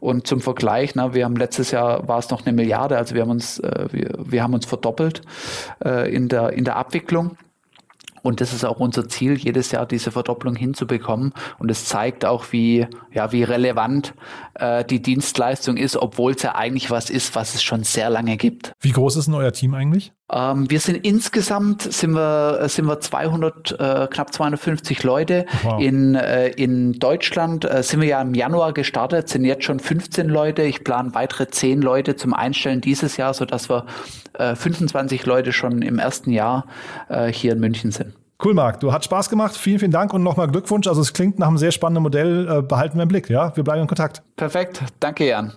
Und 0.01 0.27
zum 0.27 0.41
Vergleich, 0.41 0.95
na, 0.95 1.12
wir 1.12 1.27
haben 1.27 1.37
letztes 1.37 1.72
Jahr 1.72 2.09
war 2.09 2.20
es 2.20 2.31
noch 2.31 2.47
eine 2.47 2.55
Milliarde, 2.55 2.97
also 2.97 3.14
wir 3.14 3.20
haben 3.20 3.31
uns, 3.31 3.59
äh, 3.59 3.89
wir, 3.93 4.14
wir 4.18 4.43
haben 4.43 4.55
uns 4.55 4.64
verdoppelt 4.64 5.20
äh, 5.85 6.11
in, 6.14 6.29
der, 6.29 6.55
in 6.55 6.64
der 6.64 6.77
Abwicklung. 6.77 7.37
Und 8.27 8.41
das 8.41 8.53
ist 8.53 8.64
auch 8.64 8.81
unser 8.81 9.09
Ziel, 9.09 9.39
jedes 9.39 9.70
Jahr 9.70 9.87
diese 9.87 10.11
Verdopplung 10.11 10.57
hinzubekommen. 10.57 11.33
Und 11.61 11.70
es 11.70 11.85
zeigt 11.85 12.24
auch, 12.24 12.47
wie, 12.51 12.89
ja, 13.12 13.31
wie 13.31 13.45
relevant 13.45 14.14
äh, 14.55 14.85
die 14.85 15.01
Dienstleistung 15.01 15.77
ist, 15.77 15.97
obwohl 15.97 16.33
es 16.33 16.43
ja 16.43 16.57
eigentlich 16.57 16.91
was 16.91 17.09
ist, 17.09 17.37
was 17.37 17.55
es 17.55 17.62
schon 17.62 17.85
sehr 17.85 18.11
lange 18.11 18.37
gibt. 18.37 18.72
Wie 18.81 18.91
groß 18.91 19.14
ist 19.14 19.27
denn 19.27 19.35
euer 19.35 19.53
Team 19.53 19.74
eigentlich? 19.74 20.12
Ähm, 20.33 20.68
wir 20.68 20.81
sind 20.81 20.97
insgesamt 21.07 21.83
sind 21.83 22.12
wir 22.12 22.68
sind 22.68 22.87
wir 22.87 22.99
200 22.99 23.72
äh, 23.79 24.07
knapp 24.09 24.33
250 24.33 25.05
Leute 25.05 25.47
wow. 25.62 25.81
in 25.81 26.16
äh, 26.16 26.49
in 26.49 26.95
Deutschland 26.95 27.64
äh, 27.64 27.85
sind 27.85 28.01
wir 28.01 28.09
ja 28.09 28.22
im 28.22 28.35
Januar 28.35 28.72
gestartet 28.72 29.29
sind 29.29 29.45
jetzt 29.45 29.62
schon 29.62 29.79
15 29.79 30.29
Leute 30.29 30.62
ich 30.62 30.83
plane 30.83 31.14
weitere 31.14 31.47
10 31.47 31.81
Leute 31.81 32.16
zum 32.16 32.35
Einstellen 32.35 32.81
dieses 32.81 33.16
Jahr 33.16 33.35
so 33.35 33.45
dass 33.45 33.70
wir 33.70 33.87
25 34.37 35.22
äh, 35.22 35.29
Leute 35.29 35.53
schon 35.53 35.83
im 35.83 36.01
ersten 36.01 36.33
Jahr 36.33 36.66
äh, 37.09 37.33
hier 37.33 37.53
in 37.53 37.61
München 37.61 37.93
sind 37.93 38.14
Cool, 38.45 38.53
Marc. 38.53 38.81
Du 38.81 38.93
hat 38.93 39.03
Spaß 39.03 39.31
gemacht. 39.31 39.57
Vielen, 39.57 39.79
vielen 39.79 39.93
Dank 39.93 40.12
und 40.12 40.22
nochmal 40.22 40.49
Glückwunsch. 40.49 40.87
Also 40.87 41.01
es 41.01 41.14
klingt 41.14 41.39
nach 41.39 41.49
einem 41.49 41.57
sehr 41.57 41.72
spannenden 41.72 42.03
Modell. 42.03 42.47
Äh, 42.47 42.61
behalten 42.61 42.99
wir 42.99 43.05
im 43.05 43.09
Blick. 43.09 43.31
Ja, 43.31 43.57
wir 43.57 43.64
bleiben 43.64 43.81
in 43.81 43.87
Kontakt. 43.87 44.22
Perfekt. 44.37 44.83
Danke, 45.01 45.27
Jan. 45.27 45.53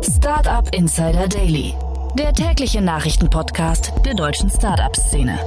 Startup 0.00 0.74
Insider 0.74 1.28
Daily 1.28 1.74
der 2.16 2.32
tägliche 2.32 2.80
Nachrichtenpodcast 2.80 3.92
der 4.06 4.14
deutschen 4.14 4.48
Startup-Szene. 4.48 5.38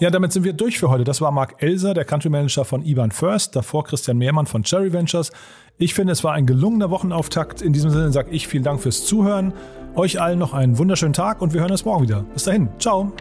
Ja, 0.00 0.10
damit 0.10 0.32
sind 0.32 0.42
wir 0.44 0.52
durch 0.52 0.78
für 0.78 0.90
heute. 0.90 1.04
Das 1.04 1.20
war 1.20 1.30
Marc 1.30 1.62
Elser, 1.62 1.94
der 1.94 2.04
Country 2.04 2.28
Manager 2.28 2.64
von 2.64 2.84
IBAN 2.84 3.12
First, 3.12 3.54
davor 3.54 3.84
Christian 3.84 4.18
Mehrmann 4.18 4.46
von 4.46 4.64
Cherry 4.64 4.92
Ventures. 4.92 5.30
Ich 5.78 5.94
finde, 5.94 6.12
es 6.12 6.24
war 6.24 6.34
ein 6.34 6.46
gelungener 6.46 6.90
Wochenauftakt. 6.90 7.62
In 7.62 7.72
diesem 7.72 7.90
Sinne 7.90 8.10
sage 8.10 8.30
ich 8.30 8.48
vielen 8.48 8.64
Dank 8.64 8.80
fürs 8.80 9.06
Zuhören. 9.06 9.54
Euch 9.94 10.20
allen 10.20 10.38
noch 10.38 10.52
einen 10.52 10.78
wunderschönen 10.78 11.14
Tag 11.14 11.40
und 11.40 11.54
wir 11.54 11.60
hören 11.60 11.70
uns 11.70 11.84
morgen 11.84 12.02
wieder. 12.02 12.24
Bis 12.34 12.44
dahin. 12.44 12.68
Ciao. 12.78 13.12